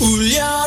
[0.00, 0.59] 울려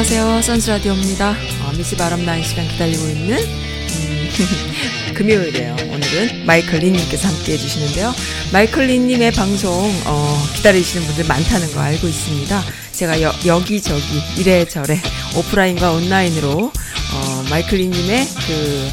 [0.00, 0.40] 안녕하세요.
[0.40, 1.32] 선스라디오입니다.
[1.62, 4.28] 어, 미시 바람나는 시간 기다리고 있는 음,
[5.12, 5.76] 금요일이에요.
[5.92, 8.14] 오늘은 마이클 리님께서 함께 해주시는데요.
[8.50, 9.70] 마이클 리님의 방송
[10.06, 12.64] 어, 기다리시는 분들 많다는 거 알고 있습니다.
[12.92, 14.98] 제가 여, 여기저기 이래저래
[15.36, 16.72] 오프라인과 온라인으로
[17.12, 18.90] 어, 마이클 리님의 그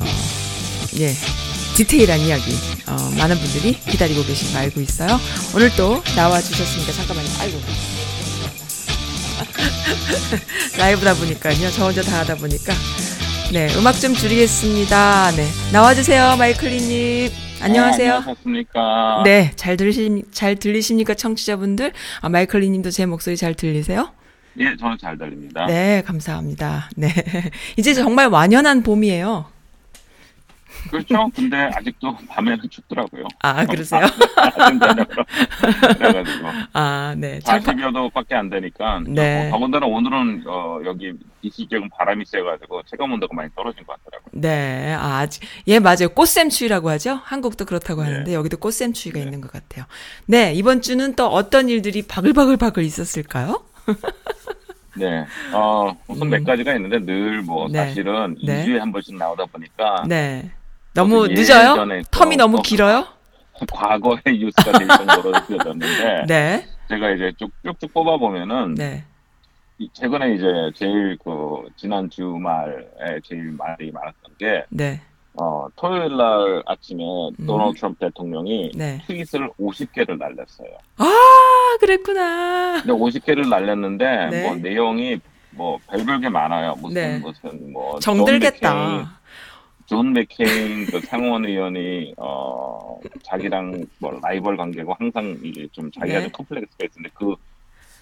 [0.00, 0.04] 어,
[0.98, 1.16] 예,
[1.76, 2.54] 디테일한 이야기
[2.88, 5.18] 어, 많은 분들이 기다리고 계신 거 알고 있어요.
[5.54, 6.92] 오늘 또 나와주셨습니다.
[6.92, 7.28] 잠깐만요.
[7.40, 7.58] 아이고.
[10.78, 11.70] 라이브다 보니까요.
[11.70, 12.72] 저 혼자 다 하다 보니까.
[13.52, 15.32] 네, 음악 좀 줄이겠습니다.
[15.32, 15.46] 네.
[15.72, 17.30] 나와주세요, 마이클리님.
[17.62, 18.14] 안녕하세요.
[18.14, 19.22] 안녕하십니까.
[19.24, 21.92] 네, 잘 들으시, 잘 들리십니까, 청취자분들?
[22.22, 24.12] 아, 마이클리님도 제 목소리 잘 들리세요?
[24.58, 25.66] 예, 저는 잘 들립니다.
[25.66, 26.90] 네, 감사합니다.
[26.96, 27.08] 네.
[27.76, 29.46] 이제 정말 완연한 봄이에요.
[30.90, 31.28] 그렇죠.
[31.34, 33.24] 근데 아직도 밤에는 춥더라고요.
[33.40, 34.02] 아, 그러세요?
[34.36, 35.24] 아침 저녁으로.
[35.98, 36.48] 그래가지고.
[36.74, 37.38] 아, 네.
[37.40, 39.00] 장파, 40여 도밖에 안 되니까.
[39.06, 39.48] 네.
[39.48, 41.12] 어, 더군다나 오늘은, 어, 여기
[41.50, 44.30] 지역은 바람이 세가지고 체감 온도가 많이 떨어진 것 같더라고요.
[44.32, 46.08] 네, 아, 아직- 예, 맞아요.
[46.14, 47.20] 꽃샘추위라고 하죠?
[47.24, 48.08] 한국도 그렇다고 네.
[48.10, 49.24] 하는데, 여기도 꽃샘추위가 네.
[49.24, 49.84] 있는 것 같아요.
[50.26, 53.62] 네, 이번 주는 또 어떤 일들이 바글바글바글 있었을까요?
[54.94, 55.24] 네.
[55.54, 56.44] 어, 우선 몇 음.
[56.44, 57.78] 가지가 있는데 늘뭐 네.
[57.86, 58.64] 사실은 네.
[58.66, 60.04] 2주에 한 번씩 나오다 보니까.
[60.06, 60.50] 네.
[60.94, 61.74] 너무 저도 늦어요?
[62.10, 63.06] 텀이 또- 너무 어, 길어요?
[63.70, 66.24] 과거의 뉴스가 될 정도로 느껴졌는데.
[66.26, 66.66] 네.
[66.88, 68.74] 제가 이제 쭉쭉쭉 뽑아 보면은.
[68.74, 69.04] 네.
[69.78, 70.44] 이- 최근에 이제
[70.74, 75.00] 제일 그 지난 주말에 제일 말이 많았던 게 네.
[75.40, 77.02] 어, 토요일 날 아침에
[77.40, 77.46] 음.
[77.46, 79.00] 도널드 트럼프 대통령이 네.
[79.06, 80.68] 트윗을 50개를 날렸어요.
[80.98, 82.82] 아, 그랬구나.
[82.82, 84.42] 근데 50개를 날렸는데 네.
[84.46, 85.18] 뭐 내용이
[85.52, 86.74] 뭐 별별 게 많아요.
[86.80, 87.18] 무슨 네.
[87.18, 89.20] 무슨 뭐 정들겠다.
[89.86, 96.22] 존 맥케인 그 상원 의원이 어 자기랑 뭐 라이벌 관계고 항상 이게 좀 자기가 네.
[96.24, 97.34] 좀 컴플렉스가 있는데 그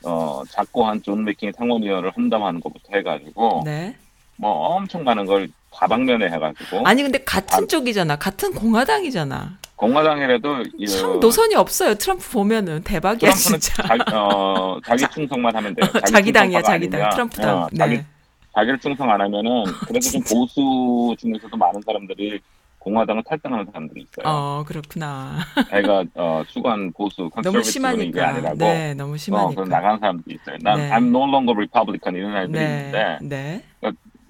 [0.02, 3.94] 어, 작고한 존 맥케인 상원 의원을 험담하는 것부터 해가지고, 네.
[4.36, 7.66] 뭐 엄청 많은 걸 다방면에 해가지고, 아니, 근데 같은 아.
[7.66, 8.16] 쪽이잖아.
[8.16, 9.58] 같은 공화당이잖아.
[9.76, 11.94] 공화당이라도 이, 참 노선이 없어요.
[11.94, 13.82] 트럼프 보면은 대박이야, 진짜.
[13.82, 15.91] 자기, 어, 자기 충성만 하면 돼요.
[16.06, 17.00] 자기 당이야, 충성파가 자기 당.
[17.00, 17.62] 아니면, 트럼프 당.
[17.62, 18.06] 어, 자기, 네.
[18.54, 22.40] 자기를 충성 안 하면은, 그래서 좀 보수 중에서도 많은 사람들이
[22.78, 24.24] 공화당을 탈당하는 사람들이 있어요.
[24.24, 25.38] 어, 그렇구나.
[25.68, 28.28] 자기가, 어, 추구한 보수, 이게 심하니까.
[28.28, 29.54] 아니라고, 네, 너무 어, 심하니까.
[29.54, 30.56] 그럼 나가는 사람들이 있어요.
[30.62, 30.90] 난, 네.
[30.90, 32.76] I'm no longer Republican 이런 사람들이 네.
[32.76, 33.64] 있는데, 네.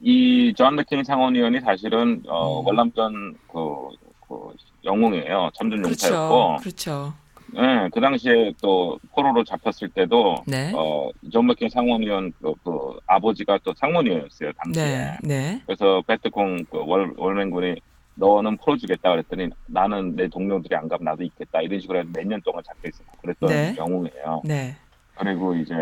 [0.02, 2.66] 이 존 맥케인 상원의원이 사실은 어, 음.
[2.66, 3.88] 월남전 그,
[4.26, 4.54] 그
[4.84, 5.50] 영웅이에요.
[5.54, 6.06] 참전 그렇죠.
[6.06, 7.12] 용사였고, 그렇죠.
[7.56, 10.72] 예, 그 당시에 또 포로로 잡혔을 때도 네.
[10.74, 14.84] 어, 존 맥케인 상원의원 그, 그 아버지가 또 상원의원이었어요 당시에.
[14.84, 15.18] 네.
[15.22, 15.62] 네.
[15.66, 17.76] 그래서 베트콩 그 월, 월맹군이
[18.14, 22.62] 너는 풀어주겠다 그랬더니 나는 내 동료들이 안 가면 나도 있겠다 이런 식으로 해서 몇년 동안
[22.64, 23.74] 잡혀 있었고 그랬던 네.
[23.76, 24.42] 영웅이에요.
[24.44, 24.76] 네.
[25.16, 25.74] 그리고 이제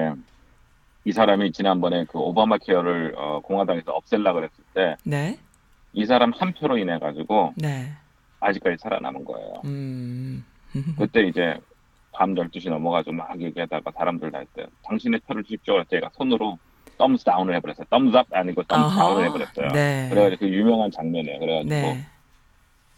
[1.04, 5.38] 이 사람이 지난번에 그 오바마 케어를 어, 공화당에서 없앨라 그랬을 때 네.
[5.92, 7.92] 이 사람 한 표로 인해 가지고 네.
[8.40, 9.62] 아직까지 살아남은 거예요.
[9.64, 10.44] 음.
[10.98, 11.56] 그때 이제
[12.12, 14.66] 밤 12시 넘어가지고 막 얘기하다가 사람들 다 했대요.
[14.84, 15.82] 당신의 표를 주십시오.
[15.84, 16.58] 제가 손으로
[16.98, 17.86] thumbs down을 해버렸어요.
[17.90, 19.04] thumbs up 아니고 thumbs 아하.
[19.06, 19.68] down을 해버렸어요.
[19.68, 20.08] 네.
[20.10, 21.38] 그래가지고 그 유명한 장면이에요.
[21.38, 22.06] 그래가지고 네.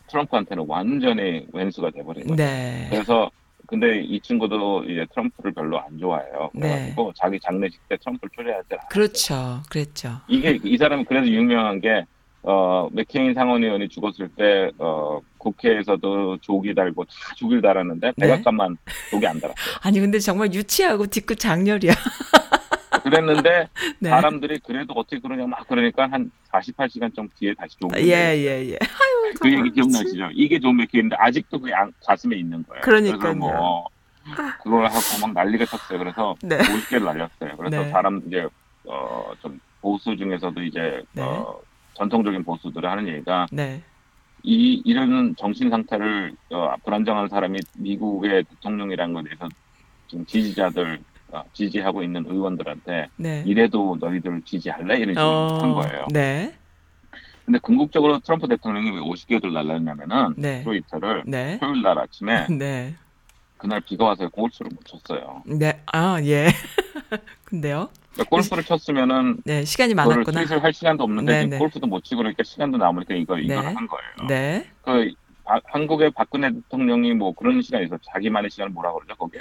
[0.08, 2.36] 트럼프한테는 완전히 왼수가 돼버린 거예요.
[2.36, 2.86] 네.
[2.90, 3.30] 그래서
[3.66, 6.50] 근데 이 친구도 이제 트럼프를 별로 안 좋아해요.
[6.52, 8.68] 그래가지고 자기 장례식 때 트럼프를 초대하지.
[8.70, 8.78] 네.
[8.90, 9.62] 그렇죠.
[9.70, 10.08] 그랬죠.
[10.26, 12.04] 이게 이 사람은 그래서 유명한 게
[12.42, 18.26] 어, 맥케인 상원 의원이 죽었을 때 어, 국회에서도 조기 달고 다 조기를 달았는데 네.
[18.26, 18.76] 백악관만
[19.10, 19.64] 조기 안 달았어요.
[19.82, 21.92] 아니 근데 정말 유치하고 뒤끝 장렬이야.
[23.02, 24.10] 그랬는데 네.
[24.10, 28.00] 사람들이 그래도 어떻게 그러냐 막 그러니까 한 48시간 정도 뒤에 다시 조기.
[28.00, 28.72] 예, 예, 예.
[28.74, 29.70] 아유, 그 얘기.
[29.70, 30.30] 기억나시죠?
[30.34, 32.82] 이게 존 맥케인인데 아직도 그 양, 가슴에 있는 거예요.
[32.82, 33.34] 그러니까요.
[33.34, 33.86] 뭐
[34.62, 35.98] 그걸 하고 막 난리가 쳤어요.
[35.98, 36.58] 그래서 네.
[36.58, 37.56] 50개를 날렸어요.
[37.56, 37.90] 그래서 네.
[37.90, 38.46] 사람 이제
[38.84, 41.22] 어, 좀 보수 중에서도 이제 네.
[41.22, 41.58] 어,
[42.00, 43.82] 전통적인 보수들이 하는 얘기가 네.
[44.42, 49.48] 이 이런 정신 상태를 어, 불안정한 사람이 미국의 대통령이라는 것에 대해서
[50.08, 50.98] 지금 지지자들
[51.28, 53.44] 어, 지지하고 있는 의원들한테 네.
[53.46, 56.06] 이래도 너희들 지지할래 이런 식으로 한 거예요.
[56.10, 56.54] 네.
[57.44, 60.62] 근데 궁극적으로 트럼프 대통령이 왜 50개를 날렸냐면은 네.
[60.64, 61.58] 트위터를 네.
[61.58, 62.94] 토요일 날 아침에 네.
[63.60, 65.42] 그날 비가 와서 골프를 못 쳤어요.
[65.46, 65.82] 네.
[65.92, 66.48] 아, 예.
[67.44, 67.90] 근데요?
[68.14, 70.40] 그러니까 골프를 쳤으면은 네, 시간이 많았구나.
[70.40, 71.58] 트윗을 할 시간도 없는데 네, 지금 네.
[71.58, 73.62] 골프도 못 치고 그러니까 시간도 남으니까 이거 이걸 네.
[73.74, 74.28] 한 거예요.
[74.28, 74.66] 네.
[74.82, 75.12] 그
[75.44, 79.40] 바- 한국의 박근혜 대통령이 뭐 그런 있어 자기만의 시간을 뭐라 그러죠 거기에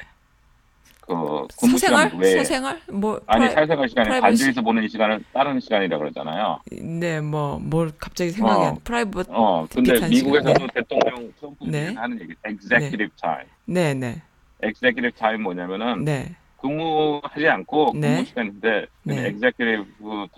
[1.16, 2.08] 그 근무 사생활?
[2.10, 2.80] 시간 외에 사생활?
[2.92, 4.22] 뭐 아니 프라이- 사생활 시간에 프라이버시?
[4.44, 6.60] 관저에서 보내는 시간을 다른 시간이라 그러잖아요.
[6.72, 8.66] 네, 뭐 뭘 갑자기 생각이 어.
[8.68, 8.76] 안.
[8.84, 9.26] private.
[9.30, 10.68] 어 근데 미국에서도 시간.
[10.74, 11.94] 대통령 트럼프 네.
[11.94, 13.46] 하는 얘기 executive time.
[13.66, 14.22] 네, 네.
[14.64, 16.36] executive time 뭐냐면은 네.
[16.62, 18.26] 근무하지 않고 근무 네.
[18.26, 19.28] 시간인데 네.
[19.28, 19.86] executive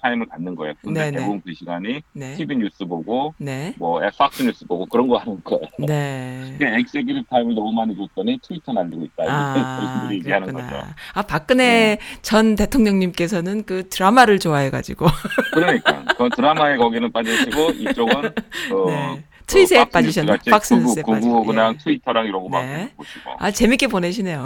[0.02, 0.74] time을 갖는 거예요.
[0.82, 1.18] 근데 네, 네.
[1.18, 2.36] 대부분 그 시간이 네.
[2.36, 3.74] TV 뉴스 보고 네.
[3.78, 5.68] 뭐 Fox 뉴스 보고 그런 거 하는 거예요.
[5.80, 6.58] 네.
[6.62, 9.24] executive time을 너무 많이 줬더니 트위터 날리고 있다.
[9.28, 10.76] 아, 이런 얘기하는 거죠.
[10.76, 10.82] 네.
[11.14, 15.06] 아, 박근혜 전 대통령님께서는 그 드라마를 좋아해가지고.
[15.54, 18.22] 그러니까 그 드라마에 거기는 빠지시고 이쪽은
[18.70, 19.24] 그 네.
[19.48, 20.38] 트윗에 빠지셨나?
[20.50, 21.40] 박스 뉴스에 빠지고.
[21.40, 21.78] 구구랑 예.
[21.84, 22.94] 트위터랑 이런 거막 네.
[22.96, 23.32] 보시고.
[23.38, 24.46] 아, 재밌게 보내시네요.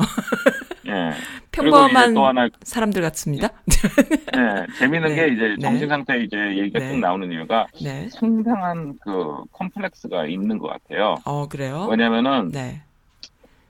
[0.95, 1.12] 예.
[1.51, 3.50] 평범한 하나 사람들 같습니다.
[4.36, 5.15] 예, 재밌는 네.
[5.15, 5.62] 게 이제 네.
[5.62, 6.92] 정신 상태 이제 얘기가 네.
[6.92, 8.07] 쭉 나오는 이유가 네.
[8.09, 11.15] 상당한 그 컴플렉스가 있는 것 같아요.
[11.25, 11.88] 어, 그래요?
[11.89, 12.81] 왜냐면은 네.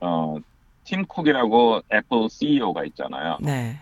[0.00, 0.36] 어,
[0.84, 3.38] 팀 쿡이라고 애플 CEO가 있잖아요.
[3.40, 3.78] 네.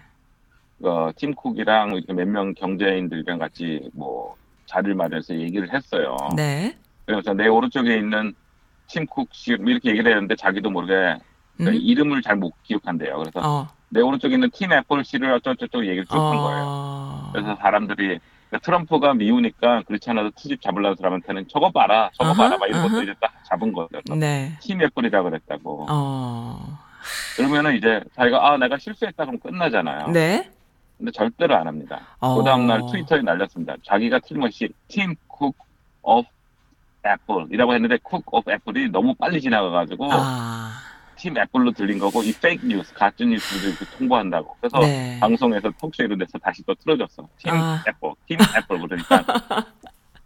[0.83, 4.37] 어, 팀 쿡이랑 몇 명 경제인들이랑 같이 뭐
[4.67, 6.17] 자리를 마련해서 얘기를 했어요.
[6.37, 6.77] 네.
[7.07, 8.33] 그래서 내 오른쪽에 있는
[8.87, 11.17] 팀쿡 씨 이렇게 얘기를 했는데 자기도 모르게
[11.61, 11.75] 음?
[11.75, 13.19] 이름을 잘 못 기억한대요.
[13.19, 13.69] 그래서 어.
[13.89, 16.63] 내 오른쪽에 있는 팀 애플 씨를 어쩌고저쩌고 얘기를 쭉한 거예요.
[16.67, 17.31] 어.
[17.33, 18.19] 그래서 사람들이
[18.51, 22.83] 그러니까 트럼프가 미우니까 그렇지 않아도 트집 잡으려는 사람한테는 저거 봐라, 저거 아하, 봐라, 막 이런
[22.83, 23.03] 것도 아하.
[23.03, 24.01] 이제 딱 잡은 거죠.
[24.17, 24.57] 네.
[24.61, 25.87] 팀 애플이라 그랬다고.
[25.89, 26.79] 어.
[27.37, 30.09] 그러면은 이제 자기가 아 내가 실수했다 그럼 끝나잖아요.
[30.09, 30.51] 네.
[30.99, 32.01] 근데 절대로 안 합니다.
[32.21, 32.37] 어.
[32.37, 33.75] 그 다음날 트위터에 날렸습니다.
[33.85, 35.55] 자기가 틀림없이 팀 쿡
[36.03, 36.29] of
[37.05, 40.71] 애플이라고 했는데 쿡 of 애플이 너무 빨리 지나가가지고 아.
[41.25, 44.55] 팀 애플로 들린 거고 이 fake news, 가짜 뉴스를 통보한다고.
[44.61, 45.19] 그래서 네.
[45.21, 47.27] 방송에서 톡쇼 이런 데서 다시 또 틀어줬어.
[47.39, 47.83] 팀 아.
[47.89, 49.25] 애플, 팀 애플 그러니까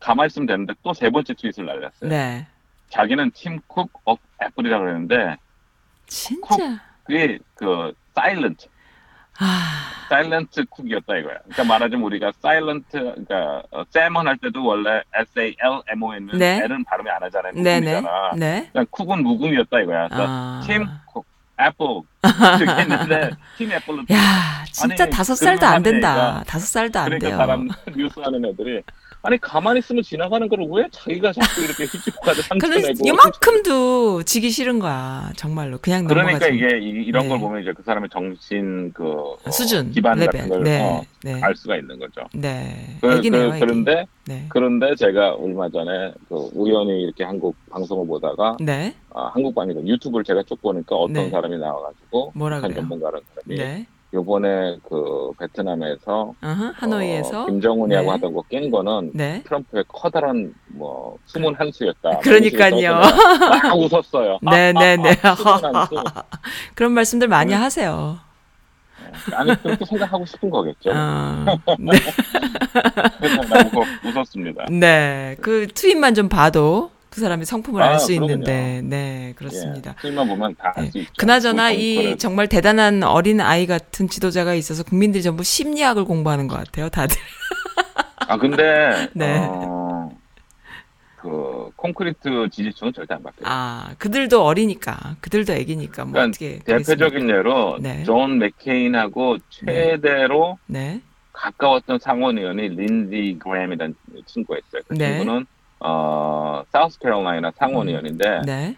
[0.01, 2.11] 가만히 있으면 되는데 또 세 번째 트윗을 날렸어요.
[2.11, 2.45] 네.
[2.91, 5.37] 자기는 팀쿡 of 애플이라고 그랬는데
[6.09, 6.57] 진짜.
[7.05, 8.78] 그게 그 silent 아.
[10.09, 11.37] silent 쿡이었다 이거야.
[11.45, 16.15] 그러니까 말하자면 우리가 silent 그러니까 어, salmon 할 때도 원래 S A L M O
[16.15, 16.61] N은 네.
[16.65, 17.53] L은 발음이 안 하잖아요.
[17.55, 17.81] 네네.
[18.01, 18.31] 묵음이잖아.
[18.37, 18.69] 네.
[18.73, 20.09] 그러니까 쿡은 묵음이었다 이거야.
[20.09, 20.61] 그래서 아.
[20.67, 21.25] 팀 쿡,
[21.61, 21.87] 애플
[22.63, 26.43] 이렇게 했는데 팀 애플로 야, 진짜 다섯 살도 안 된다.
[26.47, 27.37] 다섯 살도 안 그러니까 돼요.
[27.37, 28.83] 사람 뉴스 하는 애들이
[29.23, 34.23] 아니 가만히 있으면 지나가는 걸 왜 자기가 자꾸 이렇게 휘집고 가서 상처 근데 내고 이만큼도
[34.25, 35.31] 지기 싫은 거야.
[35.37, 35.79] 정말로.
[35.79, 36.55] 그냥 그러니까 넘어가지.
[36.57, 37.29] 이게 이- 이런 네.
[37.31, 40.33] 걸 보면 이제 그 사람의 정신 그 어, 수준, 기반 레벨.
[40.33, 40.81] 같은 걸 네.
[40.83, 41.41] 어, 네.
[41.43, 42.23] 알 수가 있는 거죠.
[42.35, 42.97] 네.
[43.01, 43.59] 그, 애기네요, 그.
[43.61, 44.45] 그런데 네.
[44.49, 48.95] 그런데 제가 얼마 전에 그 우연히 이렇게 한국 방송을 보다가 네.
[49.15, 51.31] 아, 한국 방송 유튜브를 제가 쭉 보니까 어떤 네.
[51.31, 52.75] 사람이 나와가지고 뭐라 그래요?
[52.77, 53.87] 전문가라는 사람이 네.
[54.15, 58.11] 요번에 그 베트남에서 어허, 하노이에서 어, 김정은이하고 네.
[58.13, 59.43] 하던 거 깬 거는 네.
[59.45, 62.19] 트럼프의 커다란 뭐 숨은 한 수였다.
[62.21, 62.93] 그러니까요.
[63.01, 64.39] 막 웃었어요.
[64.43, 65.13] 네, 네, 네.
[65.37, 65.95] 숨은 한 수.
[66.75, 67.57] 그런 말씀들 많이 네.
[67.57, 68.19] 하세요.
[69.35, 70.91] 아니 그렇게 생각하고 싶은 거겠죠.
[70.95, 71.45] 어,
[71.79, 71.99] 네.
[74.05, 74.67] 웃었습니다.
[74.71, 75.37] 네.
[75.41, 78.33] 그 트윗만 좀 봐도 그 사람의 성품을 아, 알수 그러군요.
[78.35, 79.91] 있는데, 네, 그렇습니다.
[79.91, 80.91] 예, film만 보면 다알 네.
[80.93, 81.13] 수 있죠.
[81.19, 82.17] 그나저나 이.
[82.17, 87.17] 정말 대단한 어린 아이 같은 지도자가 있어서 국민들이 전부 심리학을 공부하는 것 같아요, 다들.
[88.29, 89.37] 아 근데 네.
[89.41, 90.11] 어,
[91.17, 93.45] 그 콘크리트 지지층은 절대 안 바뀌어요.
[93.51, 96.59] 아, 그들도 어리니까, 그들도 애기니까, 뭐 그러니까 어떻게.
[96.61, 98.05] 대표적인 예로 네.
[98.05, 101.01] 존 맥케인하고 최대로 네,
[101.33, 103.95] 가까웠던 상원 의원이 린지 그램이라는
[104.27, 104.83] 친구가 있어요.
[104.87, 105.19] 그 네.
[105.19, 105.47] 친구는
[105.81, 107.91] 어 사우스캐롤라이나 상원 음.
[107.91, 108.77] 의원인데, 네,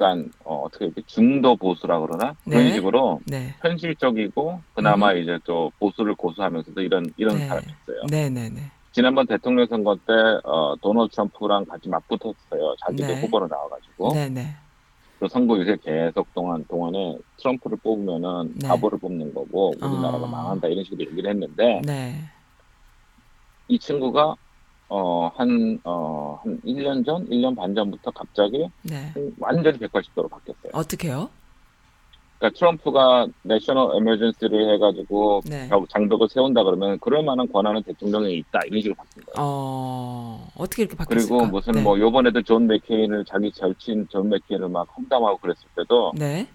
[0.00, 2.72] 그러니까 어, 떻게 이렇게 중도 보수라 그러나 그런 네.
[2.72, 7.46] 식으로 네, 현실적이고 그나마 이제 또 보수를 고수하면서도 이런 이런 네.
[7.46, 8.06] 사람이 있어요.
[8.08, 8.62] 네, 네, 네.
[8.92, 10.12] 지난번 대통령 선거 때
[10.44, 12.74] 어, 도널드 트럼프랑 같이 맞붙었어요.
[12.80, 13.20] 자기도 네.
[13.20, 14.56] 후보로 나와가지고 네, 네.
[15.20, 18.68] 그 선거 유세 계속 동안 동안에 트럼프를 뽑으면은 네.
[18.68, 20.26] 바보를 뽑는 거고 우리나라가 어.
[20.26, 22.14] 망한다 이런 식으로 얘기를 했는데 네.
[23.68, 24.34] 이 친구가
[24.90, 29.12] 어한어한 어, 한 1년 전, 1년 반 전부터 갑자기 네.
[29.38, 30.72] 완전히 180도로 바뀌었어요.
[30.72, 31.30] 어떻게요?
[32.38, 35.68] 그러니까 트럼프가 내셔널 에머전시를 해가지고 네.
[35.68, 39.34] 벽- 장벽을 세운다 그러면 그럴 만한 권한은 대통령에 있다 이런 식으로 바뀐 거예요.
[39.38, 41.34] 어, 어떻게 이렇게 바뀌었을까?
[41.36, 41.82] 그리고 무슨 네.
[41.82, 46.48] 뭐 요번에도 존 맥케인을 자기 절친 존 맥케인을 막 험담하고 그랬을 때도 네.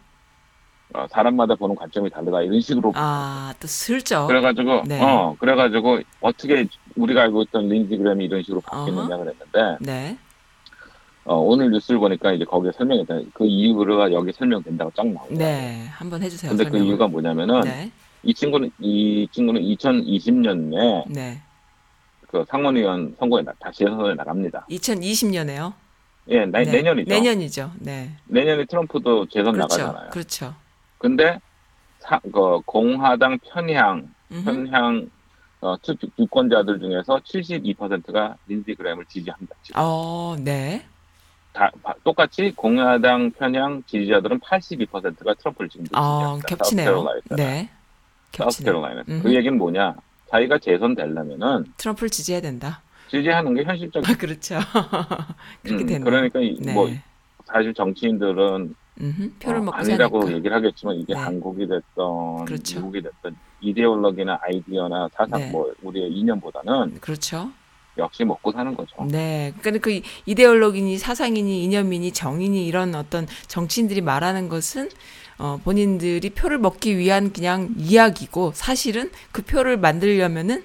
[0.94, 4.28] 어, 사람마다 보는 관점이 다르다 이런 식으로 아, 또 슬쩍.
[4.28, 5.02] 그래가지고 네.
[5.02, 10.18] 어 그래가지고 어떻게 우리가 알고 있던 린지 그램이 이런 식으로 바뀌느냐 그랬는데 네.
[11.26, 15.86] 어, 오늘 뉴스를 보니까 이제 거기에 설명했다 그 이유가 여기 설명된다고 쫙 나오고 네.
[15.92, 16.50] 한번 해주세요.
[16.52, 16.88] 근데 그 설명을.
[16.88, 17.92] 이유가 뭐냐면은 네.
[18.24, 21.42] 이 친구는 이 친구는 2020년에 네.
[22.28, 24.66] 그 상원의원 선거에 나, 다시 선거에 나갑니다.
[24.70, 25.74] 2020년에요.
[26.30, 27.10] 예, 나- 내년이죠.
[27.10, 27.72] 내년이죠.
[27.80, 28.12] 네.
[28.26, 29.78] 내년에 트럼프도 재선 그렇죠.
[29.78, 30.10] 나가잖아요.
[30.12, 30.54] 그렇죠.
[31.06, 31.40] 근데
[32.00, 34.10] 사, 그 공화당 편향.
[34.44, 35.08] 편향
[35.62, 39.56] 어, 투, 유권자들 중에서 72%가 린지 그램을 지지합니다.
[39.62, 39.80] 지금.
[39.84, 40.84] 어, 네.
[41.54, 46.48] 다, 바- 똑같이 공화당 편향 지지자들은 82%가 트럼프를 지금 아, 지지합니다.
[46.48, 47.06] 겹치네요.
[47.38, 47.70] 네.
[48.32, 49.04] 겹치네요.
[49.22, 49.94] 그 얘기는 뭐냐?
[50.32, 52.82] 자기가 재선 되려면은 트럼프를 지지해야 된다.
[53.10, 54.10] 지지하는 게 현실적인.
[54.12, 54.56] 아, 그렇죠.
[55.62, 56.04] 그렇게 음, 되네요.
[56.04, 56.74] 그러니까 이- 네.
[56.74, 56.90] 뭐
[57.46, 59.32] 사실 정치인들은 음흠.
[59.40, 60.38] 표를 어, 먹고 아니라고 사니까.
[60.38, 61.20] 얘기를 하겠지만 이게 네.
[61.20, 62.78] 한국이 됐던 그렇죠.
[62.80, 65.52] 미국이 됐던 이데올로기나 아이디어나 사상 네.
[65.52, 67.50] 뭐 우리의 이념보다는 그렇죠.
[67.98, 69.06] 역시 먹고 사는 거죠.
[69.06, 69.54] 네.
[69.62, 74.90] 그러니까 그 이데올로기니 사상이니 이념이니 정이니 이런 어떤 정치인들이 말하는 것은
[75.38, 80.64] 어, 본인들이 표를 먹기 위한 그냥 이야기고 사실은 그 표를 만들려면은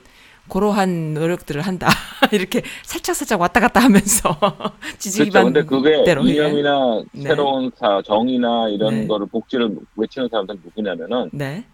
[0.50, 1.88] 그러한 노력들을 한다.
[2.32, 4.36] 이렇게 살짝 살짝 왔다 갔다 하면서
[4.98, 5.44] 지지 그렇죠.
[5.44, 6.12] 근데 그게 예.
[6.12, 7.22] 이념이나 네.
[7.22, 9.06] 새로운 사, 정의나 이런 네.
[9.06, 11.64] 거를 복지를 외치는 사람들은 누구냐면은 네.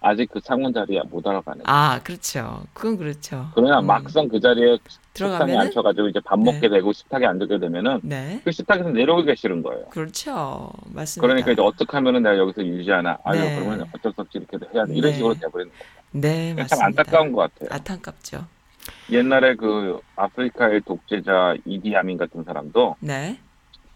[0.00, 1.62] 아직 그 상원 자리에 못 알아가는.
[1.66, 2.64] 아, 그렇죠.
[2.72, 3.48] 그건 그렇죠.
[3.54, 3.86] 그러나 음.
[3.86, 4.78] 막상 그 자리에
[5.12, 6.68] 들어가면은 앉혀가지고 이제 밥 먹게 네.
[6.70, 8.40] 되고 식탁에 앉게 되면은 네.
[8.44, 9.86] 그 식탁에서 내려오기가 싫은 거예요.
[9.86, 10.70] 그렇죠.
[10.86, 11.20] 맞습니다.
[11.26, 13.18] 그러니까 이제 어떻게 하면은 내가 여기서 유지하나?
[13.24, 13.56] 아유 네.
[13.56, 14.94] 그러면 어쩔 수 없이 이렇게 해야 돼.
[14.94, 15.16] 이런 네.
[15.16, 16.02] 식으로 돼버리는 거예요.
[16.12, 16.86] 네, 참 맞습니다.
[16.86, 17.68] 안타까운 것 같아요.
[17.72, 18.46] 안타깝죠.
[19.10, 23.38] 옛날에 그 아프리카의 독재자 이디아민 같은 사람도 네.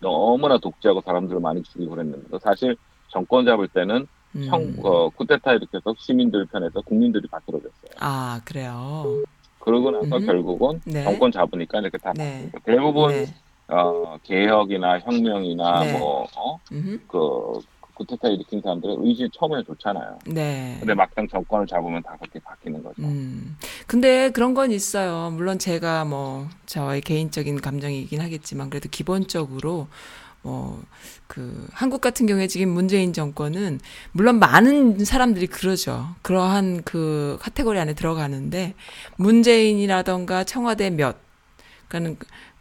[0.01, 2.77] 너무나 독재하고 사람들을 많이 죽이고 그랬는데 사실
[3.09, 4.07] 정권 잡을 때는
[4.37, 4.47] 음.
[4.47, 7.91] 청, 어, 쿠데타 이렇게 해서 시민들 편에서 국민들이 바틀어졌어요.
[8.01, 9.23] 아, 그래요.
[9.67, 10.27] 그러고 나서 음흠.
[10.27, 11.03] 결국은 네.
[11.03, 12.49] 정권 잡으니까 이렇게 다 네.
[12.65, 13.27] 대부분 네.
[13.67, 15.99] 어, 개혁이나 혁명이나 네.
[15.99, 16.61] 뭐 어?
[16.71, 17.01] 음흠.
[17.09, 17.61] 그
[17.95, 20.19] 쿠데타 일으킨 사람들의 의지 처음에 좋잖아요.
[20.27, 20.77] 네.
[20.79, 23.03] 근데 막상 정권을 잡으면 다 그렇게 바뀌는 거죠.
[23.03, 23.57] 음.
[23.89, 25.31] 근데 그런 건 있어요.
[25.33, 29.89] 물론 제가 뭐 저의 개인적인 감정이긴 하겠지만 그래도 기본적으로
[30.47, 30.81] 뭐
[31.27, 33.81] 그 한국 같은 경우에 지금 문재인 정권은
[34.13, 36.15] 물론 많은 사람들이 그러죠.
[36.23, 38.75] 그러한 그 카테고리 안에 들어가는데
[39.17, 41.17] 문재인이라던가 청와대 몇
[41.89, 42.17] 그러니까는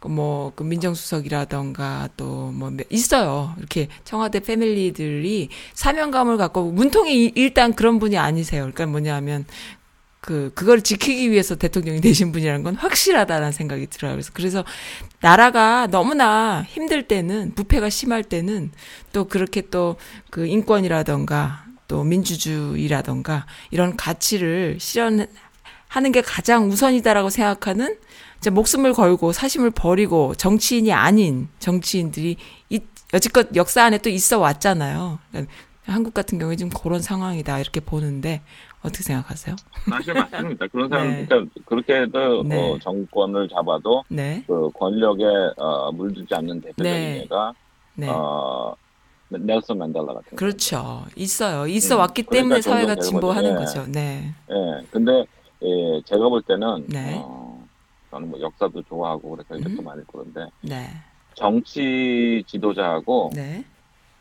[0.06, 3.54] 뭐 그 민정수석이라던가 또 뭐 있어요.
[3.58, 8.62] 이렇게 청와대 패밀리들이 사명감을 갖고 문통이 이- 일단 그런 분이 아니세요.
[8.62, 9.46] 그러니까 뭐냐면
[10.26, 14.12] 그 그걸 지키기 위해서 대통령이 되신 분이라는 건 확실하다는 생각이 들어요.
[14.12, 14.64] 그래서 그래서
[15.20, 18.72] 나라가 너무나 힘들 때는 부패가 심할 때는
[19.12, 19.96] 또 그렇게 또
[20.30, 25.26] 그 인권이라던가 또 민주주의라던가 이런 가치를 실현
[25.88, 27.96] 하는 게 가장 우선이다라고 생각하는
[28.38, 32.36] 이제 목숨을 걸고 사심을 버리고 정치인이 아닌 정치인들이
[32.68, 32.80] 이,
[33.14, 35.18] 여지껏 역사 안에 또 있어 왔잖아요.
[35.30, 35.52] 그러니까
[35.86, 38.42] 한국 같은 경우에 지금 그런 상황이다 이렇게 보는데
[38.82, 39.56] 어떻게 생각하세요?
[39.88, 40.66] 사실 맞습니다.
[40.72, 41.26] 그런 사람, 네.
[41.26, 42.72] 그러니까 그렇게 해도 네.
[42.72, 45.24] 어, 정권을 잡아도 네, 그 권력에
[45.56, 47.20] 어, 물들지 않는 대표적인 네.
[47.22, 47.52] 예가
[47.94, 48.08] 네.
[48.08, 48.74] 어,
[49.28, 50.36] 넬슨 만델라 같은.
[50.36, 51.04] 그렇죠.
[51.16, 51.66] 있어요.
[51.66, 53.80] 있어 음, 왔기 그러니까 때문에 사회가 진보하는 거죠.
[53.80, 53.92] 거죠.
[53.92, 54.32] 네.
[54.50, 55.24] 예, 근데
[55.62, 57.16] 예, 제가 볼 때는 네.
[57.18, 57.66] 어,
[58.10, 59.84] 저는 뭐 역사도 좋아하고 그래서 이것도 음.
[59.84, 60.88] 많이 보는데 네.
[61.34, 63.64] 정치 지도자하고 네.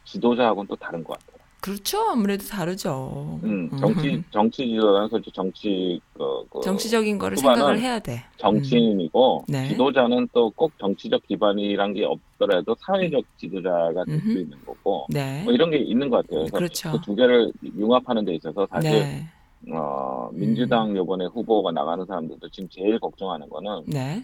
[0.06, 1.35] 지도자하고는 또 다른 것 같아요.
[1.66, 1.98] 그렇죠.
[2.12, 3.40] 아무래도 다르죠.
[3.44, 8.24] 음, 정치 정치 지도자는 솔직히 정치 그, 그 정치적인 거를 생각을 해야 돼.
[8.38, 9.70] 정치인이고 네.
[9.70, 14.32] 지도자는 또 꼭 정치적 기반이란 게 없더라도 사회적 지도자가 될 수.
[14.40, 15.42] 있는 거고 네.
[15.44, 16.42] 뭐 이런 게 있는 것 같아요.
[16.42, 16.92] 그래서 그렇죠.
[16.92, 19.28] 그 두 개를 융합하는 데 있어서 사실 네.
[19.74, 24.24] 어, 민주당 요번에 후보가 나가는 사람들도 지금 제일 걱정하는 거는 네.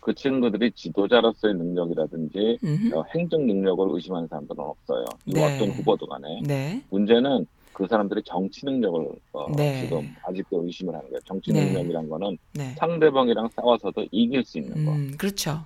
[0.00, 2.94] 그 친구들이 지도자로서의 능력이라든지 음흠.
[2.94, 5.04] 어, 행정 능력을 의심하는 사람들은 없어요.
[5.26, 5.44] 이 네.
[5.44, 6.82] 어떤 후보도 간에 네.
[6.90, 9.82] 문제는 그 사람들이 정치 능력을 어, 네.
[9.82, 11.20] 지금 아직도 의심을 하는 거예요.
[11.24, 11.64] 정치 네.
[11.64, 12.74] 능력이란 거는 네.
[12.78, 14.92] 상대방이랑 싸워서도 이길 수 있는 거.
[14.92, 15.64] 음, 그렇죠.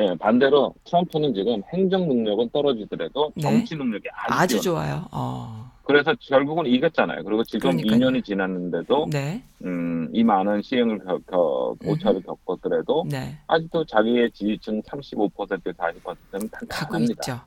[0.00, 3.42] 예, 반대로 트럼프는 지금 행정 능력은 떨어지더라도 네.
[3.42, 4.60] 정치 능력이 아주, 아주.
[4.60, 5.06] 좋아요.
[5.10, 5.72] 어.
[5.82, 7.24] 그래서 결국은 이겼잖아요.
[7.24, 7.98] 그리고 지금 그러니까요.
[8.10, 9.42] 2년이 지났는데도 네.
[9.64, 13.38] 음, 이 많은 시행을 겪, 겪, 오차를 겪었더라도 네.
[13.48, 15.32] 아직도 자기의 지지층 35%
[15.74, 16.98] 40%는 가고.
[16.98, 17.40] 있죠.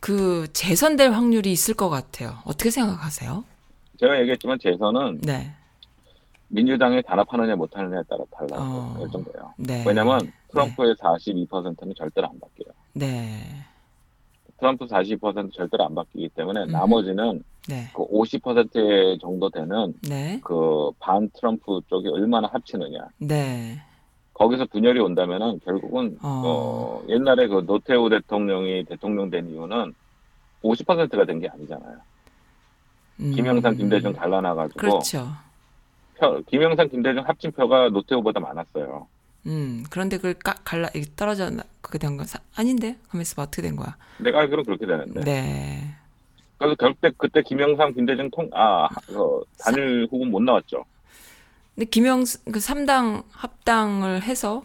[0.00, 2.34] 그 재선될 확률이 있을 것 같아요.
[2.44, 3.44] 어떻게 생각하세요?
[3.98, 5.52] 제가 얘기했지만 재선은 네.
[6.48, 8.94] 민주당에 단합하느냐 못하느냐에 따라 달라서 어.
[8.98, 9.54] 결정돼요.
[9.56, 9.84] 네.
[9.86, 10.20] 왜냐면
[10.54, 12.72] 트럼프의 42%는 절대로 안 바뀌어요.
[12.94, 13.40] 네.
[14.58, 16.68] 트럼프 42% 절대로 안 바뀌기 때문에 음.
[16.68, 17.88] 나머지는 네.
[17.94, 20.40] 그 50% 정도 되는 네.
[20.44, 22.98] 그반 트럼프 쪽이 얼마나 합치느냐.
[23.18, 23.78] 네.
[24.34, 26.42] 거기서 분열이 온다면은 결국은 어.
[26.44, 29.94] 어, 옛날에 그 노태우 대통령이 대통령 된 이유는
[30.62, 31.98] 50%가 된 게 아니잖아요.
[33.20, 33.32] 음.
[33.32, 35.28] 김영삼, 김대중 갈라놔가지고 그렇죠.
[36.18, 39.06] 표, 김영삼, 김대중 합친 표가 노태우보다 많았어요.
[39.46, 39.84] 음.
[39.90, 42.96] 그런데 그걸 까, 갈라 이게 떨어져 나- 그게 된건 아닌데?
[43.36, 43.42] 봐.
[43.42, 43.96] 어떻게 된 거야?
[44.18, 45.20] 내가 알기로는 그렇게 되는데.
[45.24, 45.94] 네.
[46.58, 50.84] 그래서 결때 그때 김영삼, 김대중 통, 아, 그 단일 후보 못 나왔죠.
[51.74, 54.64] 근데 김영 그 3당 합당을 해서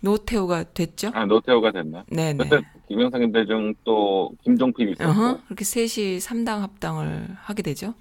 [0.00, 1.10] 노태우가 됐죠?
[1.14, 2.04] 아, 노태우가 됐나?
[2.08, 2.48] 네, 네.
[2.48, 5.08] 그때 김영삼, 김대중 또 김종필 있었고.
[5.10, 5.40] 어허.
[5.44, 7.94] 그렇게 셋이 3당 합당을 하게 되죠.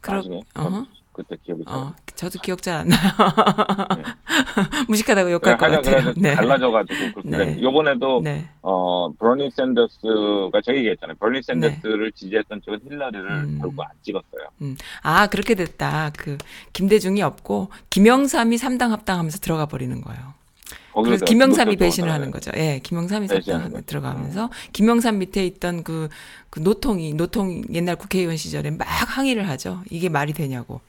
[0.00, 0.86] 그러, 나중에 어허.
[1.14, 1.74] 그때 기억이 잘.
[1.74, 3.00] 어, 저도 기억 잘 안 나요.
[4.88, 6.12] 무식하다고 욕할 것 같아요.
[6.16, 6.34] 네.
[6.34, 7.38] 갈라져가지고 그렇게 네.
[7.38, 7.62] 된.
[7.62, 8.48] 요번에도 네.
[8.62, 11.16] 어 버니 샌더스가 저기 얘기했잖아요.
[11.18, 13.34] 버니 샌더스를 지지했던 쪽은 힐러리를 네.
[13.34, 13.58] 음.
[13.60, 14.76] 결국 안 찍었어요.
[15.02, 16.10] 아, 그렇게 됐다.
[16.18, 16.36] 그
[16.72, 20.33] 김대중이 없고 김영삼이 3당 합당하면서 들어가 버리는 거예요.
[21.02, 22.10] 그래서 김영삼이 배신을.
[22.10, 22.50] 하는 거죠.
[22.56, 23.86] 예, 김영삼이 배신하는 3당 거죠.
[23.86, 26.08] 들어가면서 김영삼 밑에 있던 그,
[26.50, 29.82] 그 노통이 노통 옛날 국회의원 시절에 막 항의를 하죠.
[29.90, 30.80] 이게 말이 되냐고.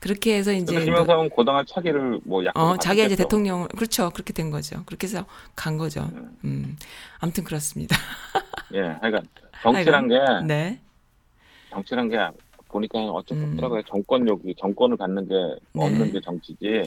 [0.00, 3.16] 그렇게 해서 이제 김영삼은 고당한 차기를 뭐 약간 어, 자기가 이제.
[3.16, 4.10] 대통령 그렇죠.
[4.10, 4.84] 그렇게 된 거죠.
[4.86, 5.24] 그렇게 해서
[5.56, 6.08] 간 거죠.
[6.44, 6.76] 음.
[7.18, 7.96] 아무튼 그렇습니다.
[8.74, 9.26] 예, 하여간
[9.62, 10.78] 정치란 게 네.
[11.70, 12.16] 정치란 게
[12.68, 13.50] 보니까 어쩔 수 음.
[13.50, 13.82] 없더라고요.
[13.88, 15.34] 정권욕이 정권을 갖는 게
[15.72, 15.84] 네.
[15.84, 16.82] 없는 게 정치지.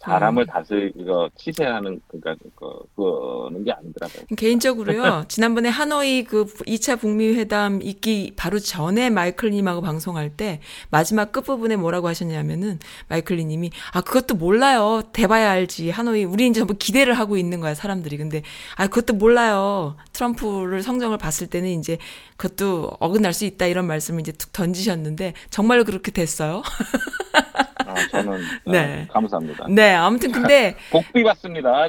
[0.00, 0.46] 사람을 음.
[0.46, 4.24] 다스리고 치세하는 그니까 그 그거는 게 아니더라고요.
[4.36, 5.24] 개인적으로요.
[5.28, 11.76] 지난번에 하노이 그 2차 북미 회담 있기 바로 전에 마이클 님하고 방송할 때 마지막 끝부분에
[11.76, 12.78] 뭐라고 하셨냐면은
[13.08, 15.02] 마이클 님이 아 그것도 몰라요.
[15.12, 15.90] 대봐야 알지.
[15.90, 18.16] 하노이 우리 이제 전부 기대를 하고 있는 거야, 사람들이.
[18.16, 18.42] 근데
[18.76, 19.96] 아 그것도 몰라요.
[20.14, 21.98] 트럼프를 성적을 봤을 때는 이제
[22.38, 26.62] 그것도 어긋날 수 있다 이런 말씀을 이제 툭 던지셨는데 정말로 그렇게 됐어요.
[27.90, 29.06] 아, 저는 네.
[29.08, 29.66] 어, 감사합니다.
[29.68, 31.86] 네, 아무튼 근데 복비 받습니다.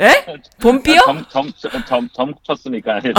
[0.00, 0.38] 에?
[0.60, 1.00] 봄비요?
[1.04, 1.52] 점, 점,
[1.86, 3.00] 점, 점 쳤으니까.
[3.00, 3.12] 점.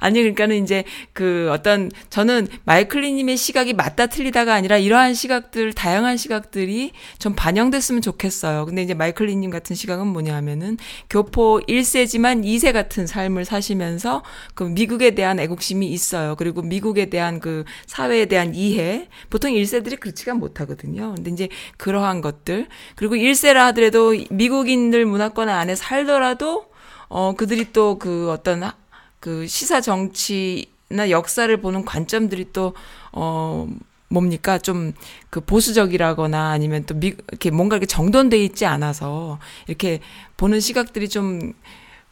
[0.00, 6.92] 아니 그러니까는 이제 그 어떤 저는 마이클리님의 시각이 맞다 틀리다가 아니라 이러한 시각들 다양한 시각들이
[7.18, 8.66] 좀 반영됐으면 좋겠어요.
[8.66, 10.78] 근데 이제 마이클리님 같은 시각은 뭐냐하면은
[11.10, 14.22] 교포 1세지만 2세 같은 삶을 사시면서
[14.54, 16.36] 그 미국에 대한 애국심이 있어요.
[16.36, 21.14] 그리고 미국에 대한 그 사회에 대한 이해 보통 1세들이 그렇지가 못하거든요.
[21.16, 22.68] 근데 이제 그러한 것들.
[22.96, 26.66] 그리고 1세라 하더라도 미국인들 문화권 안에 살더라도
[27.08, 28.74] 어 그들이 또 그 어떤 하-
[29.20, 33.68] 그 시사 정치나 역사를 보는 관점들이 또어
[34.08, 34.58] 뭡니까?
[34.58, 34.92] 좀
[35.30, 40.00] 그 보수적이라거나 아니면 또 미, 이렇게 뭔가 이렇게 정돈돼 있지 않아서 이렇게
[40.36, 41.52] 보는 시각들이 좀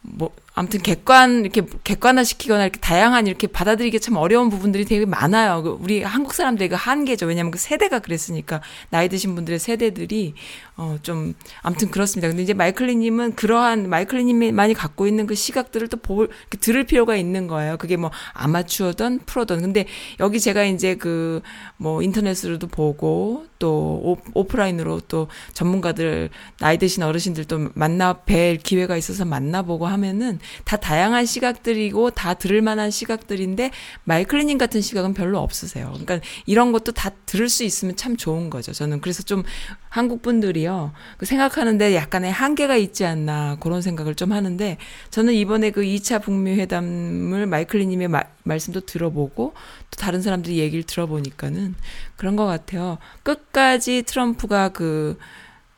[0.04, 5.62] 뭐 아무튼 객관 이렇게 객관화 시키거나 이렇게 다양한 이렇게 받아들이기 참 어려운 부분들이 되게 많아요.
[5.62, 7.26] 그 우리 한국 사람들의 그 한계죠.
[7.26, 8.60] 왜냐하면 그 세대가 그랬으니까
[8.90, 10.34] 나이 드신 분들의 세대들이
[10.76, 12.28] 어 좀 아무튼 그렇습니다.
[12.28, 16.28] 근데 이제 마이클리님은 그러한 마이클리님이 많이 갖고 있는 그 시각들을 또 볼,
[16.60, 17.76] 들을 필요가 있는 거예요.
[17.78, 19.62] 그게 뭐 아마추어든 프로든.
[19.62, 19.86] 근데
[20.20, 21.40] 여기 제가 이제 그
[21.76, 28.96] 뭐 인터넷으로도 보고 또 오, 오프라인으로 또 전문가들 나이 드신 어르신들 또 만나 뵐 기회가
[28.96, 33.70] 있어서 만나보고 하면은 다 다양한 시각들이고 다 들을 만한 시각들인데
[34.04, 35.88] 마이클리님 같은 시각은 별로 없으세요.
[35.92, 38.72] 그러니까 이런 것도 다 들을 수 있으면 참 좋은 거죠.
[38.72, 39.42] 저는 그래서 좀
[39.88, 44.78] 한국 분들이요 그 생각하는데 약간의 한계가 있지 않나 그런 생각을 좀 하는데
[45.10, 49.52] 저는 이번에 그 2차 북미 회담을 마이클리님의 마- 말씀도 들어보고
[49.90, 51.74] 또 다른 사람들이 얘기를 들어보니까는
[52.16, 52.98] 그런 것 같아요.
[53.22, 55.18] 끝까지 트럼프가 그,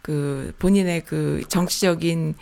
[0.02, 2.34] 그 본인의 그 정치적인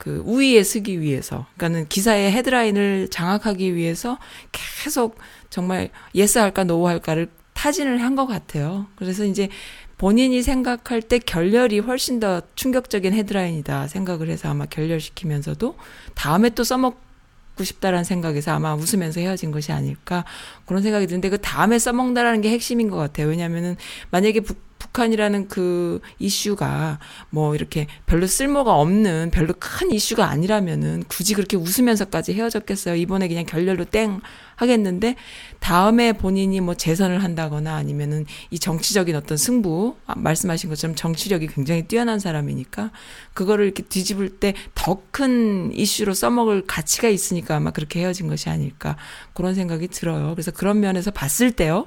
[0.00, 4.18] 그 우위에 서기 위해서, 그러니까는 기사의 헤드라인을 장악하기 위해서
[4.50, 5.18] 계속
[5.50, 8.86] 정말 yes 할까 no 할까를 타진을 한 것 같아요.
[8.96, 9.50] 그래서 이제
[9.98, 15.76] 본인이 생각할 때 결렬이 훨씬 더 충격적인 헤드라인이다 생각을 해서 아마 결렬시키면서도
[16.14, 20.24] 다음에 또 써먹고 싶다라는 생각에서 아마 웃으면서 헤어진 것이 아닐까
[20.64, 23.26] 그런 생각이 드는데 그 다음에 써먹는다라는 게 핵심인 것 같아요.
[23.28, 23.76] 왜냐하면은
[24.10, 26.98] 만약에 북, 북한이라는 그 이슈가
[27.30, 32.96] 뭐 이렇게 별로 쓸모가 없는 별로 큰 이슈가 아니라면은 굳이 그렇게 웃으면서까지 헤어졌겠어요.
[32.96, 34.20] 이번에 그냥 결렬로 땡
[34.56, 35.14] 하겠는데
[35.58, 41.84] 다음에 본인이 뭐 재선을 한다거나 아니면은 이 정치적인 어떤 승부 아, 말씀하신 것처럼 정치력이 굉장히
[41.86, 42.90] 뛰어난 사람이니까
[43.32, 48.96] 그거를 이렇게 뒤집을 때 더 큰 이슈로 써먹을 가치가 있으니까 아마 그렇게 헤어진 것이 아닐까
[49.34, 50.30] 그런 생각이 들어요.
[50.34, 51.86] 그래서 그런 면에서 봤을 때요.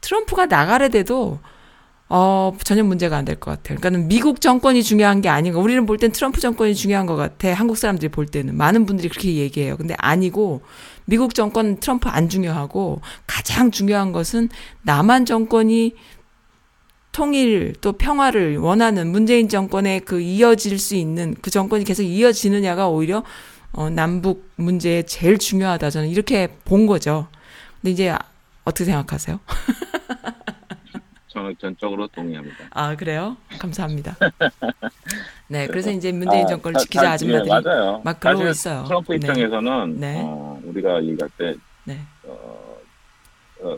[0.00, 1.38] 트럼프가 나가래 돼도
[2.08, 3.78] 어, 전혀 문제가 안 될 것 같아요.
[3.80, 5.58] 그러니까 미국 정권이 중요한 게 아닌가.
[5.58, 7.52] 우리는 볼 땐 트럼프 정권이 중요한 것 같아.
[7.54, 8.56] 한국 사람들이 볼 때는.
[8.56, 9.76] 많은 분들이 그렇게 얘기해요.
[9.76, 10.60] 근데 아니고,
[11.06, 14.48] 미국 정권 트럼프 안 중요하고, 가장 중요한 것은
[14.82, 15.94] 남한 정권이
[17.12, 23.22] 통일 또 평화를 원하는 문재인 정권에 그 이어질 수 있는 그 정권이 계속 이어지느냐가 오히려
[23.72, 25.90] 어, 남북 문제에 제일 중요하다.
[25.90, 27.28] 저는 이렇게 본 거죠.
[27.80, 28.14] 근데 이제
[28.64, 29.38] 어떻게 생각하세요?
[31.34, 32.68] 저는 전적으로 동의합니다.
[32.70, 33.36] 아 그래요?
[33.58, 34.16] 감사합니다.
[35.48, 38.00] 네, 그래서 이제 문재인 아, 정권을 사- 지키자 사- 아줌마들이 예, 맞아요.
[38.04, 38.84] 막 그러고 있어요.
[38.86, 39.16] 트럼프 네.
[39.16, 40.22] 입장에서는 네.
[40.24, 42.78] 어, 우리가 얘기할 때 네, 어,
[43.62, 43.76] 어,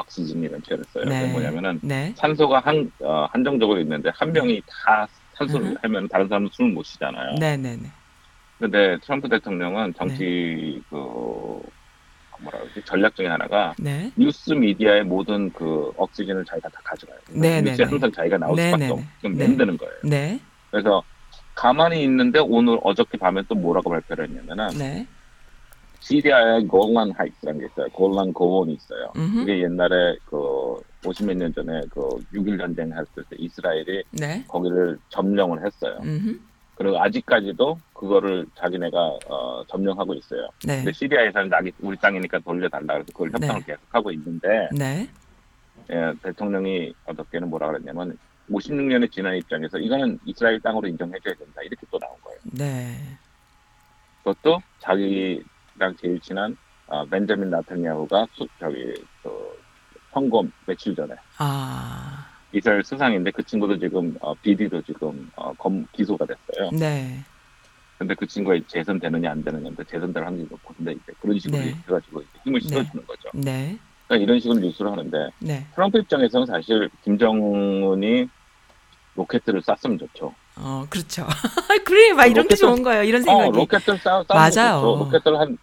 [0.00, 1.04] 옥시즌이라는 표현을 써요.
[1.06, 1.32] 네.
[1.32, 5.76] 뭐냐면은 네, 산소가 한 어, 한정적으로 있는데 한 명이 다 산소를 음.
[5.82, 7.34] 하면 다른 사람은 숨을 못 쉬잖아요.
[7.40, 7.90] 네, 네, 네,
[8.60, 11.60] 근데 트럼프 대통령은 정치 그
[12.42, 17.18] 뭐라 그러지 전략 중에 하나가 네, 뉴스 미디어의 모든 그 옥시즌을 자기가 다 가져가요.
[17.30, 17.90] 네, 네, 뉴스에 네.
[17.90, 19.48] 항상 자기가 나올 네, 수밖에 네, 없게끔 네.
[19.48, 19.94] 만드는 거예요.
[20.04, 21.02] 네, 그래서
[21.54, 25.06] 가만히 있는데 오늘 어저께 밤에 또 뭐라고 발표를 했냐면은 네,
[26.00, 27.88] 시리아의 골란 Heights라는 게 있어요.
[27.90, 29.12] 골란 고원이 있어요.
[29.16, 29.38] 음흠.
[29.38, 32.00] 그게 옛날에 그 50몇 년 전에 그
[32.34, 35.98] 6일 전쟁 했을 때 이스라엘이 네, 거기를 점령을 했어요.
[36.02, 36.38] 음흠.
[36.74, 40.48] 그리고 아직까지도 그거를 자기네가 어, 점령하고 있어요.
[40.66, 43.66] 네, 근데 시리아에서는 자기 우리 땅이니까 돌려달라 그래서 그걸 협상을 네.
[43.66, 45.08] 계속 하고 있는데 네,
[45.90, 48.16] 예, 대통령이 어떻게는 뭐라 그랬냐면
[48.50, 52.38] 56년의 지난 입장에서 이거는 이스라엘 땅으로 인정해줘야 된다 이렇게 또 나온 거예요.
[52.44, 52.96] 네,
[54.24, 56.56] 그것도 자기랑 제일 친한
[56.86, 59.62] 어, 벤자민 나타냐후가 수, 저기 그
[60.12, 66.26] 선거 며칠 전에 아, 이스라엘 수상인데 그 친구도 지금 어, 비리로 지금 어, 검 기소가
[66.26, 66.70] 됐어요.
[66.72, 67.18] 네,
[67.98, 71.74] 근데 그 친구가 재선 되느냐 안 되느냐인데 재선될 확률이 높은데 이제 그런 식으로 네.
[71.86, 72.68] 해가지고 힘을 네.
[72.68, 73.28] 실어주는 거죠.
[73.32, 75.66] 네, 그러니까 이런 식으로 뉴스를 하는데 네.
[75.74, 78.28] 트럼프 입장에서는 사실 김정은이
[79.14, 80.34] 로켓들을 쐈으면 좋죠.
[80.56, 81.26] 어, 그렇죠.
[81.86, 83.02] 그래, 막 이런 게 로켓을- 좋은 거예요.
[83.04, 83.56] 이런 어, 생각이.
[83.56, 84.80] 로켓들 쏴, 쏴면 맞아요.
[84.80, 85.04] 좋죠.
[85.04, 85.58] 로켓들 한,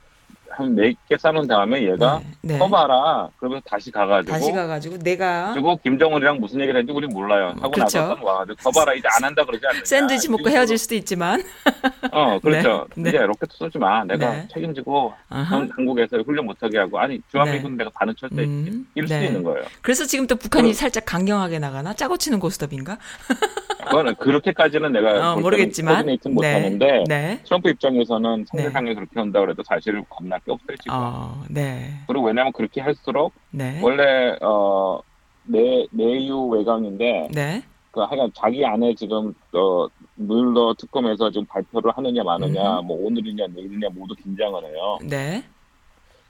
[0.60, 2.58] 한 네개 쏴놓은 다음에 얘가 네, 네.
[2.58, 3.30] 써봐라.
[3.38, 4.32] 그러면 다시 가가지고.
[4.34, 7.54] 다시 가가지고 내가 그리고 김정은이랑 무슨 얘기를 했는지 우리 몰라요.
[7.62, 8.00] 하고 그렇죠.
[8.00, 8.93] 나서 와가지고 써봐라.
[8.95, 9.86] 이제 안 한다 그러지 않느냐.
[9.86, 11.41] 샌드위치 먹고 헤어질 수도 있지만.
[12.12, 12.88] 어, 그렇죠.
[12.98, 13.10] 네.
[13.10, 14.04] 이제 로켓 쏘지 마.
[14.04, 14.48] 내가 네.
[14.54, 15.43] 책임지고 아하.
[15.58, 17.00] 한, 한국에서 훈련 못하게 하고.
[17.00, 19.28] 아니, 주한미군 내가 반은 철수 음, 이럴 수도 네.
[19.28, 19.63] 있는 거예요.
[19.82, 21.93] 그래서 지금 또 북한이 그럼- 살짝 강경하게 나가나?
[21.93, 22.98] 짜고 치는 고스톱인가?
[23.89, 26.06] 그거는 그렇게까지는 내가 어, 볼 모르겠지만.
[26.06, 26.17] 네.
[26.30, 27.41] 못하는데 네.
[27.43, 30.91] 트럼프 입장에서는 상대방이 그렇게 한다 그래도 사실 겁날 게 없어요 지금.
[30.93, 31.91] 어, 네.
[32.08, 33.80] 그리고 왜냐면 그렇게 할수록 네.
[33.82, 35.02] 원래 어
[35.49, 37.63] 내 내유 외강인데 네.
[37.91, 42.86] 그 하여간 자기 안에 지금 어 물러 특검에서 지금 발표를 하느냐 마느냐 음.
[42.86, 44.99] 뭐 오늘이냐 내일이냐 모두 긴장을 해요.
[45.04, 45.43] 네.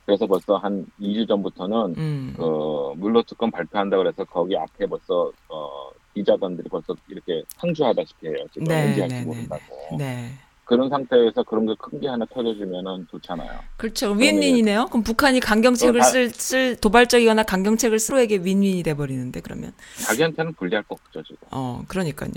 [0.10, 2.34] 그래서 벌써 한 2주 전부터는 음.
[2.36, 5.70] 그 물러 특검 발표한다 그래서 거기 앞에 벌써 어
[6.16, 8.38] 기자단들이 벌써 이렇게 상주하다시피 해요.
[8.52, 9.98] 지금 네, 언제 네, 할지 네, 모른다고.
[10.00, 10.32] 네.
[10.66, 13.50] 그런 상태에서 그런 게 큰 게 하나 터져주면은 좋잖아요.
[13.78, 14.12] 그렇죠.
[14.14, 14.88] 윈윈이네요.
[14.88, 19.74] 그럼 북한이 강경책을 어, 다- 쓸, 쓸 도발적이거나 강경책을 스로에게 윈윈이 돼 버리는데 그러면
[20.08, 21.38] 자기한테는 불리할 거 없죠 지금.
[21.52, 22.32] 어, 그러니까요.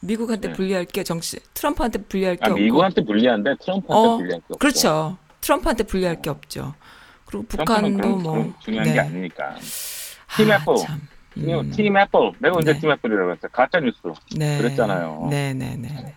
[0.00, 0.54] 미국한테 네.
[0.54, 4.58] 불리할 게 정치 트럼프한테 불리할 게 아, 없고 미국한테 불리한데 트럼프한테 어, 불리할 게 없죠.
[4.58, 5.16] 그렇죠.
[5.40, 6.74] 트럼프한테 불리할 게 없죠.
[7.28, 8.94] 그리고 북한도 뭐 중요한 네.
[8.94, 9.54] 게 아니니까.
[10.36, 10.76] 팀 아, 애플.
[10.76, 11.00] 참.
[11.34, 11.70] 팀- 음.
[11.70, 12.32] 팀 애플.
[12.38, 12.80] 내가 언제 네.
[12.80, 13.50] 팀 애플이라고 했어요?
[13.52, 13.98] 가짜 뉴스.
[14.34, 14.56] 네.
[14.58, 15.26] 그랬잖아요.
[15.30, 15.88] 네, 네, 네.
[15.88, 16.14] 네.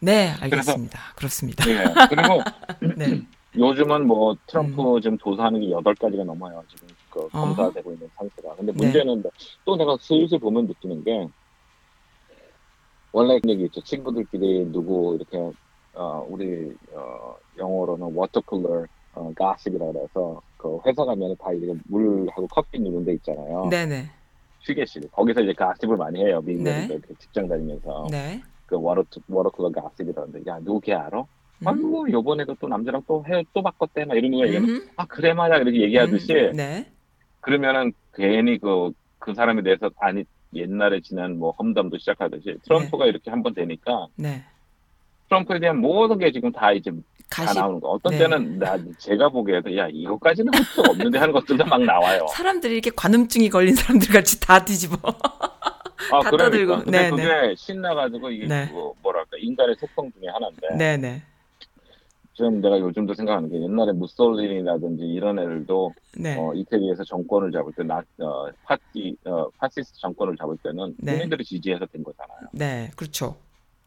[0.00, 0.98] 네, 알겠습니다.
[1.14, 1.64] 그렇습니다.
[1.70, 1.84] 예.
[2.10, 2.42] 그리고
[2.96, 3.22] 네.
[3.56, 6.64] 요즘은 뭐 트럼프 지금 조사하는 게 여덟 가지가 넘어요.
[6.68, 7.28] 지금 그 어.
[7.28, 8.56] 검사되고 있는 상태가.
[8.56, 8.78] 근데 네.
[8.84, 9.22] 문제는
[9.64, 11.28] 또 내가 슬슬 보면 느끼는 게
[13.12, 13.80] 원래 그런 얘기 있죠.
[13.82, 15.56] 친구들끼리 누구 이렇게
[15.94, 22.46] 어 우리 어 영어로는 water cooler 어 gossip이라 그래서 그 회사 가면 다 이렇게 물하고
[22.48, 23.68] 커피 두는 데 있잖아요.
[23.70, 24.04] 네, 네.
[24.62, 25.10] 휴게실.
[25.10, 26.40] 거기서 이제 gossip을 많이 해요.
[26.44, 26.94] 미국에서 네.
[26.94, 28.06] 이렇게 직장 다니면서.
[28.10, 28.40] 네.
[28.66, 31.20] 그 water water cooler gossip이라는데 야 누구 걔 알아?
[31.20, 31.68] 음.
[31.68, 34.88] 아이고 요번에도 또 남자랑 또 해 또 바꿨대 막 이런 거 얘기하면 음흠.
[34.96, 36.86] 아 그래 맞아 이렇게 얘기하듯이 음, 네.
[37.40, 43.52] 그러면은 괜히 그그 사람에 대해서 아니 옛날에 지난 뭐 험담도 시작하듯이 트럼프가 이렇게 한 번
[43.52, 44.42] 되니까 네.
[45.28, 46.96] 트럼프에 대한 모든 게 지금 다 이제 다
[47.32, 48.18] 다시 나오는 거 어떤 네.
[48.18, 52.26] 때는 나 제가 보기에도 야 이거까지는 할 수 없는데 하는 것들도 막 나와요.
[52.30, 54.96] 사람들이 이렇게 관음증이 걸린 사람들 같이 다 뒤집어.
[55.06, 56.36] 아, 다 그러니까.
[56.36, 56.76] 떠들고.
[56.84, 58.68] 근데 네, 그게 신나가지고 이게 네.
[58.72, 61.22] 그 뭐랄까 인간의 속성 중에 하나인데 네, 네.
[62.34, 66.36] 지금 내가 요즘도 생각하는 게 옛날에 무솔리니라든지 이런 애들도 네.
[66.38, 71.12] 어, 이태리에서 정권을 잡을 때 나, 어, 파티 어, 파시스트 정권을 잡을 때는 네.
[71.12, 72.40] 국민들이 지지해서 된 거잖아요.
[72.52, 72.90] 네.
[72.96, 73.36] 그렇죠.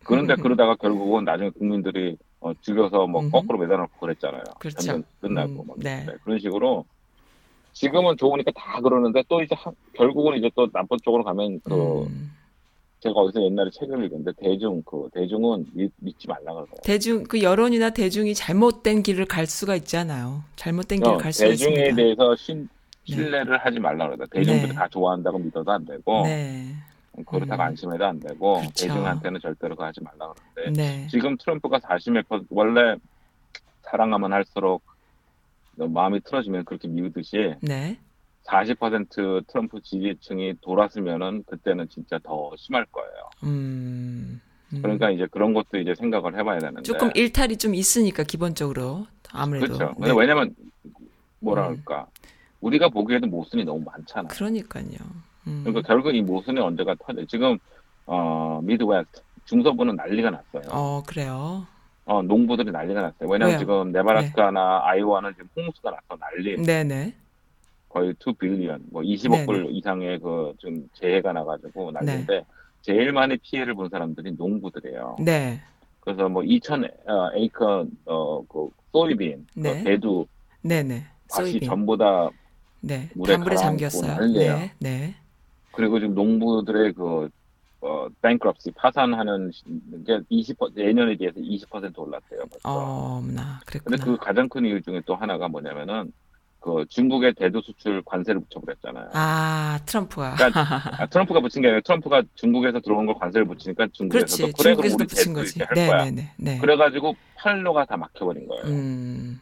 [0.03, 0.38] 그런데 음.
[0.43, 3.31] 그러다가 결국은 나중에 국민들이 어, 죽여서 뭐 음.
[3.31, 4.43] 거꾸로 매달아놓고 그랬잖아요.
[4.60, 4.77] 그렇죠.
[4.77, 6.03] 전쟁 끝나고 음, 막 네.
[6.05, 6.86] 네, 그런 식으로
[7.73, 12.31] 지금은 좋으니까 다 그러는데 또 이제 한- 결국은 이제 또 나쁜 쪽으로 가면 그 음.
[12.99, 16.67] 제가 어디서 옛날에 책을 읽었는데 대중 그 대중은 믿, 믿지 말라 그래요.
[16.84, 20.43] 대중 그 여론이나 대중이 잘못된 길을 갈 수가 있잖아요.
[20.55, 21.95] 잘못된 길을 어, 갈 수가 대중에 있습니다.
[21.95, 22.69] 대해서 신,
[23.05, 24.25] 신뢰를 하지 말라 그러다.
[24.31, 24.73] 대중들이 네.
[24.75, 26.73] 다 좋아한다고 믿어도 안 되고 네.
[27.23, 27.67] 그렇다고 음.
[27.67, 28.88] 안심해도 안 되고 그렇죠.
[28.88, 31.08] 대중한테는 절대로 하지 말라 그러는데 네.
[31.08, 32.95] 지금 트럼프가 40몇 퍼센트 원래
[33.84, 34.84] 사랑하면 할수록
[35.75, 37.99] 마음이 틀어지면 그렇게 미우듯이 네.
[38.45, 43.30] 40% 트럼프 지지층이 돌았으면은 그때는 진짜 더 심할 거예요.
[43.43, 44.41] 음.
[44.73, 44.82] 음.
[44.82, 46.84] 그러니까 이제 그런 것도 이제 생각을 해봐야 되는데.
[46.84, 49.95] 조금 일탈이 좀 있으니까 기본적으로 아무래도 그렇죠.
[49.99, 50.12] 네.
[50.15, 50.56] 왜냐면
[51.39, 51.84] 뭐라 음.
[52.62, 54.28] 우리가 보기에도 모순이 너무 많잖아.
[54.30, 54.97] 그러니까요.
[55.47, 55.62] 음.
[55.63, 57.25] 그러니까 결국 이 모순이 언제가 터져.
[57.25, 57.58] 지금
[58.05, 60.63] 어 Midwest 중서부는 난리가 났어요.
[60.71, 61.65] 어 그래요.
[62.05, 63.29] 어 농부들이 난리가 났어요.
[63.29, 63.60] 왜냐면 왜요?
[63.60, 66.55] 지금 네브라스카나 아이오와는 지금 홍수가 나서 난리.
[66.62, 67.13] 네네.
[67.89, 69.45] 거의 2 billion, 뭐 20억 네네.
[69.45, 72.45] 불 이상의 그 지금 재해가 나가지고 난리인데
[72.81, 75.15] 제일 많이 피해를 본 사람들이 농부들이에요.
[75.21, 75.62] 네.
[76.01, 79.77] 그래서 뭐 2천 어, 에이커 어 그 soybean, 네.
[79.77, 80.25] 그 대두
[80.62, 81.05] 네네.
[81.31, 81.62] 밭이.
[81.62, 82.29] 전부 다
[82.81, 83.10] 네.
[83.15, 84.13] 물에 가라앉고 잠겼어요.
[84.13, 84.55] 난리예요.
[84.58, 84.71] 네.
[84.79, 85.15] 네.
[85.76, 87.30] 그리고 지금 농부들의 그
[87.82, 89.52] 어, bankruptcy 파산하는
[90.08, 92.40] 게 20% 내년에 비해서 20% 올랐대요.
[92.50, 92.60] 벌써.
[92.64, 93.98] 어머나 근데 그랬구나.
[94.04, 96.12] 그 가장 큰 이유 중에 또 하나가 뭐냐면은
[96.60, 99.10] 그 중국의 대두 수출 관세를 붙여버렸잖아요.
[99.14, 100.34] 아 트럼프가.
[100.34, 100.62] 그러니까
[101.04, 104.42] 아, 트럼프가 붙인 게 아니라 트럼프가 중국에서 들어온 걸 관세를 붙이니까 중국에서 그렇지.
[104.42, 105.60] 또 그래 그럼 중국에서도 우리 거지.
[105.60, 106.06] 이렇게 할 거야.
[106.06, 106.32] 네네네.
[106.38, 106.58] 네.
[106.58, 108.64] 그래가지고 팔로가 다 막혀버린 거예요.
[108.66, 109.40] 음.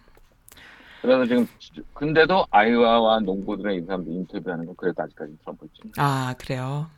[1.03, 1.45] 그래서 지금
[1.93, 6.89] 근데도 아이오와 농부들의 이 사람들 인터뷰하는 건 그래도 아직까지 트럼프 지아 그래요.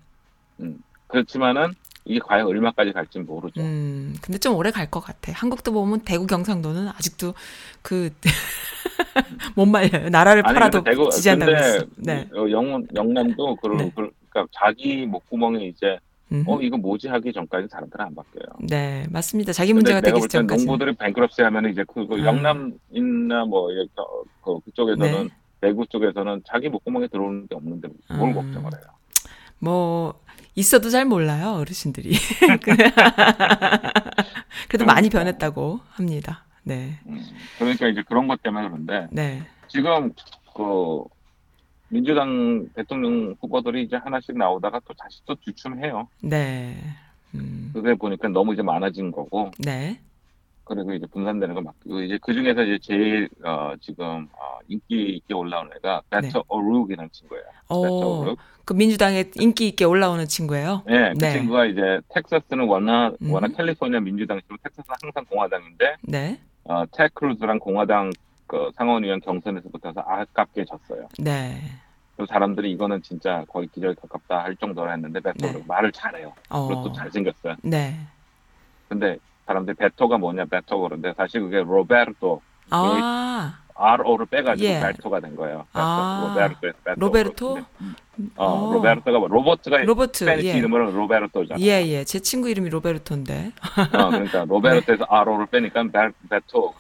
[1.08, 1.74] 그렇지만은
[2.06, 3.60] 이게 과연 얼마까지 갈지 는 모르죠.
[3.62, 4.16] 음.
[4.22, 5.32] 근데 좀 오래 갈 것 같아.
[5.32, 7.34] 한국도 보면 대구 경상도는 아직도
[7.82, 8.12] 그
[9.56, 10.10] 못 말려요.
[10.10, 11.84] 나라를 아니 팔아도 대구 지지 그랬어.
[11.96, 12.30] 네.
[12.36, 13.92] 어, 영 영남도 그, 네.
[13.96, 15.98] 그 그러니까 자기 목구멍에 이제 음.
[16.48, 18.46] 어 이거 뭐지 하기 전까지 사람들은 안 바뀌어요.
[18.60, 19.54] 네, 맞습니다.
[19.54, 20.66] 자기 문제가 되기 전까지.
[20.66, 22.26] 농부들이 뱅크럽시 하면 이제 그, 그 아.
[22.26, 23.70] 영남이나 뭐
[24.46, 25.30] 그 그쪽에서는 네.
[25.60, 28.36] 대구 쪽에서는 자기 목구멍에 들어오는 게 없는데 뭘 음.
[28.36, 28.84] 걱정을 해요.
[29.58, 30.14] 뭐
[30.54, 32.14] 있어도 잘 몰라요 어르신들이.
[34.70, 35.20] 그래도 많이 그러니까.
[35.20, 36.46] 변했다고 합니다.
[36.64, 37.22] 네, 음,
[37.60, 40.12] 그러니까 이제 그런 것 때문에 그런데 네, 지금
[40.56, 41.04] 그
[41.90, 46.08] 민주당 대통령 후보들이 이제 하나씩 나오다가 또 다시 또 주춤해요.
[46.22, 46.76] 네,
[47.34, 50.00] 음, 그게 보니까 너무 이제 많아진 거고 네,
[50.66, 55.34] 그리고 이제 분산되는 거 맞고 이제 그 중에서 이제 제일 어, 지금 어, 인기 있게
[55.34, 57.44] 올라오는 애가 베토 오룩이라는 친구예요.
[57.70, 58.36] 어.
[58.66, 60.82] 그 민주당에 인기 있게 올라오는 친구예요.
[60.88, 61.34] 네, 그 네.
[61.34, 63.32] 친구가 이제 텍사스는 워낙 음.
[63.32, 68.12] 워낙 캘리포니아 민주당이지만 텍사스는 항상 공화당인데 네, 어, 테드 크루즈랑 공화당
[68.48, 71.08] 그 상원의원 경선에서 붙어서 아깝게 졌어요.
[71.20, 71.60] 네,
[72.18, 75.64] 그 사람들이 이거는 진짜 거의 기적에 가깝다 할 정도로 했는데 베토 네.
[75.68, 76.34] 말을 잘해요.
[76.50, 77.56] 그리고 어, 또 잘생겼어요.
[77.64, 77.96] 네,
[78.88, 84.80] 근데 사람들이 베토가 뭐냐 베토 그런데 사실 그게 로베르토 아, RO를 빼가지고 예.
[84.80, 85.66] 베토가 된 거예요.
[85.74, 86.28] 아.
[86.30, 87.00] 로베르토에서 베토.
[87.00, 87.58] 로베르토?
[88.38, 88.74] 어, 어.
[88.74, 91.60] 로베르토가 뭐 로버트가 로버트, Spanish 예, 이름으로 로베르토잖아.
[91.60, 93.52] 예, 예, 제 친구 이름이 로베르토인데.
[93.94, 96.74] 어, 그러니까 로베르토에서 RO를 빼니까 베, 베토.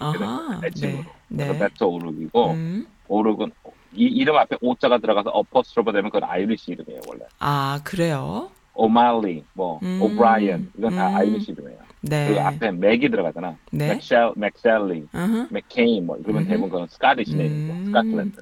[0.62, 1.04] 내 친구로.
[1.28, 3.52] 네, 네, 베토 오룩이고 음, 오룩은
[3.94, 7.24] 이 이름 앞에 오자가 들어가서 apostrophe 되면 그건 Irish 이름이에요 원래.
[7.40, 8.50] 아 그래요.
[8.74, 10.00] 오말리, 뭐 음.
[10.02, 11.16] 오브라이언 이건 다 음.
[11.16, 11.65] Irish 이름이에요.
[12.10, 13.56] 네, 그 앞에 맥이 들어가잖아.
[13.72, 15.08] 네, 맥셀, 맥셀리.
[15.50, 16.50] 맥케인 뭐 이러면 음흠.
[16.50, 17.38] 대부분 그건 Scottish 음.
[17.38, 17.86] name이죠.
[17.88, 18.42] 스카틀랜드.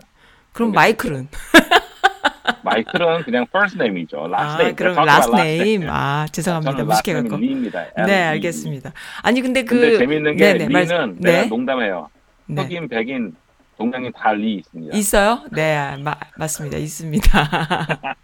[0.52, 1.28] 그럼 마이클은?
[2.63, 4.17] 마이클은 그냥 first name이죠.
[4.28, 4.76] last 아, name.
[4.76, 5.62] 그럼 last name.
[5.62, 5.88] name.
[5.89, 6.84] 아, 죄송합니다.
[6.84, 7.30] 무식해 갖고.
[7.30, 7.86] name이 리입니다.
[8.06, 8.91] 네, 알겠습니다.
[9.21, 9.80] 아니, 근데 그.
[9.80, 11.32] 근데 재밌는 게 네네, 말- 리는 네.
[11.32, 12.10] 내가 농담해요.
[12.45, 12.62] 네.
[12.63, 13.34] 흑인, 백인,
[13.77, 14.97] 동양인 다리 있습니다.
[14.97, 15.41] 있어요?
[15.51, 16.77] 네, 마, 맞습니다.
[16.77, 17.49] 있습니다.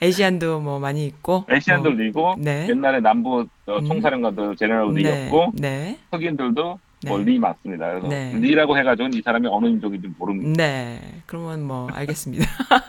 [0.00, 1.44] Asian도 뭐 많이 있고.
[1.48, 2.66] Asian도 뭐, 리고 네.
[2.68, 3.84] 옛날에 남부 어, 음.
[3.86, 7.24] 총사령관도 General 네, 리였고 네, 흑인들도 뭐 네.
[7.24, 7.88] 리 맞습니다.
[7.90, 8.32] 그래서 네.
[8.34, 10.52] 리라고 해가지고 이 사람이 어느 민족인지 모릅니다.
[10.62, 11.00] 네.
[11.26, 12.46] 그러면 뭐, 알겠습니다.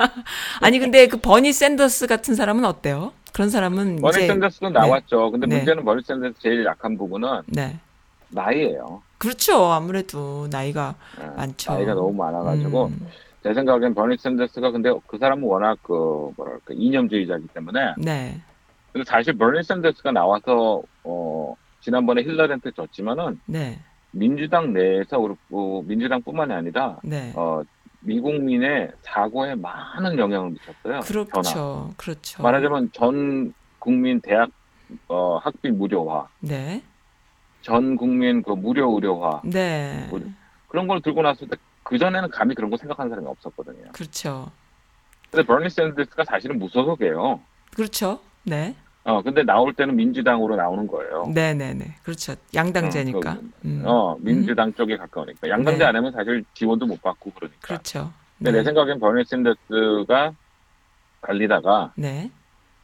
[0.62, 3.12] 아니, 근데 그 버니 샌더스 같은 사람은 어때요?
[3.34, 4.28] 그런 사람은 버니 이제.
[4.28, 5.32] 샌더스도 나왔죠.
[5.32, 5.58] 근데 네.
[5.58, 7.78] 문제는 버니 샌더스 제일 약한 부분은 네.
[8.30, 9.02] 나이예요.
[9.18, 9.66] 그렇죠.
[9.72, 11.74] 아무래도 나이가 예, 많죠.
[11.74, 13.08] 나이가 너무 많아가지고 음,
[13.44, 18.42] 제 생각엔 버니 샌더스가 근데 그 사람은 워낙 그 뭐랄까 이념주의자이기 때문에 네.
[18.92, 23.80] 근데 사실 버니 샌더스가 나와서 어 지난번에 힐러리한테 졌지만은 네.
[24.12, 27.34] 민주당 내에서 그렇고 민주당뿐만이 아니라 네.
[27.36, 27.62] 어
[28.02, 31.02] 미국민의 사고에 많은 영향을 미쳤어요.
[31.02, 31.92] 그렇죠.
[31.98, 32.44] 그렇죠.
[32.44, 34.50] 말하자면 전 국민 대학
[35.08, 36.84] 어, 학비 무료화, 네.
[37.66, 40.08] 전 국민 그 무료 의료화 네.
[40.12, 40.32] 우리-
[40.68, 43.92] 그런 걸 들고 났을 때 그 전에는 감히 그런 거 생각하는 사람이 없었거든요.
[43.92, 44.50] 그렇죠.
[45.30, 47.40] 근데 버니 샌더스가 사실은 무소속이에요.
[47.76, 48.20] 그렇죠.
[48.44, 48.76] 네.
[49.04, 51.32] 어 근데 나올 때는 민주당으로 나오는 거예요.
[51.32, 51.94] 네, 네, 네.
[52.02, 52.34] 그렇죠.
[52.56, 53.32] 양당제니까.
[53.34, 53.84] 어, 음.
[53.86, 55.86] 어 민주당 쪽에 가까우니까 양당제 네.
[55.86, 57.60] 안 하면 사실 지원도 못 받고 그러니까.
[57.62, 58.12] 그렇죠.
[58.40, 58.58] 근데 네.
[58.60, 60.34] 내 생각엔 버니 샌더스가
[61.22, 62.32] 갈리다가 네.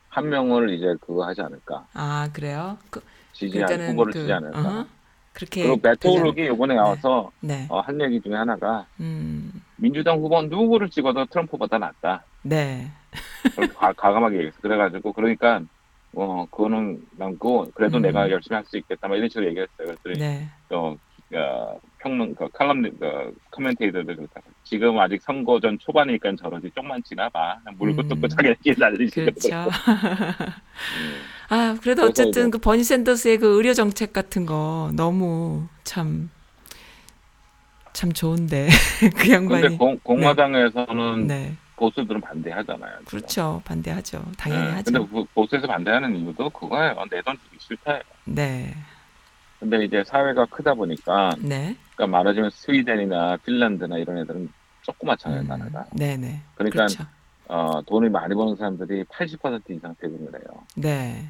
[0.09, 2.77] 한 명을 이제 그거 하지 않을까 아, 그래요?
[2.91, 3.01] 그,
[3.47, 4.59] 지지한 그러니까는 후보를 그, 지지 않을까.
[4.59, 4.85] 어허.
[5.33, 7.65] 그렇게 그리고 않- 베토룩이 요번에 나와서 네.
[7.69, 9.61] 어, 한 얘기 중에 하나가 음.
[9.77, 12.23] 민주당 후보는 누구를 찍어도 트럼프보다 낫다.
[12.43, 12.87] 네.
[13.75, 14.59] 과, 과감하게 얘기했어.
[14.61, 15.61] 그래가지고 그러니까
[16.13, 18.01] 어 그거는 남고 그래도 음.
[18.03, 19.07] 내가 열심히 할 수 있겠다.
[19.07, 19.87] 막 이런 식으로 얘기했어요.
[19.87, 20.47] 그랬더니 네.
[20.69, 20.95] 어,
[21.33, 24.41] 어, 평론 그 칼럼 그 커멘테이터들 그렇다.
[24.65, 27.59] 지금 아직 선거 전 초반이니까 저러지 좀만 지나봐.
[27.77, 28.07] 물고 음.
[28.09, 29.31] 뜯고 자기 얘기 날리시고.
[29.31, 29.69] 그렇죠.
[31.51, 31.53] 음.
[31.53, 36.29] 아, 그래도 그래서 어쨌든 이제- 그 버니 샌더스의 그 의료 정책 같은 거 너무 참,
[37.93, 38.67] 참 좋은데.
[39.01, 39.77] 그 근데 양반이.
[39.77, 41.55] 공, 공화당에서는 네.
[41.75, 42.91] 보수들은 반대하잖아요.
[42.99, 43.05] 지금.
[43.05, 43.61] 그렇죠.
[43.65, 44.23] 반대하죠.
[44.37, 44.91] 당연히 네, 하죠.
[44.91, 46.95] 근데 보- 보수에서 반대하는 이유도 그거예요.
[47.09, 48.01] 내 돈 주기 싫다예요.
[48.25, 48.73] 네.
[49.59, 51.75] 근데 이제 사회가 크다 보니까 네.
[51.95, 54.49] 그러니까 말하자면 스웨덴이나 핀란드나 이런 애들은
[54.83, 55.85] 조그맣잖아요, 음, 나라가.
[55.95, 56.41] 네네.
[56.55, 57.03] 그러니까 그렇죠.
[57.47, 60.63] 어, 돈을 많이 버는 사람들이 80% 이상 세금을 내요.
[60.75, 61.27] 네.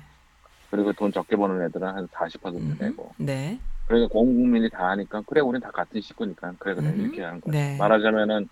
[0.72, 3.12] 그리고 돈 적게 버는 애들은 한 40% 음, 내고.
[3.18, 3.60] 네.
[3.88, 7.42] 그러니까 온 국민이 다 하니까 그래 우린 다 같은 식구니까 그래 그래 음, 이렇게 하는
[7.42, 7.52] 거예요.
[7.72, 7.78] 네.
[7.78, 8.48] 말하자면은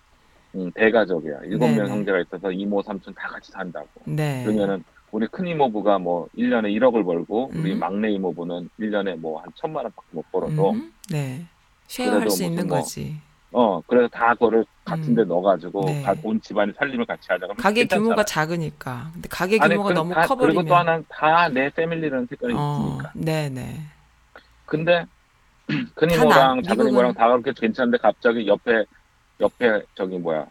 [0.55, 1.39] 음, 대가족이야.
[1.45, 1.91] 일곱 네, 명 네.
[1.91, 3.87] 형제가 있어서 이모 삼촌 다 같이 산다고.
[4.05, 4.43] 네.
[4.43, 7.79] 그러면은 우리 큰 이모부가 뭐 1년에 1억을 벌고 우리 음.
[7.79, 11.45] 막내 이모부는 1년에 뭐 한 천만 원밖에 못 벌어도 음, 네.
[11.87, 13.15] 쉐어할 수 있는 뭐 거지.
[13.51, 15.27] 어 그래서 다 그거를 같은 데 음.
[15.27, 16.01] 넣어가지고 네.
[16.03, 18.03] 가- 온 집안이 살림을 같이 하자 그러면 가게 괜찮잖아요.
[18.05, 19.09] 규모가 작으니까.
[19.13, 20.55] 근데 가게 아니, 규모가 그- 너무 다- 커버리면.
[20.55, 23.79] 그리고 또 하나는 다내 패밀리라는 색깔이 어, 있으니까 네네.
[24.65, 25.05] 근데
[25.95, 28.83] 큰다 이모랑 나- 작은 미국은- 이모랑 다 그렇게 괜찮은데 갑자기 옆에
[29.39, 30.45] 옆에 저기 뭐야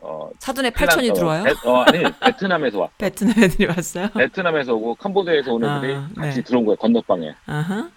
[0.00, 1.44] 어 사돈에 8천이 어, 들어와요?
[1.44, 4.08] 베, 어, 아니 베트남에서 와 베트남 애들이 왔어요?
[4.16, 6.42] 베트남에서 오고 캄보디아에서 온 애들이 아, 같이 네.
[6.44, 7.88] 들어온 거야 건너방에 아하.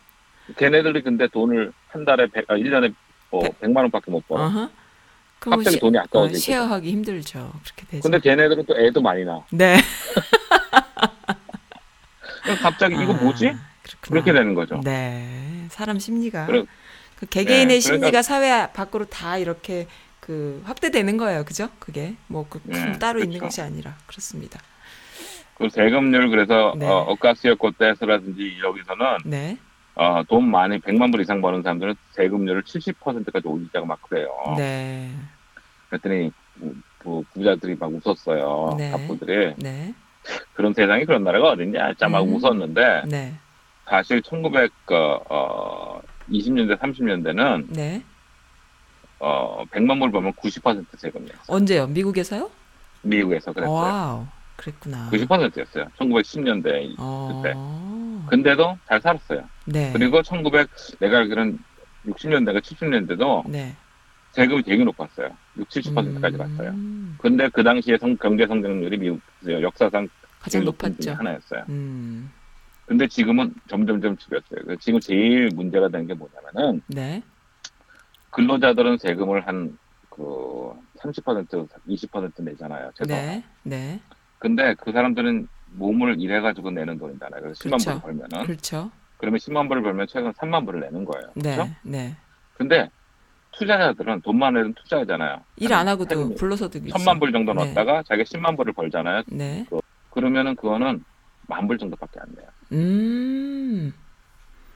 [0.57, 2.93] 걔네들이 근데 돈을 한 달에 백, 아, 1년에
[3.31, 4.69] 뭐 백- 100만 원밖에 못 벌어 아하.
[5.39, 7.51] 갑자기 시- 돈이 어, 아까워지고 쉐어하기 힘들죠.
[7.63, 8.01] 그렇게 되죠.
[8.03, 9.77] 근데 걔네들은 또 애도 많이 낳아 네.
[12.61, 13.53] 갑자기 이거 아, 뭐지?
[13.83, 14.09] 그렇구나.
[14.09, 15.65] 그렇게 되는 거죠 네.
[15.69, 16.45] 사람 심리가.
[16.45, 16.65] 그래-
[17.17, 19.87] 그 개개인의 네, 심리가 그러니까- 사회 밖으로 다 이렇게
[20.19, 21.45] 그 확대되는 거예요.
[21.45, 21.69] 그죠?
[21.79, 23.45] 그게 뭐그 네, 따로 있는 그렇죠.
[23.45, 24.59] 것이 아니라 그렇습니다.
[25.57, 26.85] 그 세금률 그래서 네.
[26.87, 29.57] 어, 어카시오 코테스라든지 여기서는 네.
[29.95, 34.29] 어, 돈 많이 100만 불 이상 버는 사람들은 세금률을 70%까지 올리자고 막 그래요.
[34.57, 35.09] 네.
[35.89, 38.75] 그랬더니 부, 부, 부자들이 막 웃었어요.
[38.77, 38.91] 네.
[38.91, 39.93] 갑부들이 네.
[40.53, 41.93] 그런 세상에 그런 나라가 어딨냐?
[41.93, 42.35] 진짜 막 음.
[42.35, 43.33] 웃었는데 네.
[43.85, 44.71] 사실 1900
[45.29, 48.03] 어, 20년대 30년대는 네.
[49.19, 51.45] 어, 100만 불 벌면 90% 세금이었어요.
[51.47, 51.87] 언제요?
[51.87, 52.49] 미국에서요?
[53.01, 53.73] 미국에서 그랬어요.
[53.73, 54.25] wow.
[54.55, 55.09] 그랬구나.
[55.11, 55.85] 90%였어요.
[55.97, 57.41] 1910년대 어.
[57.43, 58.29] 그때.
[58.29, 59.43] 근데도 잘 살았어요.
[59.65, 59.91] 네.
[59.93, 61.59] 그리고 1900 내가 알기로는
[62.07, 63.75] 60년대가 70년대도 네.
[64.31, 65.29] 세금이 되게 높았어요.
[65.57, 66.69] 6, 70%까지 갔어요.
[66.71, 71.13] 음, 근데 그 당시에 성, 경제 성장률이 미국 역사상 가장 높았죠.
[71.13, 71.63] 하나였어요.
[71.69, 72.31] 음.
[72.85, 74.75] 근데 지금은 점점점 줄였어요.
[74.79, 77.23] 지금 제일 문제가 되는 게 뭐냐면은 네.
[78.31, 79.77] 근로자들은 세금을 한
[80.15, 82.91] 그 30% 20% 내잖아요.
[82.95, 83.13] 최소.
[83.13, 83.43] 네.
[83.63, 83.99] 네.
[84.45, 87.41] 근데 그 사람들은 몸을 일해가지고 내는 돈이잖아요.
[87.41, 87.85] 그래서 10만 그렇죠.
[87.99, 88.91] 불을 벌면은 그렇죠.
[89.17, 91.27] 그러면 10만 불을 벌면 최근 3만 불을 내는 거예요.
[91.33, 91.55] 네.
[91.55, 91.71] 그렇죠?
[91.81, 92.15] 네.
[92.53, 92.87] 근데
[93.53, 95.41] 투자자들은 돈만 내는 투자잖아요.
[95.55, 96.35] 일 안 하고도 있어.
[96.91, 97.65] 천만 불 정도 네.
[97.73, 99.23] 넣었다가 자기가 10만 불을 벌잖아요.
[99.31, 99.65] 네.
[100.11, 101.03] 그 러면은 그거는
[101.47, 102.47] 만 불 정도밖에 안 돼요.
[102.71, 103.91] 음.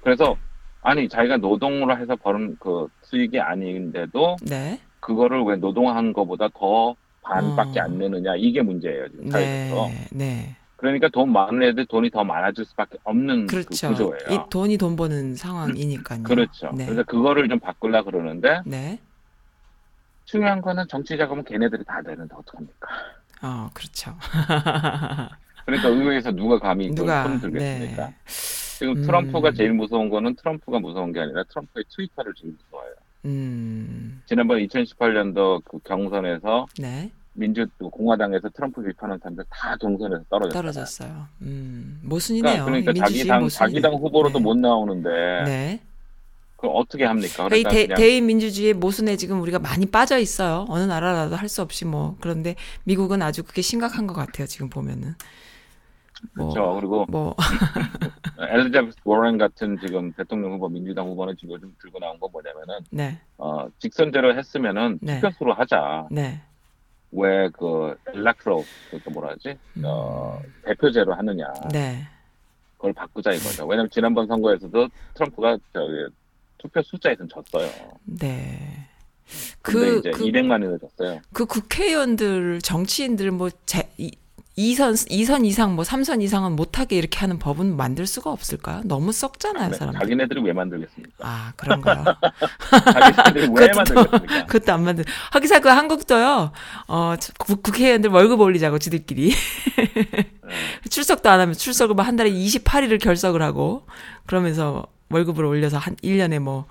[0.02, 0.36] 그래서
[0.82, 4.82] 아니 자기가 노동으로 해서 버는 그 수익이 아닌데도 네.
[5.00, 6.96] 그거를 왜 노동한 거보다 더
[7.30, 7.84] 반밖에 어.
[7.84, 9.88] 안 내느냐 이게 문제예요 지금 사회에서.
[9.88, 10.08] 네.
[10.12, 10.56] 네.
[10.78, 13.90] 그러니까 돈 많은 애들 돈이 더 많아질 수밖에 없는 그 그렇죠.
[13.90, 14.18] 구조예요.
[14.30, 16.24] 이 돈이 돈 버는 상황이니까요.
[16.24, 16.72] 그렇죠.
[16.74, 16.86] 네.
[16.86, 19.00] 그래서 그거를 좀 바꾸려 그러는데 네.
[20.24, 22.88] 중요한 거는 정치 자금은 걔네들이 다 내는데 어떡합니까?
[23.42, 24.16] 어, 그렇죠.
[25.66, 28.08] 그러니까 의회에서 누가 감히 누가 손을 들겠습니까?
[28.08, 28.16] 네.
[28.26, 29.02] 지금 음.
[29.04, 32.94] 트럼프가 제일 무서운 거는 트럼프가 무서운 게 아니라 트럼프의 트위터를 제일 무서워요.
[33.26, 34.22] 음.
[34.26, 37.12] 지난번 2018년도 그 경선에서 네.
[37.34, 40.62] 민주 공화당에서 트럼프 비판하는 사람들 다 동선에서 떨어졌어요.
[40.62, 41.28] 떨어졌어요.
[41.42, 42.66] 음, 모순이네요.
[42.66, 43.72] 그러니까, 그러니까 자기 당 모순이네.
[43.72, 44.44] 자기 당 후보로도 네.
[44.44, 45.10] 못 나오는데
[45.46, 45.80] 네.
[46.58, 47.46] 그럼 어떻게 합니까?
[47.46, 50.66] 이 그러니까 대, 그냥 대의 민주주의 모순에 지금 우리가 많이 빠져 있어요.
[50.68, 54.46] 어느 나라라도 할 수 없이 뭐 그런데 미국은 아주 그게 심각한 것 같아요.
[54.46, 55.14] 지금 보면은
[56.36, 56.76] 뭐, 그렇죠.
[56.76, 57.34] 그리고 뭐
[58.40, 63.20] 엘리자베스 워런 같은 지금 대통령 후보 민주당 후보는 지금 요즘 들고 나온 건 뭐냐면은 네,
[63.38, 65.22] 어, 직선제로 했으면은 네.
[65.22, 66.08] 투표수로 하자.
[66.12, 66.42] 네,
[67.12, 68.64] 왜그 엘렉트로
[69.04, 69.58] 그 뭐라 하지?
[69.84, 71.46] 어, 대표제로 하느냐.
[71.46, 71.70] 음.
[71.70, 72.08] 네,
[72.78, 73.66] 그걸 바꾸자 이거죠.
[73.66, 76.16] 왜냐면 지난번 선거에서도 트럼프가 저기
[76.58, 77.70] 투표 숫자에서는 졌어요.
[78.06, 78.88] 네.
[79.62, 81.22] 그, 이제 그, 200만이나 졌어요.
[81.34, 84.12] 그 국회의원들, 정치인들 뭐 제, 이,
[84.60, 88.82] 2선, 2선 이상, 뭐 3선 이상은 못하게 이렇게 하는 법은 만들 수가 없을까요?
[88.84, 90.00] 너무 썩잖아요, 네, 사람들.
[90.02, 91.16] 자기네들이 왜 만들겠습니까?
[91.22, 92.04] 아, 그런가요?
[92.94, 94.46] 자기네들이 왜 만들겠습니까?
[94.48, 95.06] 그것도 안 만들.
[95.32, 96.52] 하기사 그 한국도요.
[96.88, 99.34] 어 국- 국회의원들 월급 올리자고 지들끼리
[99.76, 100.32] 네.
[100.90, 103.86] 출석도 안 하면 출석을 뭐한 달에 28일을 결석을 하고
[104.26, 106.66] 그러면서 월급을 올려서 한 1년에 뭐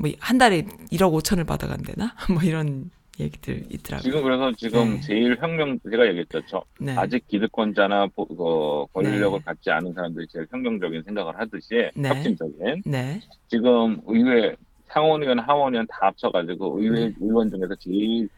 [0.00, 0.62] 뭐 한 달에
[0.92, 2.88] 1억 5천을 받아간대나 뭐 이런
[3.20, 4.02] 얘기들 있더라고요.
[4.02, 5.00] 지금 그래서 지금 네.
[5.00, 6.40] 제일 혁명 제가 얘기했죠.
[6.46, 6.94] 저 네.
[6.96, 9.44] 아직 기득권자나 보- 그 권력을 네.
[9.44, 12.08] 갖지 않은 사람들이 제일 혁명적인 생각을 하듯이 네.
[12.08, 13.20] 혁신적인 네.
[13.48, 14.54] 지금 의회
[14.86, 17.14] 상원의원 하원의원 다 합쳐가지고 의회 네.
[17.20, 18.28] 의원 중에서 제일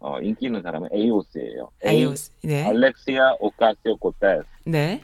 [0.00, 1.70] 어, 인기 있는 사람은 AOC예요.
[1.84, 2.30] AOC.
[2.44, 2.64] 네.
[2.64, 5.02] 알렉시아 오카시오 코테스 네.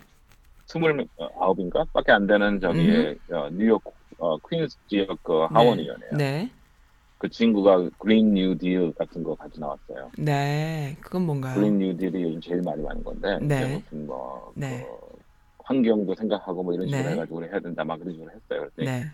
[0.67, 3.83] 스물아홉인가 밖에 안 되는 저기 어, 뉴욕
[4.19, 6.13] 어, 퀸스 지역 그 하원의원이에요.
[6.17, 6.49] 네.
[7.25, 10.11] 그 친구가 Green New Deal 같은 거 가지고 나왔어요.
[10.19, 10.95] 네.
[11.01, 11.55] 그건 뭔가요?
[11.55, 13.57] Green New Deal이 요즘 제일 많이 많은 건데 네.
[13.57, 14.85] 이제 무슨 뭐 네.
[14.85, 15.17] 그
[15.65, 17.13] 환경도 생각하고 뭐 이런 식으로 네.
[17.13, 18.69] 해가지고 해야 된다 막 그런 식으로 했어요.
[18.77, 19.07] 그랬더니 네.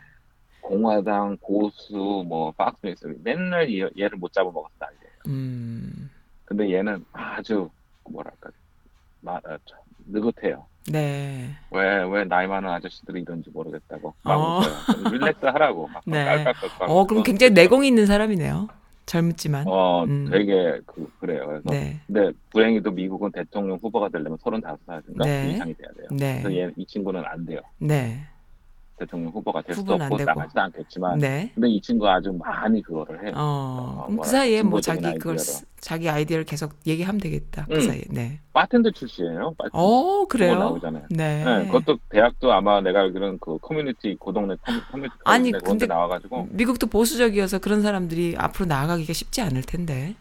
[0.60, 5.14] 공화당 보수 뭐 박스에서 맨날 얘, 얘를 못 잡아 먹었어 난리예요.
[5.28, 6.10] 음.
[6.44, 7.70] 근데 얘는 아주
[8.10, 8.50] 뭐랄까
[9.20, 10.66] 마, 어, 참 느긋해요.
[10.88, 11.50] 네.
[11.70, 14.58] 왜 왜 나이 많은 아저씨들이 이런지 모르겠다고 막 어.
[14.60, 15.10] 웃어요.
[15.12, 16.24] 릴렉스 하라고 막 네.
[16.24, 16.88] 깔깔깔깔.
[16.88, 18.68] 어, 그럼 굉장히 내공이 있는 사람이네요.
[19.06, 19.64] 젊지만.
[19.66, 20.28] 어 음.
[20.30, 21.44] 되게 그 그래요.
[21.46, 22.00] 그래서 네.
[22.06, 25.50] 근데 불행히도 미국은 대통령 후보가 되려면 35살인가 네.
[25.52, 26.06] 이상이 돼야 돼요.
[26.12, 26.42] 네.
[26.42, 27.60] 그래서 얘, 이 친구는 안 돼요.
[27.78, 28.20] 네.
[29.00, 30.18] 대통령 후보가 될 수도 없고.
[30.18, 31.50] 나가지도 않겠지만 네.
[31.54, 33.32] 근데 이 친구가 아주 많이 그거를 해요.
[33.34, 35.60] 어, 어, 그 사이에 뭐 자기 그걸 아이디어로.
[35.80, 37.64] 자기 아이디어를 계속 얘기하면 되겠다.
[37.66, 37.80] 그 음.
[37.80, 38.02] 사이에.
[38.10, 38.38] 네.
[38.52, 39.54] 바텐더 출신이에요.
[39.56, 39.70] 바텐더.
[39.78, 40.58] 어, 그래요?
[40.58, 41.04] 나오잖아요.
[41.10, 41.44] 네.
[41.44, 45.86] 네, 그것도 대학도 아마 내가 알기로는 그 커뮤니티 그 동네 커뮤- 커뮤니티 아니, 그런 근데
[45.86, 50.14] 데 나와 가지고 미국도 보수적이어서 그런 사람들이 앞으로 나아가기가 쉽지 않을 텐데.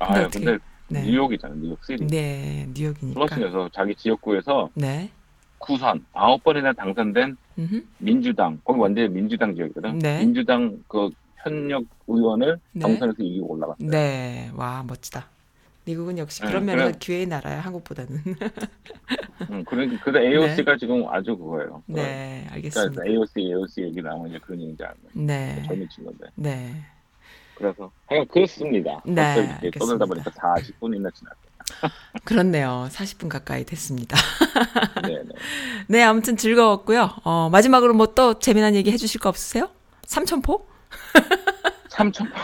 [0.00, 1.02] 아 근데 근데, 어떻게- 네.
[1.04, 3.26] 뉴욕이잖아 뉴욕 시티 네, 뉴욕이니까.
[3.26, 5.10] 플러싱에서 자기 지역구에서 네.
[5.58, 7.84] 구선 아홉 번이나 당선된 음흠.
[7.98, 10.20] 민주당 거기 완전 민주당 지역이거든 네.
[10.20, 12.80] 민주당 그 현역 의원을 네.
[12.80, 13.90] 경선에서 이기고 올라갔어요.
[13.90, 14.50] 네.
[14.54, 15.26] 와, 멋지다.
[15.84, 16.98] 미국은 역시 네, 그런 면에서 그래.
[17.00, 18.20] 기회의 나라야, 한국보다는.
[19.50, 21.82] 응, 그러니까 근데 AOC가 지금 아주 그거예요.
[21.86, 23.02] 네, 그러니까 알겠습니다.
[23.06, 25.62] AOC, AOC 얘기 나오면 이제 그런 얘기인지 알면 네.
[25.66, 26.26] 젊은 친구인데.
[26.34, 26.74] 네.
[27.54, 29.00] 그래서 하여간 그렇습니다.
[29.06, 29.58] 네.
[29.78, 31.47] 떠들다 보니까 40분이나 지났어요.
[32.24, 32.88] 그렇네요.
[32.90, 34.16] 40분 가까이 됐습니다.
[35.02, 35.28] 네네.
[35.88, 37.10] 네, 아무튼 즐거웠고요.
[37.24, 39.70] 어, 마지막으로 뭐 또 재미난 얘기 해주실 거 없으세요?
[40.06, 40.66] 삼천포?
[41.90, 42.34] 삼천포.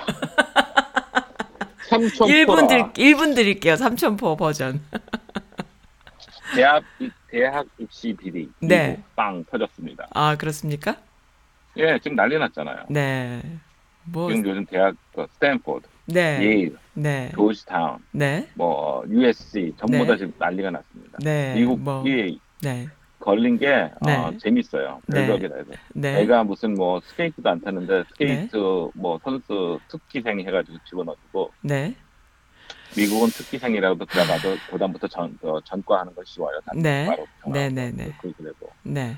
[1.89, 2.27] 삼천포.
[2.33, 3.77] 1분 들, 1분 드릴게요.
[3.77, 4.81] 삼천포 버전.
[6.55, 8.49] 대학, 입- 대학 입시 비리.
[8.61, 9.03] 네.
[9.17, 10.07] 빵 터졌습니다.
[10.15, 10.97] 아, 그렇습니까?
[11.77, 12.85] 예, 지금 난리 났잖아요.
[12.89, 13.43] 네.
[14.05, 16.39] 뭐, 지금 요즘 대학, 그 스탠포드, 네.
[16.43, 17.31] 예일, 네.
[17.35, 18.49] 조지타운, 네.
[18.55, 20.07] 뭐, USC, 전부 네.
[20.07, 21.19] 다 지금 난리가 났습니다.
[21.23, 21.55] 네.
[21.55, 22.05] 미국이 뭐,
[22.63, 22.87] 네.
[23.19, 24.37] 걸린 게, 어, 네.
[24.39, 25.01] 재밌어요.
[25.07, 25.27] 네.
[25.27, 25.71] 별벽이라 해서.
[25.95, 26.21] 네.
[26.21, 28.57] 애가 무슨 뭐, 스케이트도 안 탔는데, 스케이트
[28.95, 31.95] 뭐, 선수 특기생 해가지고 집어넣고, 네.
[32.97, 36.61] 미국은 특기생이라도 들어가도 그다음부터 전, 어, 전과하는 건 쉬워요.
[36.65, 37.07] 다 네.
[37.07, 38.13] 바로 네, 네, 네.
[38.21, 38.71] 그렇게 되고.
[38.85, 39.17] 네.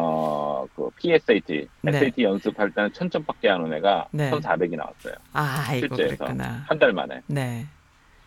[0.00, 1.90] 어, 그 PSAT, 네.
[1.96, 4.30] SAT 연습할 때는 천점밖에 안 온 애가 네.
[4.30, 5.14] 1,400이 나왔어요.
[5.32, 6.24] 아, 실제에서.
[6.26, 7.20] 한 달 만에.
[7.26, 7.66] 네.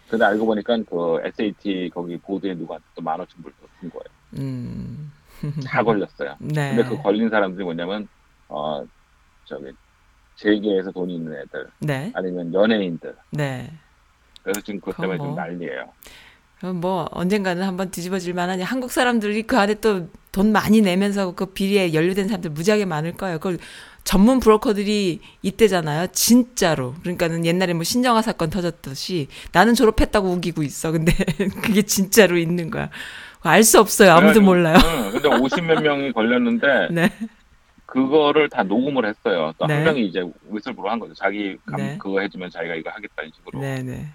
[0.10, 4.04] 근데 알고 보니까 그 SAT 거기 보드에 누구한테 또 만 오천 불준 거예요.
[4.44, 5.12] 음.
[5.66, 6.36] 다 걸렸어요.
[6.44, 6.76] 네.
[6.76, 8.06] 근데 그 걸린 사람들이 뭐냐면,
[8.50, 8.84] 어,
[9.46, 9.72] 저기,
[10.36, 12.12] 재계에서 돈이 있는 애들, 네.
[12.14, 13.16] 아니면 연예인들.
[13.32, 13.72] 네.
[14.44, 15.36] 그래서 지금 그것 때문에 좀 뭐.
[15.38, 15.90] 난리예요.
[16.62, 21.48] 그럼 뭐 언젠가는 한번 뒤집어질 만하니 한국 사람들이 그 안에 또 돈 많이 내면서 그
[21.48, 23.38] 비리에 연루된 사람들 무지하게 많을 거예요.
[23.38, 23.58] 그걸
[24.04, 26.08] 전문 브로커들이 이때잖아요.
[26.14, 26.96] 진짜로.
[27.02, 30.92] 그러니까는 옛날에 뭐 신정아 사건 터졌듯이 나는 졸업했다고 우기고 있어.
[30.92, 31.12] 근데
[31.62, 32.90] 그게 진짜로 있는 거야.
[33.44, 34.12] 알 수 없어요.
[34.12, 34.78] 아무도 그래가지고, 몰라요.
[34.78, 37.10] 응, 근데 50몇 명이 걸렸는데, 네.
[37.88, 39.52] 그거를 다 녹음을 했어요.
[39.58, 39.84] 또한 네.
[39.84, 41.14] 명이 이제 위슬브로 한 거죠.
[41.16, 41.98] 자기 감, 네.
[41.98, 43.60] 그거 해주면 자기가 이거 하겠다는 식으로.
[43.60, 44.08] 네, 네.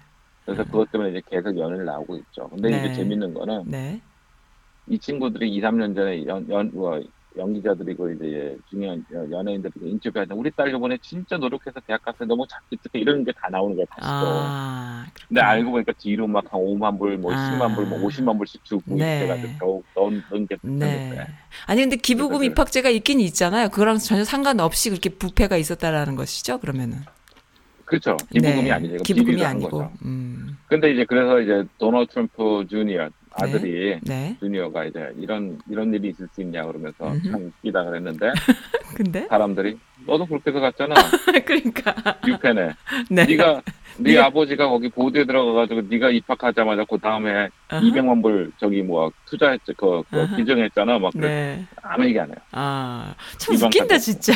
[0.47, 2.47] 그래서 그것 때문에 이제 계속 연을 나오고 있죠.
[2.47, 2.77] 근데 네.
[2.85, 4.01] 이제 재밌는 거는 네.
[4.87, 6.97] 이 친구들이 2, 3년 전에 연, 연, 뭐,
[7.35, 12.99] 연기자들이고 이제 중요한 연예인들이고 인터뷰하는 우리 딸 요번에 진짜 노력해서 대학 가서 너무 작게 듣게
[12.99, 14.25] 이런 게 다 나오는 거야 다시 또.
[14.25, 15.41] 아, 근데.
[15.41, 17.51] 알고 보니까 뒤로 막 한 5만 불, 뭐 아.
[17.51, 19.19] 10만 불, 뭐 50만 불씩 주고 네.
[19.19, 20.79] 이렇게 해가지고 겨우 넣은, 넣은 게 네.
[20.79, 21.27] 됐는데.
[21.67, 23.69] 아니 근데 기부금 그래서 입학제가 있긴 있잖아요.
[23.69, 26.59] 그거랑 전혀 상관없이 그렇게 부패가 있었다라는 것이죠.
[26.59, 27.01] 그러면은.
[27.87, 28.17] 그렇죠.
[28.31, 28.71] 기부금이 네.
[28.71, 28.97] 아니죠.
[28.97, 29.69] 기부금이 아니고.
[29.69, 29.91] 거죠.
[30.03, 30.57] 음.
[30.67, 33.09] 근데 이제 그래서 이제 도널드 트럼프 주니어
[33.41, 34.35] 아들이 네.
[34.39, 37.31] 주니어가 이제 이런 이런 일이 있을 수 있냐 그러면서 음흠.
[37.31, 38.31] 참 웃기다 그랬는데
[38.95, 40.95] 근데 사람들이 너도 그렇게 해서 갔잖아
[41.45, 41.93] 그러니까
[42.27, 42.69] 유펜에
[43.09, 43.25] 네.
[43.25, 43.61] 네가
[43.99, 47.81] 네 아버지가 거기 보드에 들어가가지고 네가 입학하자마자 그 다음에 아하.
[47.81, 50.35] 200만 불 저기 뭐 투자했지 그, 그.
[50.35, 51.65] 기증했잖아 막 그래 네.
[51.81, 52.35] 아무 얘기 안 해요.
[52.51, 53.97] 아, 참 이번 웃긴다.
[53.97, 54.33] 진짜.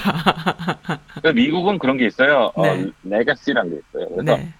[1.22, 2.52] 그러니까 미국은 그런 게 있어요.
[2.56, 2.90] 어, 네.
[3.04, 4.10] 레가시라는 게 있어요.
[4.16, 4.54] 그래서 네.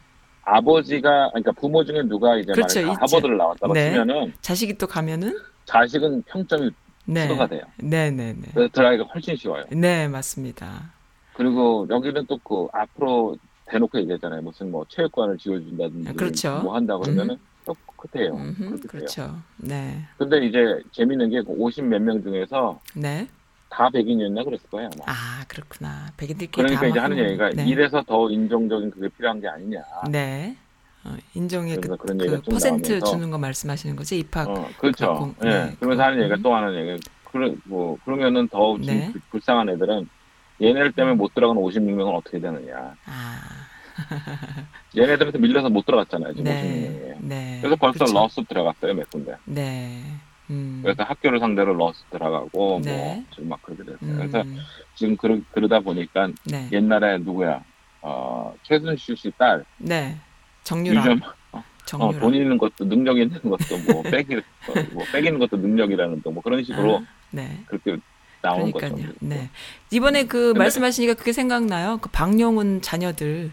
[0.56, 2.92] 아버지가 그러니까 부모 중에 누가 이제 그렇죠, 있죠.
[2.94, 3.92] 하버드를 나왔다고 네.
[3.92, 6.70] 치면은 자식이 또 가면은 자식은 평점이
[7.06, 7.28] 네.
[7.28, 7.62] 추가가 돼요.
[7.78, 8.48] 네, 네, 네.
[8.54, 9.64] 그래서 들어가기가 훨씬 쉬워요.
[9.72, 10.92] 네, 맞습니다.
[11.34, 13.38] 그리고 여기는 또 그 앞으로
[13.68, 14.42] 대놓고 얘기했잖아요.
[14.42, 16.60] 무슨 뭐 체육관을 지어준다든지 아, 그렇죠.
[16.64, 18.34] 뭐 한다 그러면은 똑같아요.
[18.34, 18.88] 음흠, 그렇게 돼요.
[18.90, 19.36] 그렇죠.
[19.58, 20.02] 네.
[20.18, 23.28] 근데 근데 이제 재밌는 게 50 몇 명 중에서 네.
[23.72, 24.90] 다 백인이었나 그랬을 거예요.
[24.94, 25.06] 아마.
[25.08, 26.08] 아, 그렇구나.
[26.18, 27.66] 백인들끼리 그러니까 다 이제 막 하는 얘기가 네.
[27.66, 29.82] 이래서 더 인종적인 그게 필요한 게 아니냐.
[30.12, 30.56] 네.
[31.06, 34.50] 어, 인종의 그, 그 퍼센트 나오면서 주는 거 말씀하시는 거지 입학.
[34.50, 35.08] 어, 그렇죠.
[35.08, 35.50] 갖고, 예.
[35.50, 35.76] 네.
[35.80, 36.42] 그러면서 하는 얘기가 음.
[36.44, 37.02] 또 하는 얘기.
[37.24, 39.10] 그러, 뭐, 그러면은 더좀 네.
[39.12, 40.08] 불- 불쌍한 애들은
[40.62, 42.94] 얘네들 때문에 못 들어가는 56명은 어떻게 되느냐.
[43.06, 43.40] 아,
[44.96, 47.16] 얘네들한테 밀려서 못 들어갔잖아요, 지금 네.
[47.22, 47.26] 56명이.
[47.28, 47.58] 네.
[47.62, 48.14] 그래서 벌써 그렇죠.
[48.14, 49.36] lawsuit 들어갔어요, 몇 군데.
[49.46, 50.04] 네.
[50.52, 50.80] 음.
[50.84, 52.96] 그래서 학교를 상대로 lawsuit 들어가고, 네.
[52.98, 53.98] 뭐, 지금 막 그렇게 됐어요.
[54.04, 54.18] 음.
[54.18, 54.44] 그래서
[54.96, 56.68] 지금 그러, 그러다 보니까 네.
[56.72, 57.64] 옛날에 누구야,
[58.02, 60.18] 어, 최순실 씨 딸, 네.
[60.64, 61.00] 정유라.
[61.02, 61.20] 요즘
[61.54, 62.20] 어, 정유라.
[62.20, 64.36] 돈 있는 것도 능력 있는 것도 뭐 빼기
[64.94, 67.64] 뭐 빼기는 것도 능력이라는 또 뭐 그런 식으로 아, 네.
[67.66, 67.98] 그렇게
[68.42, 68.92] 그러니까요.
[68.96, 69.08] 거죠.
[69.22, 69.50] 네.
[69.92, 72.00] 이번에 그 근데- 말씀하시니까 그게 생각나요.
[72.02, 73.52] 그 박용훈 자녀들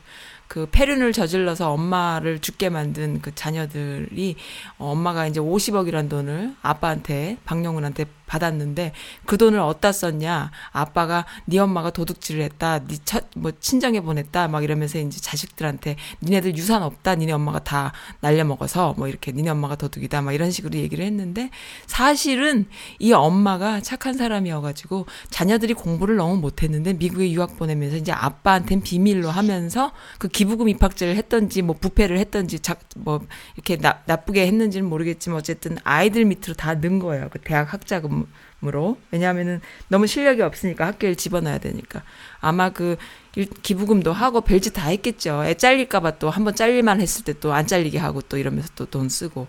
[0.48, 4.36] 그 폐륜을 저질러서 엄마를 죽게 만든 그 자녀들이
[4.78, 8.92] 어, 엄마가 이제 50억이란 돈을 아빠한테 박용훈한테 받았는데
[9.26, 10.52] 그 돈을 어디다 썼냐?
[10.70, 12.80] 아빠가 네 엄마가 도둑질을 했다.
[12.80, 14.46] 네뭐 친정에 보냈다.
[14.48, 17.16] 막 이러면서 이제 자식들한테 니네들 유산 없다.
[17.16, 20.22] 니네 엄마가 다 날려 먹어서 뭐 이렇게 니네 엄마가 도둑이다.
[20.22, 21.50] 막 이런 식으로 얘기를 했는데
[21.86, 22.66] 사실은
[22.98, 28.82] 이 엄마가 착한 사람이어 가지고 자녀들이 공부를 너무 못 했는데 미국에 유학 보내면서 이제 아빠한테는
[28.82, 33.20] 비밀로 하면서 그 기부금 입학제를 했던지 뭐 부패를 했던지 자, 뭐
[33.54, 37.28] 이렇게 나, 나쁘게 했는지는 모르겠지만 어쨌든 아이들 밑으로 다 넣은 거예요.
[37.30, 38.17] 그 대학 학자금
[38.64, 38.98] 으로.
[39.12, 42.02] 왜냐하면은 너무 실력이 없으니까 학교에 집어넣어야 되니까.
[42.40, 42.96] 아마 그
[43.36, 45.44] 일- 기부금도 하고 별짓 다 했겠죠.
[45.44, 49.08] 애 잘릴까봐 또 한번 잘릴만 했을 때 또 안 잘리게 하고 또 이러면서 또 돈
[49.08, 49.46] 쓰고.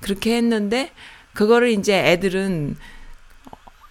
[0.00, 0.92] 그렇게 했는데
[1.34, 2.76] 그거를 이제 애들은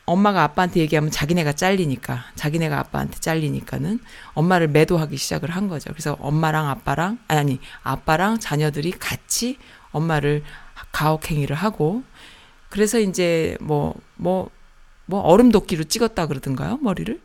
[0.07, 3.99] 엄마가 아빠한테 얘기하면 자기네가 잘리니까 자기네가 아빠한테 잘리니까는
[4.33, 5.89] 엄마를 매도하기 시작을 한 거죠.
[5.91, 9.57] 그래서 엄마랑 아빠랑 아니 아빠랑 자녀들이 같이
[9.91, 10.43] 엄마를
[10.91, 12.03] 가혹행위를 하고
[12.75, 14.49] 그래서 이제 뭐 뭐
[15.07, 17.19] 뭐 얼음 도끼로 찍었다 그러던가요 머리를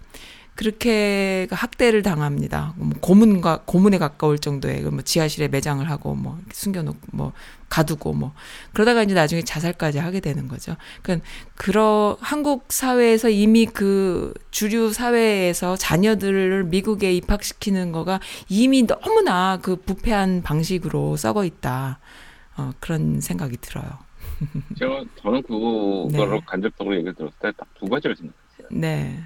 [0.56, 2.74] 그렇게 학대를 당합니다.
[2.76, 7.32] 뭐 고문과 고문에 가까울 정도의 그뭐 지하실에 매장을 하고 뭐 숨겨놓고 뭐
[7.70, 8.34] 가두고 뭐
[8.74, 10.76] 그러다가 이제 나중에 자살까지 하게 되는 거죠.
[11.00, 18.20] 그러니까 그러 한국 사회에서 이미 그 주류 사회에서 자녀들을 미국에 입학시키는 거가
[18.50, 22.00] 이미 너무나 그 부패한 방식으로 썩어 있다.
[22.58, 24.09] 어, 그런 생각이 들어요.
[24.78, 26.40] 제가 저는 그거를 네.
[26.46, 28.68] 간접적으로 얘기를 들었을 때 딱 두 가지를 생각했어요.
[28.70, 29.18] 네.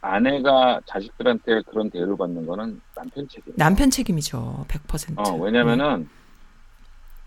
[0.00, 3.54] 아내가 자식들한테 그런 대우를 받는 거는 남편 책임.
[3.56, 4.66] 남편 책임이죠.
[4.68, 5.14] 100%.
[5.26, 6.08] 어, 왜냐면은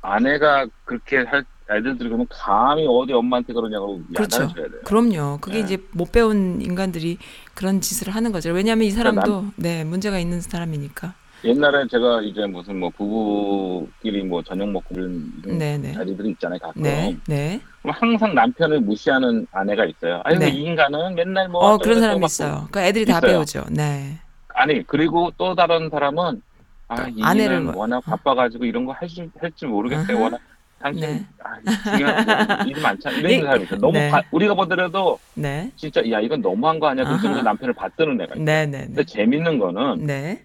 [0.02, 4.38] 아내가 그렇게 할 애들들이 그러면 감히 어디 엄마한테 그러냐고 그렇죠.
[4.44, 4.82] 야단을 쳐야 돼요.
[4.86, 5.40] 그럼요.
[5.42, 5.64] 그게 네.
[5.66, 7.18] 이제 못 배운 인간들이
[7.56, 8.52] 그런 짓을 하는 거죠.
[8.52, 11.14] 왜냐하면 이 사람도 그러니까 네 문제가 있는 사람이니까.
[11.44, 15.94] 옛날에 제가 이제 무슨 뭐 부부끼리 뭐 저녁 먹고 이런 네네.
[15.94, 16.82] 자리들이 있잖아요 가끔.
[16.82, 17.60] 네, 네.
[17.84, 20.22] 항상 남편을 무시하는 아내가 있어요.
[20.26, 20.50] 아유 네.
[20.50, 22.68] 이 인간은 맨날 뭐 어 그런 사람이 막 있어요.
[22.72, 23.32] 그 애들이 다 있어요.
[23.32, 23.64] 배우죠.
[23.70, 24.18] 네.
[24.56, 26.42] 아니 그리고 또 다른 사람은
[26.90, 30.20] 아, 이 아내를 뭐- 워낙 바빠가지고 이런 거 할줄 할줄 모르겠어요.
[30.20, 30.40] 워낙
[30.80, 31.26] 당신 네.
[31.44, 32.36] 아, 중요한 뭐,
[32.66, 33.18] 일 많잖아.
[33.18, 33.42] 이런 네.
[33.42, 33.80] 사람이 있어요.
[33.80, 34.10] 너무 네.
[34.10, 35.72] 바- 우리가 보더라도 네.
[35.76, 37.06] 진짜 야 이건 너무한 거 아니야.
[37.06, 37.42] 그래서 아하.
[37.44, 38.44] 남편을 받드는 애가 있어요.
[38.46, 38.86] 네, 네, 네.
[38.88, 40.42] 근데 재밌는 거는 네.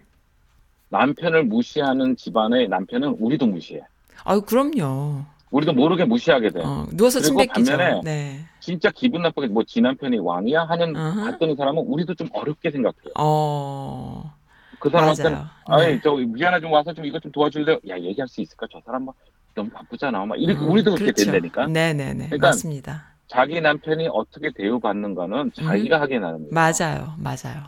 [1.03, 3.81] 남편을 무시하는 집안의 남편은 우리도 무시해.
[4.25, 5.25] 아유 그럼요.
[5.51, 6.61] 우리도 모르게 무시하게 돼.
[6.63, 7.77] 어, 누워서 침 그리고 뱉기죠.
[7.77, 8.41] 반면에 네.
[8.61, 11.31] 진짜 기분 나쁘게 뭐 지 남편이 왕이야 하는 아하.
[11.33, 13.13] 받드는 사람은 우리도 좀 어렵게 생각해요.
[13.19, 14.33] 어.
[14.79, 15.47] 그 사람한테는 맞아요.
[15.67, 16.01] 아니 네.
[16.03, 17.79] 저 미안해 좀 와서 좀 이거 좀 도와줄래?
[17.89, 18.67] 야 얘기할 수 있을까?
[18.71, 19.15] 저 사람 막
[19.55, 20.25] 너무 바쁘잖아.
[20.27, 21.25] 막 이렇게 음, 우리도 그렇게 그렇죠.
[21.31, 21.67] 된다니까.
[21.69, 22.27] 네네네.
[22.27, 23.05] 그러니까 맞습니다.
[23.29, 26.51] 자기 남편이 어떻게 대우받는가는 자기가 하게 나는 거예요.
[26.51, 26.55] 음.
[26.55, 27.15] 맞아요.
[27.19, 27.63] 맞아요.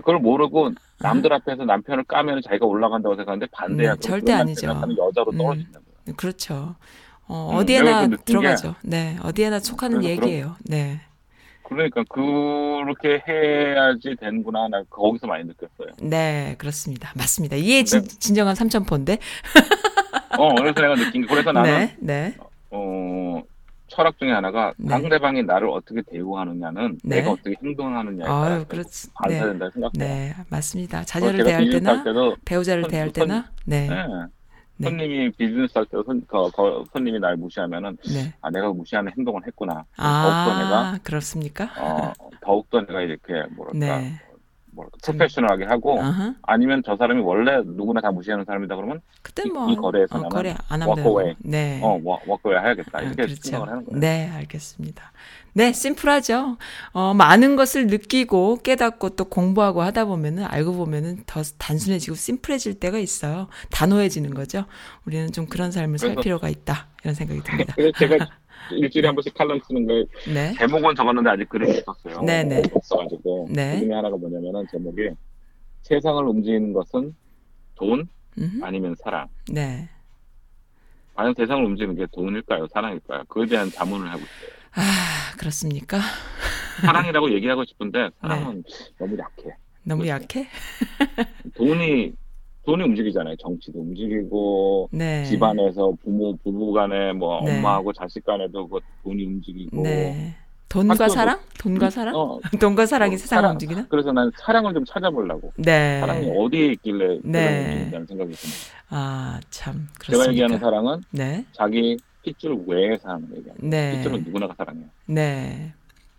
[0.00, 0.70] 그걸 모르고
[1.00, 3.94] 남들 앞에서 남편을 까면 자기가 올라간다고 생각하는데 반대야.
[3.94, 4.66] 네, 절대 아니죠.
[4.68, 5.38] 여자로 음.
[5.38, 6.16] 떨어진다는 거예요.
[6.16, 6.76] 그렇죠.
[7.28, 7.50] 어,
[8.04, 8.74] 음, 느낀 들어가죠.
[8.82, 10.56] 네, 어디에나 속하는 그래서 그런- 얘기예요.
[10.64, 11.00] 네.
[11.64, 14.68] 그러니까 그렇게 해야지 되는구나.
[14.68, 15.94] 나 거기서 많이 느꼈어요.
[16.02, 17.12] 네, 그렇습니다.
[17.16, 17.56] 맞습니다.
[17.56, 19.18] 이게 진, 진정한 삼천포인데.
[20.38, 22.34] 어, 그래서 내가 느낀 게 그래서 나는 네, 네.
[22.70, 23.40] 어,
[23.92, 24.88] 철학 중에 하나가 네.
[24.88, 27.16] 상대방이 나를 어떻게 대우하느냐는 네.
[27.16, 29.06] 내가 어떻게 행동하느냐에 따라서 그렇지.
[29.08, 29.12] 네.
[29.14, 29.90] 반사된다 생각해요.
[29.94, 31.04] 네, 맞습니다.
[31.04, 33.96] 자녀를 대할 때나 때도 배우자를 손- 대할 손- 때나 네, 네.
[34.78, 34.88] 네.
[34.88, 38.32] 손님이 비즈니스 할 때 손, 거, 거- 손님이 날 무시하면은 네.
[38.40, 39.84] 아 내가 무시하는 행동을 했구나.
[39.96, 41.64] 더욱더 내가 아, 그렇습니까?
[41.78, 44.12] 어, 더욱더 내가 이렇게 뭐랄까 네.
[44.74, 46.34] 뭐랄까 프로페셔널하게 하고 어허.
[46.42, 50.54] 아니면 저 사람이 원래 누구나 다 무시하는 사람이다 그러면 그때 이- 뭐이 거래에서 어, 거래
[50.68, 51.34] 안 하면 away.
[51.40, 51.80] 네.
[51.82, 53.34] 어 워크웨어 해야겠다 아, 이렇게 그렇죠.
[53.42, 54.00] 생각을 하는 거예요.
[54.00, 55.12] 네, 알겠습니다.
[55.54, 56.56] 네, 심플하죠.
[56.92, 62.98] 어, 많은 것을 느끼고 깨닫고 또 공부하고 하다 보면은 알고 보면은 더 단순해지고 심플해질 때가
[62.98, 63.48] 있어요.
[63.70, 64.64] 단호해지는 거죠.
[65.04, 66.86] 우리는 좀 그런 삶을 살 필요가 있다.
[67.02, 67.74] 이런 생각이 듭니다.
[67.98, 68.16] 제가
[68.70, 69.94] 일주일에 한 번씩 칼럼 쓰는 거
[70.32, 70.52] 네.
[70.58, 72.22] 제목은 적었는데 아직 글을 못 썼어요.
[72.22, 72.62] 네네.
[72.72, 73.74] 없어가지고 네.
[73.74, 75.10] 그 중에 하나가 뭐냐면은 제목이
[75.82, 77.14] 세상을 움직이는 것은
[77.74, 78.08] 돈
[78.38, 79.28] 음, 아니면 사랑.
[79.50, 79.88] 네.
[81.14, 83.24] 과연 세상을 움직이는 게 돈일까요, 사랑일까요?
[83.28, 84.56] 그에 대한 자문을 하고 있어요.
[84.74, 85.98] 아, 그렇습니까?
[86.80, 88.64] 사랑이라고 얘기하고 싶은데 사랑은
[88.98, 89.56] 너무 약해.
[89.84, 90.22] 너무 그렇죠.
[90.22, 90.48] 약해?
[91.54, 92.12] 돈이
[92.64, 93.36] 돈이 움직이잖아요.
[93.36, 95.24] 정치도 움직이고 네.
[95.24, 97.56] 집안에서 부모 부부 간에 뭐 네.
[97.58, 99.82] 엄마하고 자식 간에도 그 돈이 움직이고.
[99.82, 100.36] 네.
[100.68, 101.38] 돈과 사랑?
[101.58, 102.14] 돈과 사랑?
[102.16, 103.52] 어, 돈과 사랑이 어, 세상을 사랑.
[103.52, 103.86] 움직이나?
[103.90, 105.52] 그래서 난 사랑을 좀 찾아보려고.
[105.56, 106.00] 네.
[106.00, 107.66] 사랑이 어디에 있길래 네.
[107.72, 108.60] 움직인다는 생각이 듭니다.
[108.88, 109.88] 아, 참.
[110.04, 110.58] 제가 얘기하는 그렇습니까?
[110.58, 111.44] 사랑은 네.
[111.52, 113.66] 자기 핏줄 외의 사랑을 얘기합니다.
[113.68, 113.96] 네.
[113.96, 114.86] 핏줄은 누구나 가 사랑해요.
[115.06, 115.72] 네.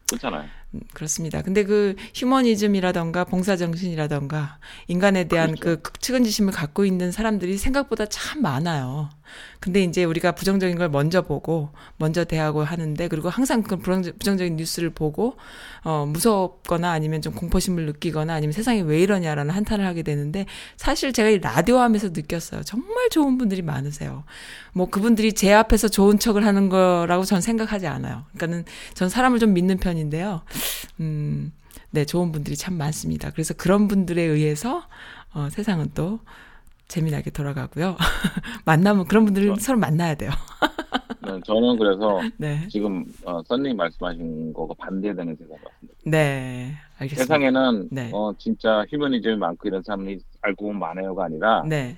[0.09, 0.43] 그렇잖아요.
[0.73, 1.41] 음, 그렇습니다.
[1.41, 4.57] 근데 그 휴머니즘이라던가 봉사정신이라던가
[4.87, 5.81] 인간에 대한 그렇죠.
[5.83, 9.09] 그 측은지심을 갖고 있는 사람들이 생각보다 참 많아요.
[9.59, 14.57] 근데 이제 우리가 부정적인 걸 먼저 보고 먼저 대하고 하는데 그리고 항상 그 부정- 부정적인
[14.57, 15.37] 뉴스를 보고
[15.83, 20.45] 어 무섭거나 아니면 좀 공포심을 느끼거나 아니면 세상이 왜 이러냐라는 한탄을 하게 되는데
[20.77, 22.63] 사실 제가 이 라디오 하면서 느꼈어요.
[22.63, 24.23] 정말 좋은 분들이 많으세요.
[24.73, 28.25] 뭐 그분들이 제 앞에서 좋은 척을 하는 거라고 전 생각하지 않아요.
[28.35, 30.41] 그러니까는 전 사람을 좀 믿는 편인데요.
[30.99, 31.51] 음,
[31.91, 33.31] 네, 좋은 분들이 참 많습니다.
[33.31, 34.83] 그래서 그런 분들에 의해서
[35.33, 36.19] 어, 세상은 또
[36.87, 37.97] 재미나게 돌아가고요.
[38.65, 39.55] 만나면 그런 분들을.
[39.59, 40.31] 서로 만나야 돼요.
[41.25, 45.99] 네, 저는 그래서 네, 지금 어, 선생님 말씀하신 거가 반대되는 세상 같습니다.
[46.05, 47.23] 네, 알겠습니다.
[47.23, 48.11] 세상에는 네.
[48.13, 51.97] 어, 진짜 휴머니즘이 많고 이런 사람이 알고 보면 많아요가 아니라 네,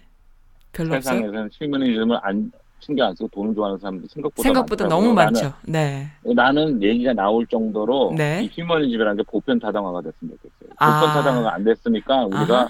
[0.72, 0.92] 별로.
[0.92, 5.08] 세상에서는 휴머니즘을 안 신경 안 쓰고 돈을 좋아하는 사람들이 생각보다 생각보다 많더라고요.
[5.08, 5.54] 너무 많죠.
[5.64, 8.44] 네, 나는 얘기가 나올 정도로 네.
[8.44, 10.76] 이 휴머니즘이라는 게 보편 타당화가 됐으면 좋겠어요.
[10.78, 11.00] 아.
[11.00, 12.70] 보편 타당화가 안 됐으니까 우리가 아하.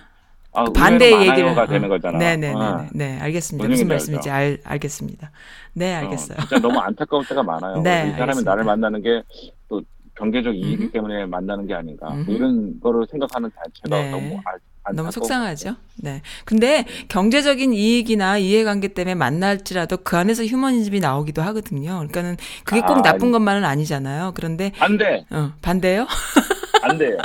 [0.58, 2.18] 아, 그 반대 의외로 얘기를 많아요가 되는 거잖아.
[2.18, 2.78] 네, 네, 네, 어.
[2.78, 3.64] 네, 네, 알겠습니다.
[3.64, 5.32] 뭔 무슨 말씀인지 알, 알겠습니다.
[5.74, 6.38] 네, 알겠어요.
[6.38, 7.82] 어, 진짜 너무 안타까울 때가 많아요.
[7.82, 8.52] 네, 이 사람이 알겠습니다.
[8.52, 9.22] 나를 만나는 게
[9.68, 9.82] 또
[10.16, 10.94] 경제적 이익.
[10.94, 12.08] 때문에 만나는 게 아닌가.
[12.14, 12.32] 음흠.
[12.32, 14.12] 이런 거를 생각하는 자체가 네.
[14.12, 14.52] 너무 아,
[14.94, 15.12] 너무.
[15.12, 15.76] 속상하죠.
[15.98, 16.22] 네.
[16.46, 21.96] 근데 경제적인 이익이나 이해관계 때문에 만날지라도 그 안에서 휴머니즘이 나오기도 하거든요.
[21.98, 23.32] 그러니까는 그게 꼭 아, 나쁜 아니.
[23.32, 24.34] 것만은 아니잖아요.
[24.36, 25.26] 그런데 안 돼.
[25.32, 26.06] 어, 반대요?
[26.84, 27.18] 안 돼요.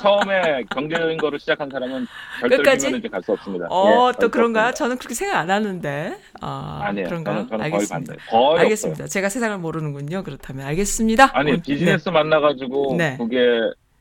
[0.00, 2.06] 처음에 경제적인 거를 시작한 사람은
[2.40, 2.86] 절대로 끝까지?
[2.86, 3.66] 휴머니즘 갈수 없습니다.
[3.70, 4.26] 어, 예, 또?
[4.26, 4.72] 없습니다.
[4.72, 6.16] 저는 그렇게 생각 안 하는데.
[6.40, 7.08] 아, 아니에요.
[7.08, 7.46] 그런가요?
[7.48, 8.12] 저는, 알겠습니다.
[8.14, 8.62] 반대.
[8.62, 9.04] 알겠습니다.
[9.04, 9.08] 없어요.
[9.08, 10.22] 제가 세상을 모르는군요.
[10.22, 11.30] 그렇다면 알겠습니다.
[11.32, 13.16] 아니 오늘- 비즈니스 만나 가지고 네.
[13.16, 13.38] 그게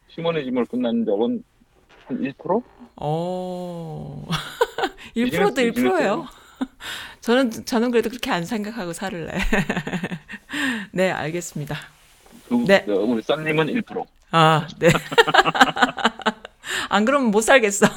[0.10, 1.44] 휴머니즘을 끝난 적은
[2.08, 2.64] 한 1%?
[2.98, 4.26] 어.
[5.14, 5.74] 비즈니스, 1%도 1%예요.
[5.74, 6.28] 비즈니스예요.
[7.22, 9.32] 저는 저는 그래도 그렇게 안 생각하고 살을래.
[10.92, 11.76] 네, 알겠습니다.
[12.48, 12.84] 그, 네.
[12.86, 14.06] 그 우리 썬님은 1%.
[14.32, 14.90] 아, 네.
[16.90, 17.88] 안 그러면 못 살겠어.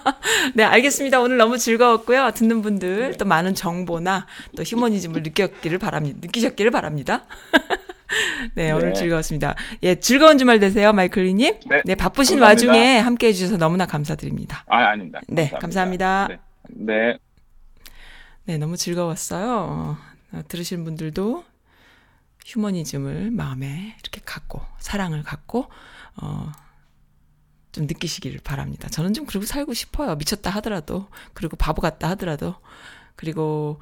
[0.54, 1.20] 네, 알겠습니다.
[1.20, 2.30] 오늘 너무 즐거웠고요.
[2.34, 6.18] 듣는 분들 또 많은 정보나 또 휴머니즘을 느꼈기를 바랍니다.
[6.22, 7.24] 느끼셨기를 바랍니다.
[8.54, 8.92] 네, 오늘 네.
[8.94, 9.54] 즐거웠습니다.
[9.82, 11.60] 예, 즐거운 주말 되세요, 마이클리님.
[11.68, 11.82] 네.
[11.84, 12.68] 네, 바쁘신 감사합니다.
[12.72, 14.64] 와중에 함께 해주셔서 너무나 감사드립니다.
[14.68, 15.20] 아 아닙니다.
[15.28, 16.28] 네, 감사합니다.
[16.28, 16.38] 네.
[16.70, 17.18] 네.
[18.44, 19.98] 네, 너무 즐거웠어요.
[20.32, 21.44] 어, 들으시는 분들도
[22.46, 25.66] 휴머니즘을 마음에 이렇게 갖고, 사랑을 갖고,
[26.16, 26.50] 어,
[27.72, 28.88] 좀 느끼시기를 바랍니다.
[28.88, 30.16] 저는 좀 그러고 살고 싶어요.
[30.16, 32.54] 미쳤다 하더라도, 그리고 바보 같다 하더라도,
[33.16, 33.80] 그리고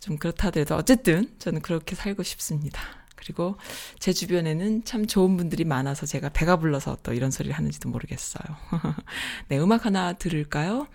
[0.00, 2.80] 좀 그렇다 하더라도, 어쨌든 저는 그렇게 살고 싶습니다.
[3.18, 3.56] 그리고
[3.98, 8.56] 제 주변에는 참 좋은 분들이 많아서 제가 배가 불러서 또 이런 소리를 하는지도 모르겠어요.
[9.48, 10.86] 네, 음악 하나 들을까요?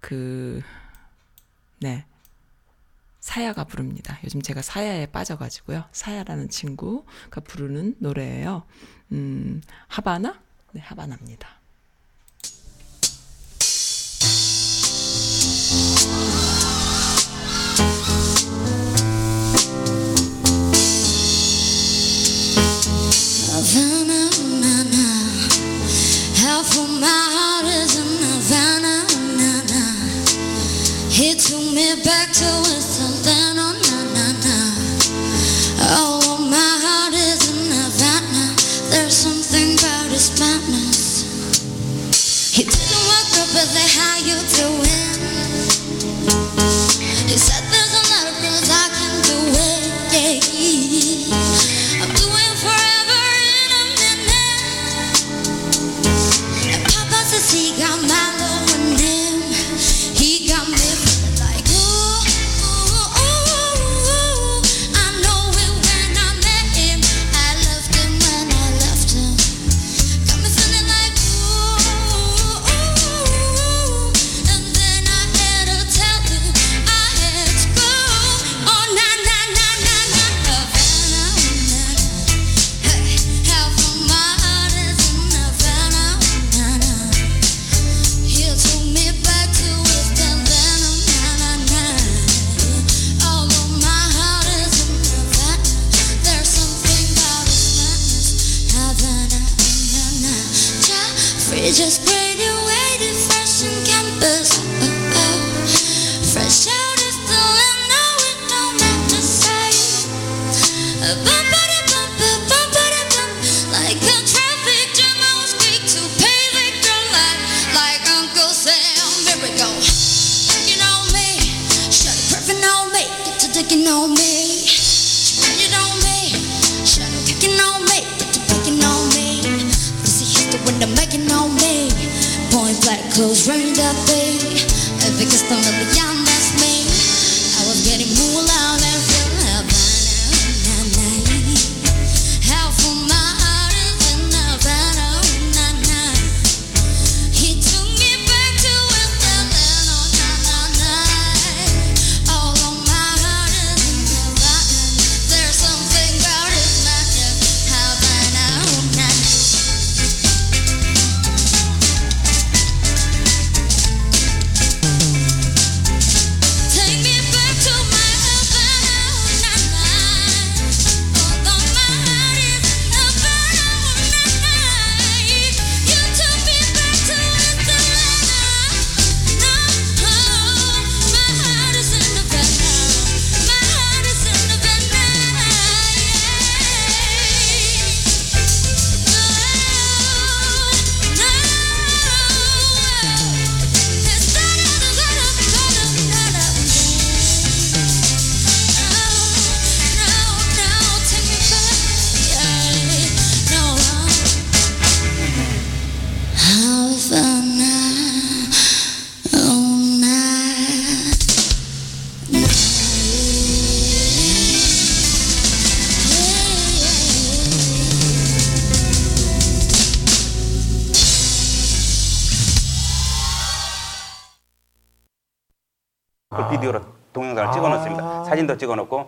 [0.00, 0.62] 그,
[1.80, 2.06] 네.
[3.20, 4.18] 사야가 부릅니다.
[4.24, 5.84] 요즘 제가 사야에 빠져가지고요.
[5.92, 8.64] 사야라는 친구가 부르는 노래예요.
[9.12, 10.40] 음, 하바나?
[10.72, 11.61] 네, 하바나입니다.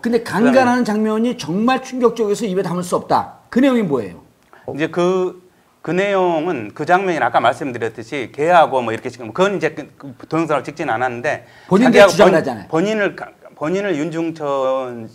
[0.05, 3.37] 근데 강간하는 장면이 정말 충격적이어서 입에 담을 수 없다.
[3.49, 4.21] 그 내용이 뭐예요?
[4.75, 5.43] 이제 그,
[5.81, 10.63] 그 내용은 그 장면이 아까 말씀드렸듯이 개하고 뭐 이렇게 지금 그건 이제 그, 그 동영상을
[10.63, 12.69] 찍지는 않았는데 본인들이 자기하고 주장을 본- 하잖아요.
[12.69, 15.09] 본인을 가- 본인을 윤중천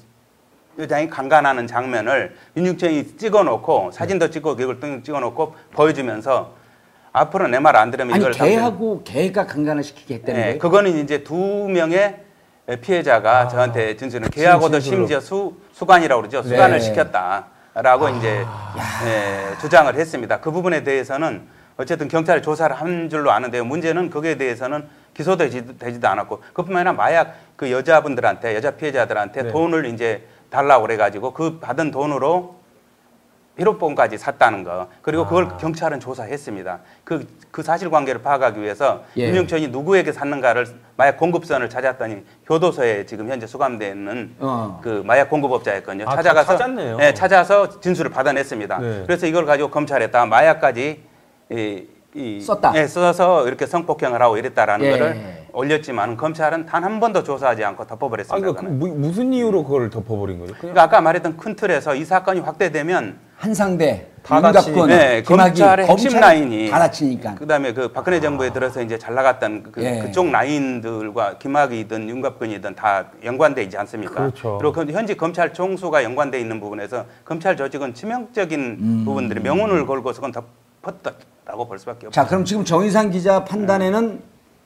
[0.80, 6.56] 여장이 강간하는 장면을 윤중천이 찍어놓고 사진도 찍고 그걸 또 찍어놓고 보여주면서
[7.12, 10.58] 앞으로 내 말 안 들으면 아니 이걸 개하고 개가 강간을 시키게 했다는 네, 거예요?
[10.60, 11.36] 그거는 이제 두
[11.70, 12.22] 명의
[12.78, 14.30] 피해자가 저한테 진술을
[14.80, 14.98] 진술로.
[14.98, 16.44] 심지어 수, 수관이라고 그러죠.
[16.44, 16.80] 수관을 네.
[16.80, 18.46] 시켰다라고 이제
[19.06, 20.40] 예, 주장을 했습니다.
[20.40, 21.48] 그 부분에 대해서는
[21.78, 23.64] 어쨌든 경찰이 조사를 한 줄로 아는데요.
[23.64, 29.52] 문제는 거기에 대해서는 기소되지도 되지도 않았고 그뿐만 아니라 마약 그 여자분들한테 여자 피해자들한테 네.
[29.52, 32.59] 돈을 이제 달라고 그래가지고 그 받은 돈으로
[33.60, 35.58] 비롯본까지 샀다는 거 그리고 그걸 아.
[35.58, 36.80] 경찰은 조사했습니다.
[37.04, 39.28] 그, 그 사실관계를 파악하기 위해서 예.
[39.28, 44.80] 윤영천이 누구에게 샀는가를 마약 공급선을 찾았더니 교도소에 지금 현재 수감되어 있는 어.
[44.82, 46.06] 그 마약 공급업자였거든요.
[46.08, 46.98] 아, 다 찾아가서 찾았네요.
[46.98, 48.80] 네, 찾아서 진술을 받아냈습니다.
[48.80, 49.04] 네.
[49.06, 51.04] 그래서 이걸 가지고 검찰에 다 마약까지
[51.52, 51.84] 이,
[52.16, 52.74] 이, 썼다.
[52.76, 54.92] 예, 써서 이렇게 성폭행을 하고 이랬다라는 예.
[54.92, 58.38] 거를 올렸지만 검찰은 단 한 번도 조사하지 않고 아, 덮어버렸습니다.
[58.38, 58.80] 이거 그 그거는.
[58.80, 60.54] 무, 무슨 이유로 그걸 덮어버린 거죠?
[60.54, 64.90] 그냥 그러니까 아까 말했던 큰 틀에서 이 사건이 확대되면 한상대, 다 윤갑군.
[64.90, 67.36] 네, 김학의, 검찰의 핵심 라인이 다 다치니까.
[67.36, 70.00] 그다음에 그 박근혜 정부에 들어서 이제 잘 나갔던 그, 예.
[70.02, 74.14] 그쪽 라인들과 김학이든 윤갑근이든 다 연관돼 있지 않습니까?
[74.16, 74.60] 그렇죠.
[74.62, 79.04] 리고 그 현재 검찰 총수가 연관돼 있는 부분에서 검찰 조직은 치명적인 음.
[79.06, 80.34] 부분들이 명운을 걸고서 그건
[80.84, 82.12] 덮었다고 볼 수밖에 없죠.
[82.22, 84.20] 자, 그럼 지금 정의상 기자 판단에는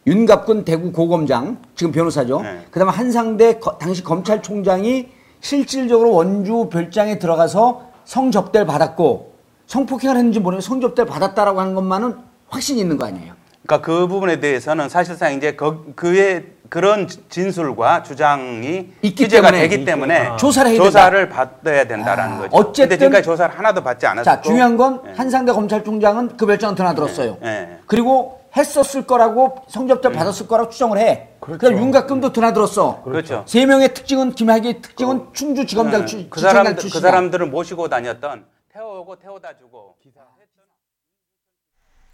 [0.07, 2.41] 윤갑군 대구 고검장, 지금 변호사죠.
[2.41, 2.61] 네.
[2.71, 5.09] 그다음에 한상대 거- 당시 검찰총장이
[5.41, 9.33] 실질적으로 원주 별장에 들어가서 성접대를 받았고
[9.67, 12.15] 성폭행을 했는지 모르겠는데 성접대를 받았다라고 하는 것만은
[12.49, 13.33] 확신이 있는 거 아니에요?
[13.65, 19.69] 그러니까 그 부분에 대해서는 사실상 이제 그, 그의 그런 진술과 주장이 있기 기재가 때문에.
[19.69, 20.35] 되기 때문에 아.
[20.37, 22.49] 조사를 해야 조사를 받아야 된다라는 아, 거죠.
[22.57, 25.13] 어쨌든- 지금까지 조사를 하나도 받지 않았고 자, 중요한 건 예.
[25.15, 27.37] 한상대 검찰총장은 그 별장은 드나들었어요.
[27.43, 27.79] 예, 예.
[27.85, 31.29] 그리고 했었을 거라고 성접대를 받았을 거라고 추정을 해.
[31.39, 31.59] 그렇죠.
[31.59, 33.01] 그다음 윤갑군도 드나들었어.
[33.03, 33.43] 그렇죠.
[33.47, 36.87] 세 명의 특징은 김학의 특징은 충주 지검장 네, 출, 그 사람 그.
[36.87, 39.95] 사람들을 모시고 다녔던 태워오고 태워다 주고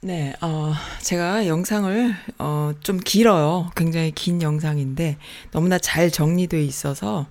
[0.01, 0.71] 네, 어,
[1.01, 3.69] 제가 영상을, 어, 좀 길어요.
[3.75, 5.17] 굉장히 긴 영상인데,
[5.51, 7.27] 너무나 잘 정리돼 있어서,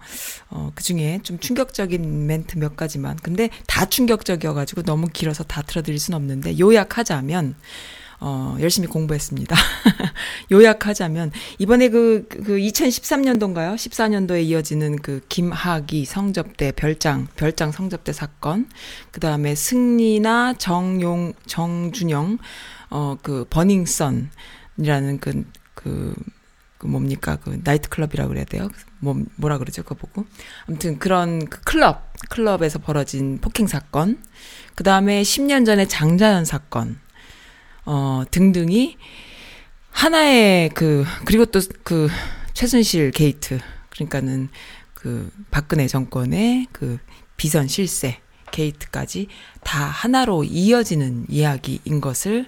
[0.50, 3.16] 어, 그 중에 좀 충격적인 멘트 몇 가지만.
[3.22, 7.54] 근데 다 충격적이어가지고 너무 길어서 다 틀어드릴 순 없는데, 요약하자면,
[8.20, 9.54] 어, 열심히 공부했습니다.
[10.50, 13.76] 요약하자면, 이번에 그, 그 2013년도인가요?
[13.76, 18.68] 14년도에 이어지는 그 김학이 성접대 별장, 별장 성접대 사건,
[19.12, 22.38] 그 다음에 승리나 정용, 정준영,
[22.90, 25.44] 어, 그, 버닝썬이라는 그,
[25.74, 26.14] 그,
[26.78, 28.68] 그 뭡니까 그 나이트클럽이라고 그래야 돼요
[29.00, 30.24] 뭐 뭐라 그러죠 그거 보고
[30.66, 34.22] 아무튼 그런 그 클럽 클럽에서 벌어진 폭행 사건
[34.76, 37.00] 그 다음에 10년 전에 장자연 사건
[37.90, 38.96] 어 등등이
[39.90, 42.08] 하나의 그 그리고 또 그
[42.52, 43.58] 최순실 게이트
[43.90, 44.48] 그러니까는
[44.94, 46.98] 그 박근혜 정권의 그
[47.36, 48.20] 비선 실세
[48.52, 49.28] 게이트까지
[49.62, 52.46] 다 하나로 이어지는 이야기인 것을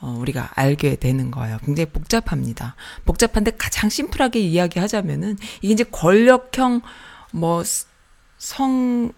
[0.00, 1.58] 어, 우리가 알게 되는 거예요.
[1.64, 2.74] 굉장히 복잡합니다.
[3.04, 6.82] 복잡한데 가장 심플하게 이야기하자면은 이게 이제 권력형
[7.32, 7.62] 뭐
[8.42, 9.12] 성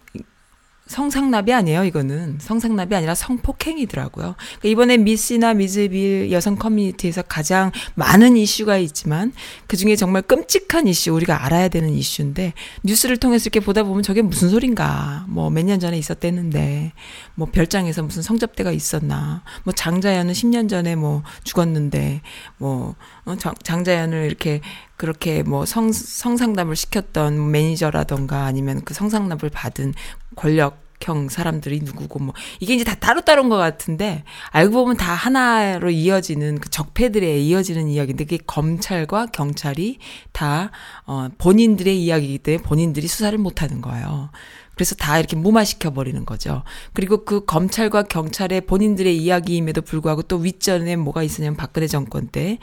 [0.87, 2.37] 성상납이 아니에요, 이거는.
[2.39, 4.35] 성상납이 아니라 성폭행이더라고요.
[4.37, 9.33] 그러니까 이번에 미씨나 미즈빌 여성 커뮤니티에서 가장 많은 이슈가 있지만
[9.67, 14.21] 그 중에 정말 끔찍한 이슈, 우리가 알아야 되는 이슈인데 뉴스를 통해서 이렇게 보다 보면 저게
[14.21, 15.25] 무슨 소린가.
[15.29, 16.93] 뭐 몇 년 전에 있었대는데
[17.33, 19.41] 뭐 별장에서 무슨 성접대가 있었나.
[19.63, 22.21] 뭐 장자연은 10년 전에 뭐 죽었는데
[22.57, 24.61] 뭐 어, 장, 장자연을 이렇게
[24.97, 29.93] 그렇게 뭐 성, 성상납을 시켰던 매니저라던가 아니면 그 성상납을 받은
[30.35, 36.59] 권력형 사람들이 누구고 뭐 이게 이제 다 따로따로인 것 같은데 알고 보면 다 하나로 이어지는
[36.59, 39.99] 그 적폐들에 이어지는 이야기인데 그게 검찰과 경찰이
[40.31, 40.71] 다
[41.05, 44.29] 어, 본인들의 이야기이기 때문에 본인들이 수사를 못하는 거예요.
[44.75, 46.63] 그래서 다 이렇게 무마시켜 버리는 거죠.
[46.91, 52.59] 그리고 그 검찰과 경찰의 본인들의 이야기임에도 불구하고 또 윗전에 뭐가 있었냐면 박근혜 정권 때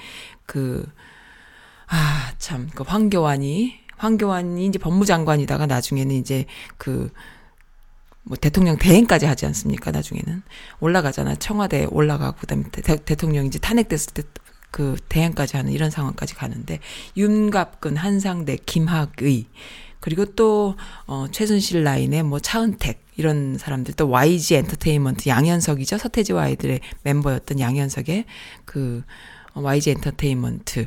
[0.46, 0.86] 그
[1.88, 6.46] 아, 참, 그 황교안이, 황교안이 이제 법무장관이다가 나중에는 이제
[6.78, 7.10] 그,
[8.24, 9.90] 뭐 대통령 대행까지 하지 않습니까?
[9.90, 10.42] 나중에는.
[10.80, 11.36] 올라가잖아.
[11.36, 14.22] 청와대에 올라가고, 그 다음에 대, 통령이 이제 탄핵됐을 때
[14.72, 16.80] 그 대행까지 하는 이런 상황까지 가는데,
[17.16, 19.46] 윤갑근, 한상대, 김학의,
[20.00, 25.98] 그리고 또, 어, 최순실 라인의 뭐 차은택, 이런 사람들, 또 YG 엔터테인먼트 양현석이죠.
[25.98, 28.24] 서태지와 아이들의 멤버였던 양현석의
[28.64, 29.04] 그,
[29.52, 30.86] 어, YG 엔터테인먼트.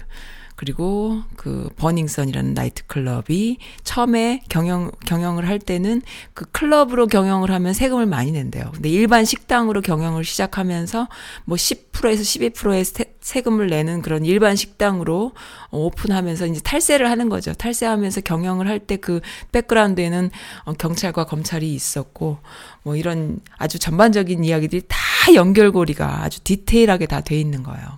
[0.56, 6.02] 그리고 그 버닝썬이라는 나이트클럽이 처음에 경영 경영을 할 때는
[6.34, 8.72] 그 클럽으로 경영을 하면 세금을 많이 낸대요.
[8.74, 11.08] 근데 일반 식당으로 경영을 시작하면서
[11.44, 15.34] 뭐 10%에서 12%의 세, 세금을 내는 그런 일반 식당으로
[15.72, 17.54] 어, 오픈하면서 이제 탈세를 하는 거죠.
[17.54, 19.20] 탈세하면서 경영을 할 때 그
[19.52, 20.30] 백그라운드에는
[20.66, 22.38] 어, 경찰과 검찰이 있었고
[22.84, 24.98] 뭐 이런 아주 전반적인 이야기들이 다
[25.34, 27.98] 연결고리가 아주 디테일하게 다 돼 있는 거예요.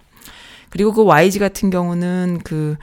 [0.78, 2.76] 그리고 그 YG 같은 경우는 그,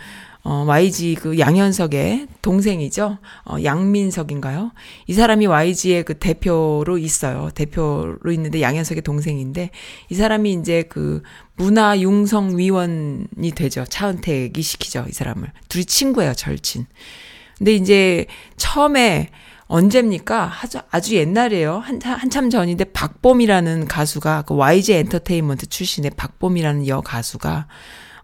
[0.42, 3.18] 어, YG 그 양현석의 동생이죠.
[3.44, 4.72] 어, 양민석인가요?
[5.06, 7.50] 이 사람이 YG의 그 대표로 있어요.
[7.54, 9.70] 대표로 있는데 양현석의 동생인데
[10.10, 11.22] 이 사람이 이제 그
[11.54, 13.84] 문화융성위원이 되죠.
[13.84, 15.06] 차은택이 시키죠.
[15.08, 15.52] 이 사람을.
[15.68, 16.34] 둘이 친구예요.
[16.34, 16.86] 절친.
[17.58, 18.26] 근데 이제
[18.56, 19.28] 처음에
[19.66, 20.52] 언제입니까?
[20.62, 21.78] 아주, 아주 옛날이에요.
[21.78, 27.66] 한, 한참 전인데 박봄이라는 가수가 그 YG 엔터테인먼트 출신의 박봄이라는 여 가수가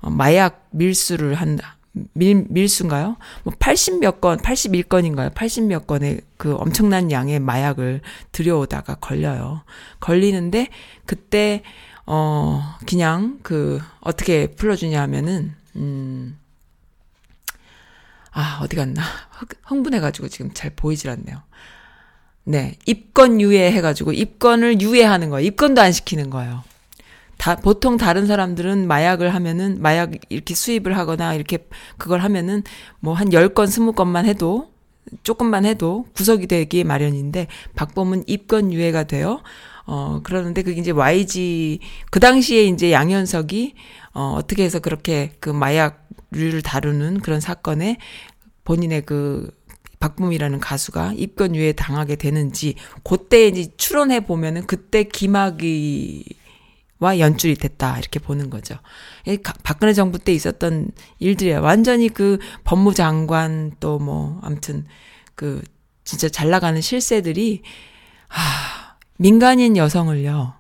[0.03, 1.59] 어, 마약 밀수를 한
[1.93, 3.16] 밀, 밀수인가요?
[3.43, 5.34] 뭐 80몇 건, 81건인가요?
[5.34, 8.01] 80몇 건의 그 엄청난 양의 마약을
[8.32, 9.62] 들여오다가 걸려요.
[9.99, 10.68] 걸리는데
[11.05, 11.62] 그때
[12.07, 16.39] 어 그냥 그 어떻게 풀어주냐 하면은 음
[18.33, 19.03] 아, 어디 갔나?
[19.31, 21.43] 흥- 흥분해가지고 지금 잘 보이질 않네요.
[22.45, 22.76] 네.
[22.87, 25.47] 입건 유예 해가지고 입건을 유예하는 거예요.
[25.47, 26.62] 입건도 안 시키는 거예요.
[27.39, 31.66] 다, 보통 다른 사람들은 마약을 하면은, 마약 이렇게 수입을 하거나 이렇게
[31.97, 32.62] 그걸 하면은
[33.01, 34.70] 뭐 한 10건, 20건만 해도,
[35.22, 39.43] 조금만 해도 구속이 되기 마련인데, 박범은 입건 유예가 돼요.
[39.87, 43.74] 어, 그러는데 그게 이제 YG, 그 당시에 이제 양현석이,
[44.12, 47.99] 어, 어떻게 해서 그렇게 그 마약 류를 다루는 그런 사건에
[48.64, 49.51] 본인의 그
[50.01, 52.74] 박붐이라는 가수가 입건유예 당하게 되는지
[53.05, 56.24] 그때 이제 추론해 보면은 그때 김학의와
[57.18, 58.76] 연출이 됐다 이렇게 보는 거죠.
[59.62, 61.61] 박근혜 정부 때 있었던 일들이야.
[61.61, 64.87] 완전히 그 법무장관 또 뭐 아무튼
[65.35, 65.62] 그
[66.05, 67.62] 진짜 잘 나가는 실세들이
[68.28, 70.60] 하, 민간인 여성을요.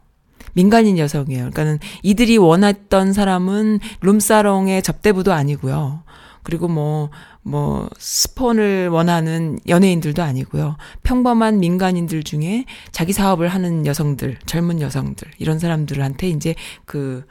[0.54, 1.50] 민간인 여성이에요.
[1.50, 6.02] 그러니까는 이들이 원했던 사람은 룸사롱의 접대부도 아니고요.
[6.42, 7.10] 그리고 뭐,
[7.42, 10.76] 뭐, 스폰을 원하는 연예인들도 아니고요.
[11.02, 16.54] 평범한 민간인들 중에 자기 사업을 하는 여성들, 젊은 여성들, 이런 사람들한테 이제
[16.86, 17.26] 그,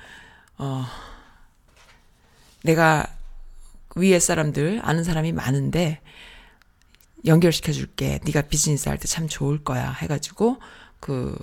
[0.57, 0.85] 어,
[2.63, 3.07] 내가
[3.95, 6.01] 위에 사람들, 아는 사람이 많은데,
[7.25, 8.19] 연결시켜 줄게.
[8.25, 9.91] 네가 비즈니스 할 때 참 좋을 거야.
[9.91, 10.57] 해가지고,
[10.99, 11.35] 그,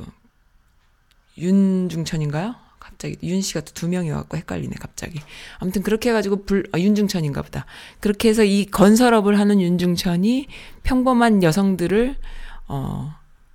[1.38, 2.54] 윤중천인가요?
[2.78, 5.20] 갑자기 윤 씨가 또 두 명이어갖고 헷갈리네 갑자기.
[5.58, 7.66] 아무튼 그렇게 해가지고 불 아, 윤중천인가 보다.
[8.00, 10.46] 그렇게 해서 이 건설업을 하는 윤중천이
[10.82, 12.16] 평범한 여성들을
[12.68, 13.14] 어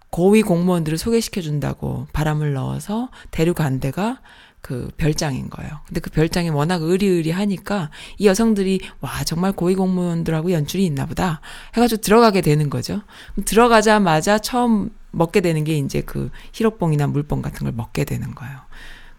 [0.10, 4.20] 고위 공무원들을 소개시켜 준다고 바람을 넣어서 데려간 데가
[4.62, 5.80] 그 별장인 거예요.
[5.88, 11.42] 근데 그 별장이 워낙 의리의리하니까 이 여성들이 와 정말 고위 공무원들하고 연줄이 있나 보다
[11.76, 13.02] 해가지고 들어가게 되는 거죠.
[13.46, 18.58] 들어가자마자 처음 먹게 되는 게 이제 그 히로뽕이나 물뽕 같은 걸 먹게 되는 거예요.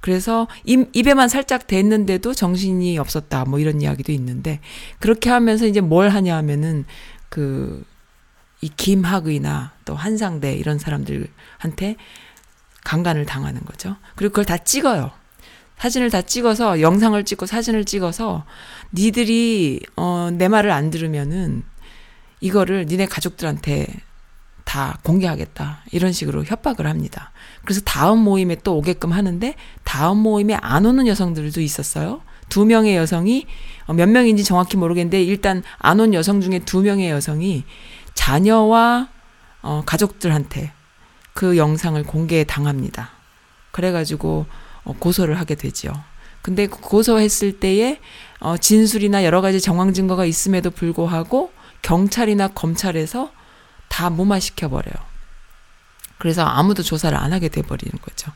[0.01, 4.61] 그래서 입, 입에만 살짝 댔는데도 정신이 없었다 뭐 이런 이야기도 있는데
[4.99, 6.85] 그렇게 하면서 이제 뭘 하냐 하면은
[7.29, 7.85] 그
[8.63, 11.97] 이 김학의나 또 한상대 이런 사람들한테
[12.85, 13.97] 강간을 당하는 거죠.
[14.15, 15.11] 그리고 그걸 다 찍어요.
[15.79, 18.45] 사진을 다 찍어서 영상을 찍고 사진을 찍어서
[18.95, 21.65] 니들이 어 내 말을 안 들으면은
[22.41, 23.89] 이거를 니네 가족들한테
[24.65, 25.81] 다 공개하겠다.
[25.93, 27.33] 이런 식으로 협박을 합니다.
[27.65, 29.55] 그래서 다음 모임에 또 오게끔 하는데
[29.85, 32.23] 다음 모임에 안 오는 여성들도 있었어요.
[32.49, 33.47] 두 명의 여성이
[33.87, 37.65] 어, 몇 명인지 정확히 모르겠는데 일단 안 온 여성 중에 두 명의 여성이
[38.15, 39.09] 자녀와
[39.63, 40.73] 어, 가족들한테
[41.35, 43.11] 그 영상을 공개 당합니다.
[43.71, 44.47] 그래가지고
[44.85, 45.93] 어, 고소를 하게 되지요.
[46.43, 47.99] 근데 그 고소했을 때에
[48.41, 51.53] 어, 진술이나 여러 가지 정황 증거가 있음에도 불구하고
[51.83, 53.31] 경찰이나 검찰에서
[53.93, 54.95] 다 무마시켜 버려요.
[56.19, 58.33] 그래서 아무도 조사를 안 하게 돼 버리는 거죠.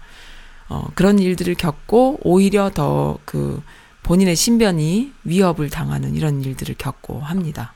[0.69, 3.63] 어, 그런 일들을 겪고 오히려 더 그
[4.07, 7.75] 본인의 신변이 위협을 당하는 이런 일들을 겪고 합니다.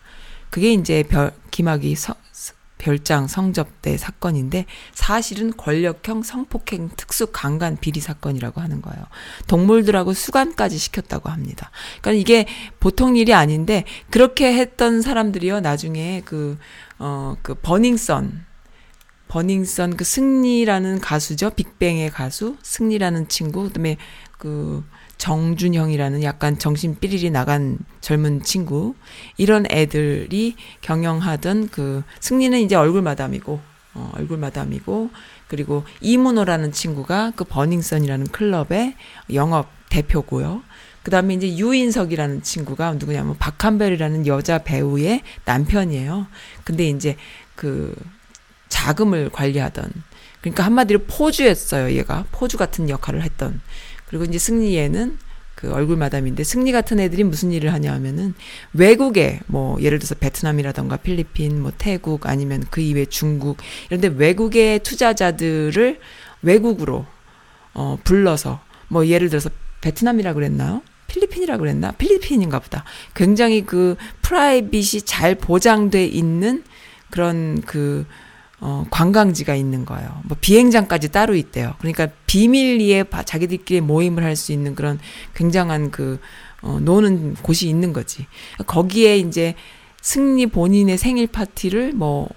[0.49, 2.15] 그게 이제 별, 김학의 서,
[2.79, 4.65] 별장 성접대 사건인데
[4.95, 9.05] 사실은 권력형 성폭행 특수 강간 비리 사건이라고 하는 거예요.
[9.49, 11.73] 동물들하고 수간까지 시켰다고 합니다.
[12.01, 12.47] 그러니까 이게
[12.79, 16.59] 보통 일이 아닌데 그렇게 했던 사람들이요 나중에 그
[17.01, 18.45] 어 그 버닝썬.
[19.29, 21.51] 버닝썬 그 승리라는 가수죠.
[21.51, 22.57] 빅뱅의 가수.
[22.63, 23.65] 승리라는 친구.
[23.65, 23.97] 그다음에
[24.39, 24.85] 그
[25.19, 28.95] 정준형이라는 약간 정신 삐리리 나간 젊은 친구.
[29.37, 33.61] 이런 애들이 경영하던 그 승리는 이제 얼굴 마담이고
[33.95, 35.11] 어, 얼굴 마담이고.
[35.49, 38.95] 그리고 이문호라는 친구가 그 버닝썬이라는 클럽의
[39.33, 40.63] 영업 대표고요.
[41.03, 46.27] 그 다음에 이제 유인석이라는 친구가 누구냐면 박한별이라는 여자 배우의 남편이에요.
[46.65, 47.17] 근데 이제
[47.55, 47.95] 그
[48.69, 49.91] 자금을 관리하던
[50.41, 51.93] 그러니까 한마디로 포주였어요.
[51.97, 53.61] 얘가 포주 같은 역할을 했던
[54.07, 55.19] 그리고 이제 승리 얘는
[55.55, 58.33] 그 얼굴 마담인데 승리 같은 애들이 무슨 일을 하냐 하면은
[58.73, 63.59] 외국에 뭐 예를 들어서 베트남이라던가 필리핀 뭐 태국 아니면 그 이외 중국
[63.91, 66.01] 이런데 외국의 투자자들을
[66.41, 67.05] 외국으로
[67.75, 69.51] 어 불러서 뭐 예를 들어서
[69.83, 70.83] 베트남이라 그랬나요?
[71.15, 71.91] 필리핀이라 그랬나?
[71.93, 72.85] 필리핀인가 보다.
[73.15, 76.63] 굉장히 그 private이 잘 보장돼 있는
[77.11, 78.07] 그런 그
[78.61, 80.21] 어, 관광지가 있는 거예요.
[80.25, 81.75] 뭐 비행장까지 따로 있대요.
[81.79, 84.99] 그러니까 비밀리에 바- 자기들끼리 모임을 할 수 있는 그런
[85.35, 86.21] 굉장한 그
[86.63, 88.27] 어, 노는 곳이 있는 거지.
[88.67, 89.55] 거기에 이제
[90.03, 92.29] 승리 본인의 생일 파티를 뭐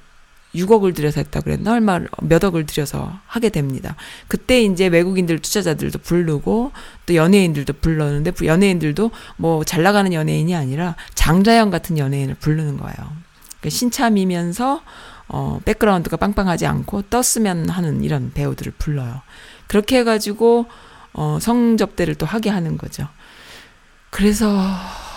[0.55, 3.95] 6억을 들여서 했다 그랬나 얼마 몇 억을 들여서 하게 됩니다.
[4.27, 6.71] 그때 이제 외국인들 투자자들도 부르고
[7.05, 12.95] 또 연예인들도 불렀는데 부- 연예인들도 뭐 잘 나가는 연예인이 아니라 장자연 같은 연예인을 부르는 거예요.
[12.95, 14.81] 그러니까 신참이면서
[15.29, 19.21] 어 백그라운드가 빵빵하지 않고 떴으면 하는 이런 배우들을 불러요.
[19.67, 20.65] 그렇게 해가지고
[21.13, 23.07] 어 성접대를 또 하게 하는 거죠.
[24.09, 24.47] 그래서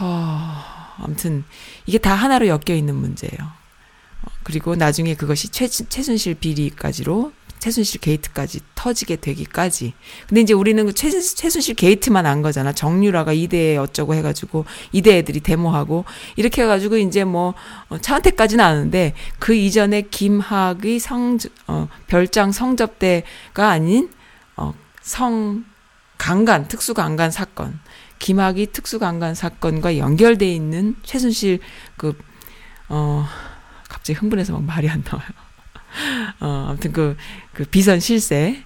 [0.00, 0.62] 어,
[0.98, 1.44] 아무튼
[1.84, 3.55] 이게 다 하나로 엮여 있는 문제예요.
[4.46, 9.94] 어, 그리고 나중에 그것이 최, 최순실 비리까지로 최순실 게이트까지 터지게 되기까지.
[10.28, 12.72] 근데 이제 우리는 그 최, 최순실 게이트만 안 거잖아.
[12.72, 16.04] 정유라가 이대 어쩌고 해가지고 이대 애들이 데모하고
[16.36, 17.54] 이렇게 해가지고 이제 뭐
[17.88, 24.10] 어, 차은택까지는 아는데 그 이전에 김학의 성 어, 별장 성접대가 아닌
[24.56, 24.72] 어,
[25.02, 25.64] 성
[26.18, 27.80] 강간 특수 강간 사건.
[28.20, 31.58] 김학의 특수 강간 사건과 연결돼 있는 최순실
[31.96, 32.16] 그
[32.88, 33.24] 어
[34.06, 35.28] 갑자기 흥분해서 막 말이 안 나와요.
[36.40, 37.16] 어 아무튼 그
[37.52, 38.62] 그 비선 실세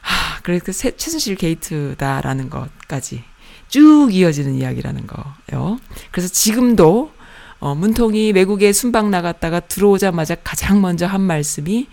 [0.00, 3.24] 하 그래서 그 세- 최순실 게이트다라는 것까지
[3.68, 5.78] 쭉 이어지는 이야기라는 거요.
[6.12, 7.12] 그래서 지금도
[7.58, 11.88] 어 문통이 외국에 순방 나갔다가 들어오자마자 가장 먼저 한 말씀이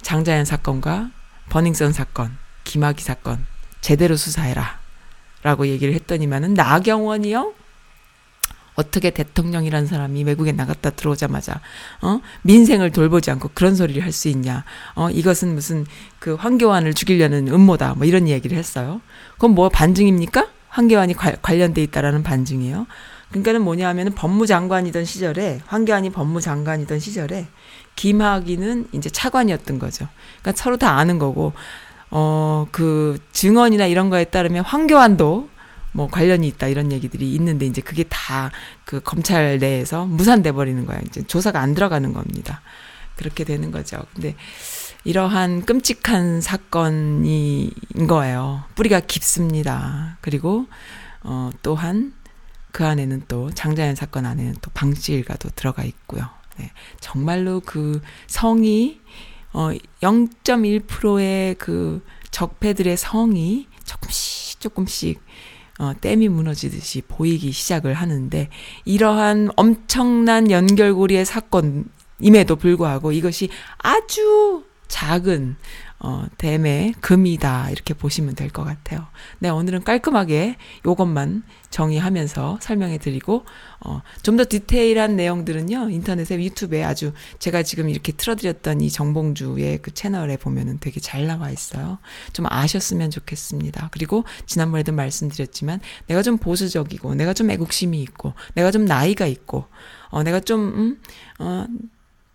[0.00, 1.10] 장자연 사건과
[1.50, 3.44] 버닝썬 사건, 김학의 사건
[3.82, 4.78] 제대로 수사해라.
[5.42, 7.52] 라고 얘기를 했더니만은 나경원이요?
[8.74, 11.60] 어떻게 대통령이란 사람이 외국에 나갔다 들어오자마자
[12.02, 12.20] 어?
[12.42, 14.64] 민생을 돌보지 않고 그런 소리를 할 수 있냐?
[14.94, 15.10] 어?
[15.10, 15.86] 이것은 무슨
[16.18, 17.94] 그 황교안을 죽이려는 음모다.
[17.94, 19.00] 뭐 이런 얘기를 했어요.
[19.34, 20.48] 그건 뭐 반증입니까?
[20.68, 22.86] 황교안이 관- 관련돼 있다라는 반증이에요.
[23.30, 27.46] 그러니까는 뭐냐 하면은 법무장관이던 시절에 황교안이 법무장관이던 시절에
[27.96, 30.06] 김학의는 이제 차관이었던 거죠.
[30.42, 31.52] 그러니까 서로 다 아는 거고
[32.10, 35.48] 어, 그 증언이나 이런 거에 따르면 황교안도
[35.94, 38.50] 뭐 관련이 있다 이런 얘기들이 있는데 이제 그게 다
[38.84, 41.00] 그 검찰 내에서 무산돼 버리는 거야.
[41.06, 42.60] 이제 조사가 안 들어가는 겁니다.
[43.16, 44.04] 그렇게 되는 거죠.
[44.14, 44.36] 근데
[45.04, 48.64] 이러한 끔찍한 사건이 인 거예요.
[48.74, 50.18] 뿌리가 깊습니다.
[50.20, 50.66] 그리고
[51.22, 52.12] 어 또한
[52.72, 56.28] 그 안에는 또 장자연 사건 안에는 또 방치 일가도 들어가 있고요.
[56.58, 56.70] 네.
[57.00, 59.00] 정말로 그 성이
[59.52, 59.70] 어
[60.02, 65.20] 0.1%의 그 적폐들의 성이 조금씩 조금씩
[65.78, 68.48] 어, 댐이 무너지듯이 보이기 시작을 하는데
[68.84, 73.48] 이러한 엄청난 연결고리의 사건임에도 불구하고 이것이
[73.78, 74.64] 아주
[74.94, 75.56] 작은
[75.98, 79.08] 어, 댐의 금이다 이렇게 보시면 될 것 같아요.
[79.40, 83.44] 네, 오늘은 깔끔하게 요것만 정의하면서 설명해 드리고
[83.80, 85.90] 어, 좀 더 디테일한 내용들은요.
[85.90, 91.26] 인터넷에 유튜브에 아주 제가 지금 이렇게 틀어 드렸던 이 정봉주의 그 채널에 보면은 되게 잘
[91.26, 91.98] 나와 있어요.
[92.32, 93.88] 좀 아셨으면 좋겠습니다.
[93.90, 99.66] 그리고 지난번에도 말씀드렸지만 내가 좀 보수적이고 내가 좀 애국심이 있고 내가 좀 나이가 있고
[100.10, 101.00] 어, 내가 좀 음,
[101.40, 101.66] 어,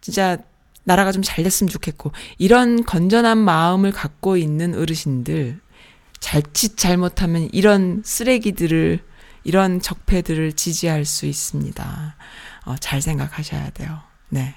[0.02, 0.38] 진짜
[0.84, 5.60] 나라가 좀 잘 됐으면 좋겠고 이런 건전한 마음을 갖고 있는 어르신들
[6.20, 9.00] 자칫 잘못하면 이런 쓰레기들을
[9.44, 12.16] 이런 적폐들을 지지할 수 있습니다.
[12.66, 14.00] 어, 잘 생각하셔야 돼요.
[14.30, 14.56] 네.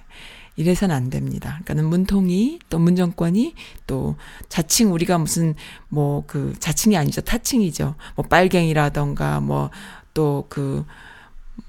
[0.57, 1.61] 이래선 안 됩니다.
[1.64, 3.55] 그러니까는 문통이 또 문정권이
[3.87, 4.16] 또
[4.51, 5.55] 자칭 우리가 무슨
[5.89, 7.95] 뭐 그 자칭이 아니죠 타칭이죠.
[8.16, 9.70] 뭐 빨갱이라던가 뭐
[10.14, 10.85] 또 그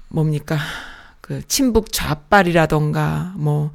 [0.08, 0.58] 뭡니까
[1.20, 3.72] 그 친북 좌빨이라던가 뭐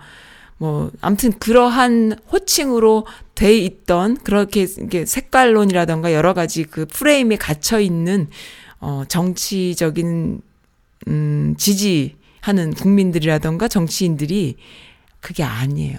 [0.60, 8.28] 뭐 아무튼 그러한 호칭으로 돼 있던 그렇게 이게 색깔론이라던가 여러 가지 그 프레임에 갇혀 있는
[8.82, 10.42] 어 정치적인
[11.08, 14.58] 음 지지하는 국민들이라던가 정치인들이
[15.22, 15.98] 그게 아니에요.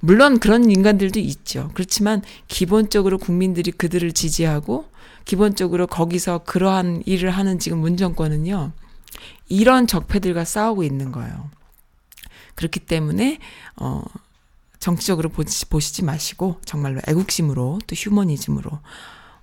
[0.00, 1.70] 물론 그런 인간들도 있죠.
[1.74, 4.86] 그렇지만 기본적으로 국민들이 그들을 지지하고
[5.24, 8.72] 기본적으로 거기서 그러한 일을 하는 지금 문정권은요.
[9.48, 11.50] 이런 적폐들과 싸우고 있는 거예요.
[12.60, 13.38] 그렇기 때문에
[13.76, 14.02] 어
[14.78, 18.70] 정치적으로 보시, 보시지 마시고 정말로 애국심으로 또 휴머니즘으로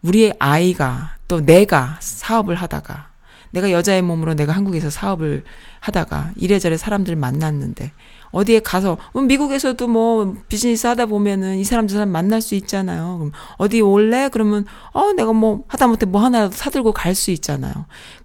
[0.03, 3.09] 우리의 아이가 또 내가 사업을 하다가
[3.49, 5.43] 내가 여자의 몸으로 내가 한국에서 사업을
[5.79, 7.91] 하다가 이래저래 사람들 만났는데
[8.31, 13.17] 어디에 가서 음, 미국에서도 뭐 비즈니스 하다 보면은 이 사람 저 사람 만날 수 있잖아요.
[13.19, 14.29] 그럼 어디 올래?
[14.29, 17.73] 그러면 어 내가 뭐 하다못해 뭐 하나 사들고 갈 수 있잖아요.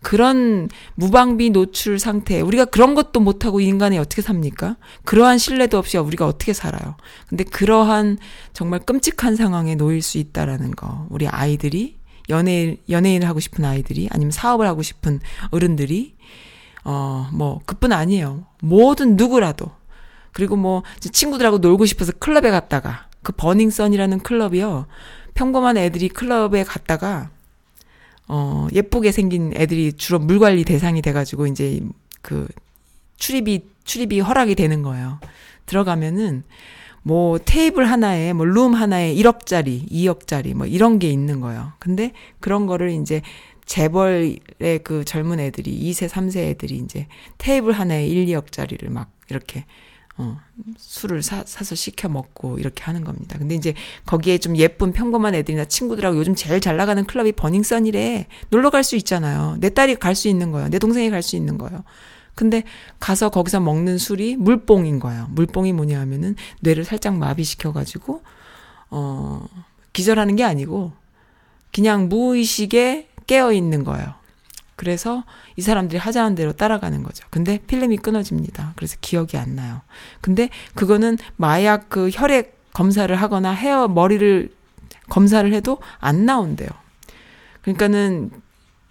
[0.02, 4.76] 그런 무방비 노출 상태 우리가 그런 것도 못 하고 인간이 어떻게 삽니까?
[5.04, 6.96] 그러한 신뢰도 없이 우리가 어떻게 살아요?
[7.28, 8.18] 근데 그러한
[8.52, 11.96] 정말 끔찍한 상황에 놓일 수 있다라는 거 우리 아이들이
[12.28, 15.20] 연예인 연예인을 하고 싶은 아이들이 아니면 사업을 하고 싶은
[15.50, 16.16] 어른들이
[16.84, 18.44] 어 뭐 그뿐 아니에요.
[18.60, 19.70] 모든 누구라도
[20.32, 24.86] 그리고 뭐 친구들하고 놀고 싶어서 클럽에 갔다가 그 버닝썬이라는 클럽이요.
[25.34, 27.30] 평범한 애들이 클럽에 갔다가
[28.28, 31.80] 어 예쁘게 생긴 애들이 주로 물 관리 대상이 돼 가지고 이제
[32.22, 32.48] 그
[33.16, 35.18] 출입이 출입이 허락이 되는 거예요.
[35.66, 36.44] 들어가면은
[37.02, 41.72] 뭐 테이블 하나에 뭐 룸 하나에 1억짜리, 2억짜리 뭐 이런 게 있는 거예요.
[41.78, 43.22] 근데 그런 거를 이제
[43.66, 44.38] 재벌의
[44.84, 47.06] 그 젊은 애들이 2세, 3세 애들이 이제
[47.38, 49.64] 테이블 하나에 1, 2억짜리를 막 이렇게
[50.18, 50.38] 어,
[50.76, 53.38] 술을 사, 사서 시켜 먹고 이렇게 하는 겁니다.
[53.38, 53.74] 근데 이제
[54.04, 58.26] 거기에 좀 예쁜 평범한 애들이나 친구들하고 요즘 제일 잘 나가는 클럽이 버닝썬이래.
[58.50, 59.56] 놀러 갈 수 있잖아요.
[59.60, 60.68] 내 딸이 갈 수 있는 거예요.
[60.68, 61.82] 내 동생이 갈 수 있는 거예요.
[62.34, 62.62] 근데
[62.98, 65.28] 가서 거기서 먹는 술이 물뽕인 거예요.
[65.30, 68.22] 물뽕이 뭐냐 하면은 뇌를 살짝 마비시켜가지고,
[68.90, 69.46] 어,
[69.92, 70.92] 기절하는 게 아니고,
[71.72, 74.14] 그냥 무의식에 깨어 있는 거예요.
[74.76, 75.24] 그래서
[75.56, 77.26] 이 사람들이 하자는 대로 따라가는 거죠.
[77.30, 78.72] 근데 필름이 끊어집니다.
[78.76, 79.82] 그래서 기억이 안 나요.
[80.20, 84.50] 근데 그거는 마약 그 혈액 검사를 하거나 헤어 머리를
[85.08, 86.68] 검사를 해도 안 나온대요.
[87.62, 88.30] 그러니까는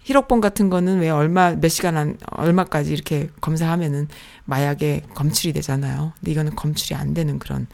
[0.04, 4.08] 히로뽕 같은 거는 왜 얼마 몇 시간 안 얼마까지 이렇게 검사하면은
[4.44, 6.12] 마약에 검출이 되잖아요.
[6.18, 7.66] 근데 이거는 검출이 안 되는 그런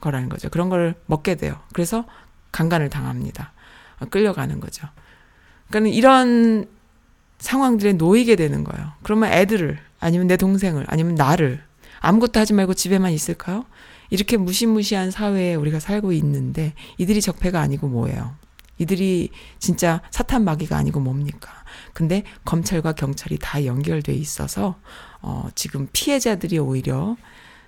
[0.00, 0.48] 거라는 거죠.
[0.50, 1.58] 그런 걸 먹게 돼요.
[1.72, 2.04] 그래서
[2.50, 3.52] 강간을 당합니다.
[4.00, 4.86] 어, 끌려가는 거죠.
[5.68, 6.66] 그러니까 이런
[7.42, 8.92] 상황들에 놓이게 되는 거예요.
[9.02, 11.60] 그러면 애들을 아니면 내 동생을 아니면 나를
[12.00, 13.64] 아무것도 하지 말고 집에만 있을까요?
[14.10, 18.36] 이렇게 무시무시한 사회에 우리가 살고 있는데 이들이 적폐가 아니고 뭐예요?
[18.78, 21.50] 이들이 진짜 사탄 마귀가 아니고 뭡니까?
[21.92, 24.76] 근데 검찰과 경찰이 다 연결돼 있어서
[25.20, 27.16] 어 지금 피해자들이 오히려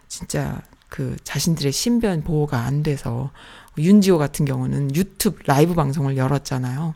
[0.07, 3.33] 진짜 그 자신들의 신변 보호가 안 돼서
[3.77, 6.95] 윤지호 같은 경우는 유튜브 라이브 방송을 열었잖아요.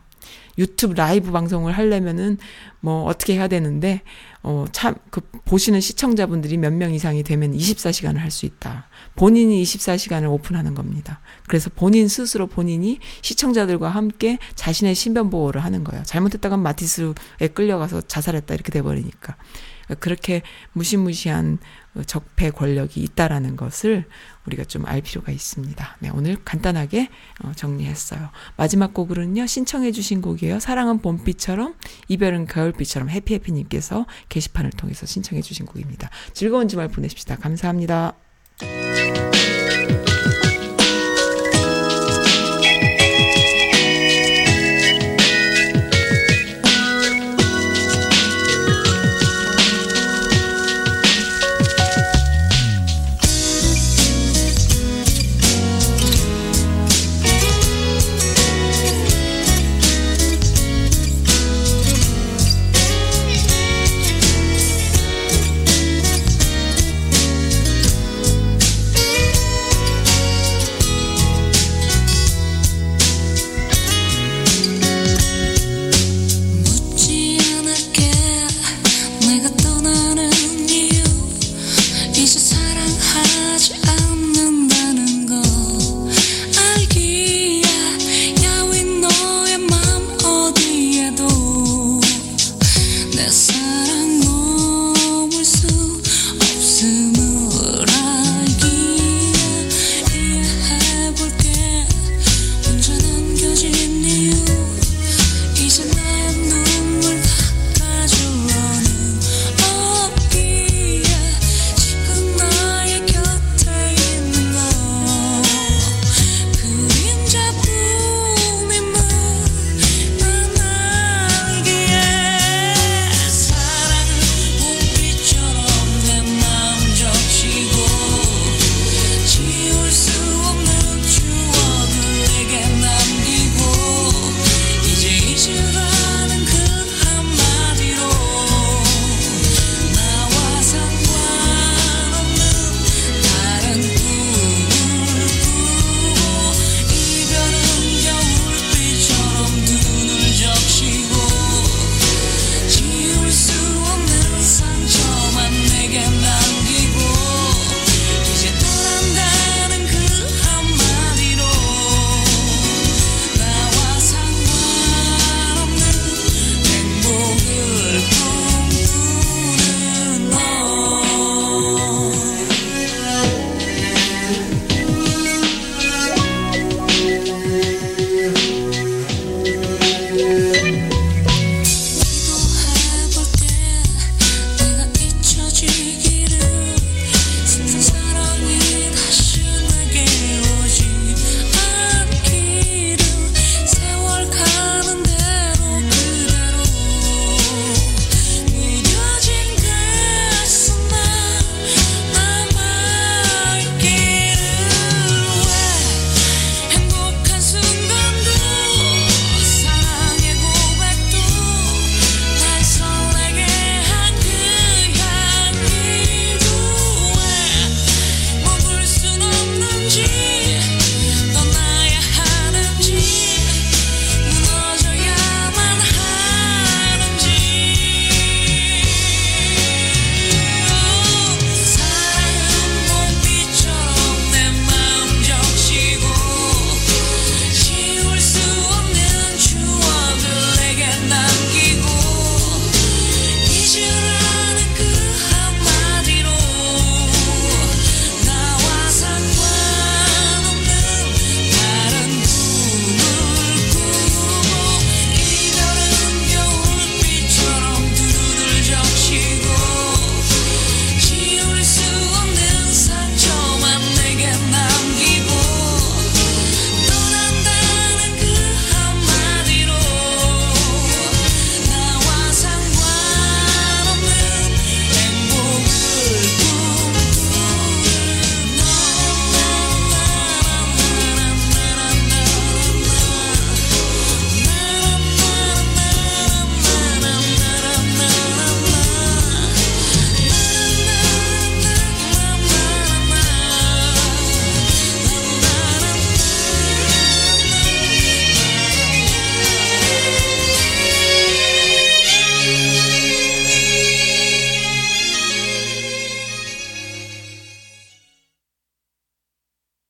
[0.59, 2.37] 유튜브 라이브 방송을 하려면은
[2.81, 4.03] 뭐 어떻게 해야 되는데
[4.43, 8.89] 어 참 그 보시는 시청자분들이 몇 명 이상이 되면 24시간을 할 수 있다.
[9.17, 11.21] 본인이 24시간을 오픈하는 겁니다.
[11.49, 16.03] 그래서 본인 스스로 본인이 시청자들과 함께 자신의 신변 보호를 하는 거예요.
[16.05, 19.37] 잘못했다가 마티스에 끌려가서 자살했다 이렇게 돼 버리니까.
[20.01, 21.59] 그렇게 무시무시한
[22.07, 24.05] 적폐 권력이 있다라는 것을
[24.49, 25.97] 우리가 좀 알 필요가 있습니다.
[26.01, 27.09] 네, 오늘 간단하게
[27.45, 28.31] 어, 정리했어요.
[28.57, 30.61] 마지막 곡으로는요, 신청해주신 곡이에요.
[30.61, 31.75] 사랑은 봄비처럼,
[32.09, 36.09] 이별은 가을비처럼 해피해피님께서 게시판을 통해서 신청해주신 곡입니다.
[36.33, 37.37] 즐거운 주말 보내십시다.
[37.37, 38.15] 감사합니다.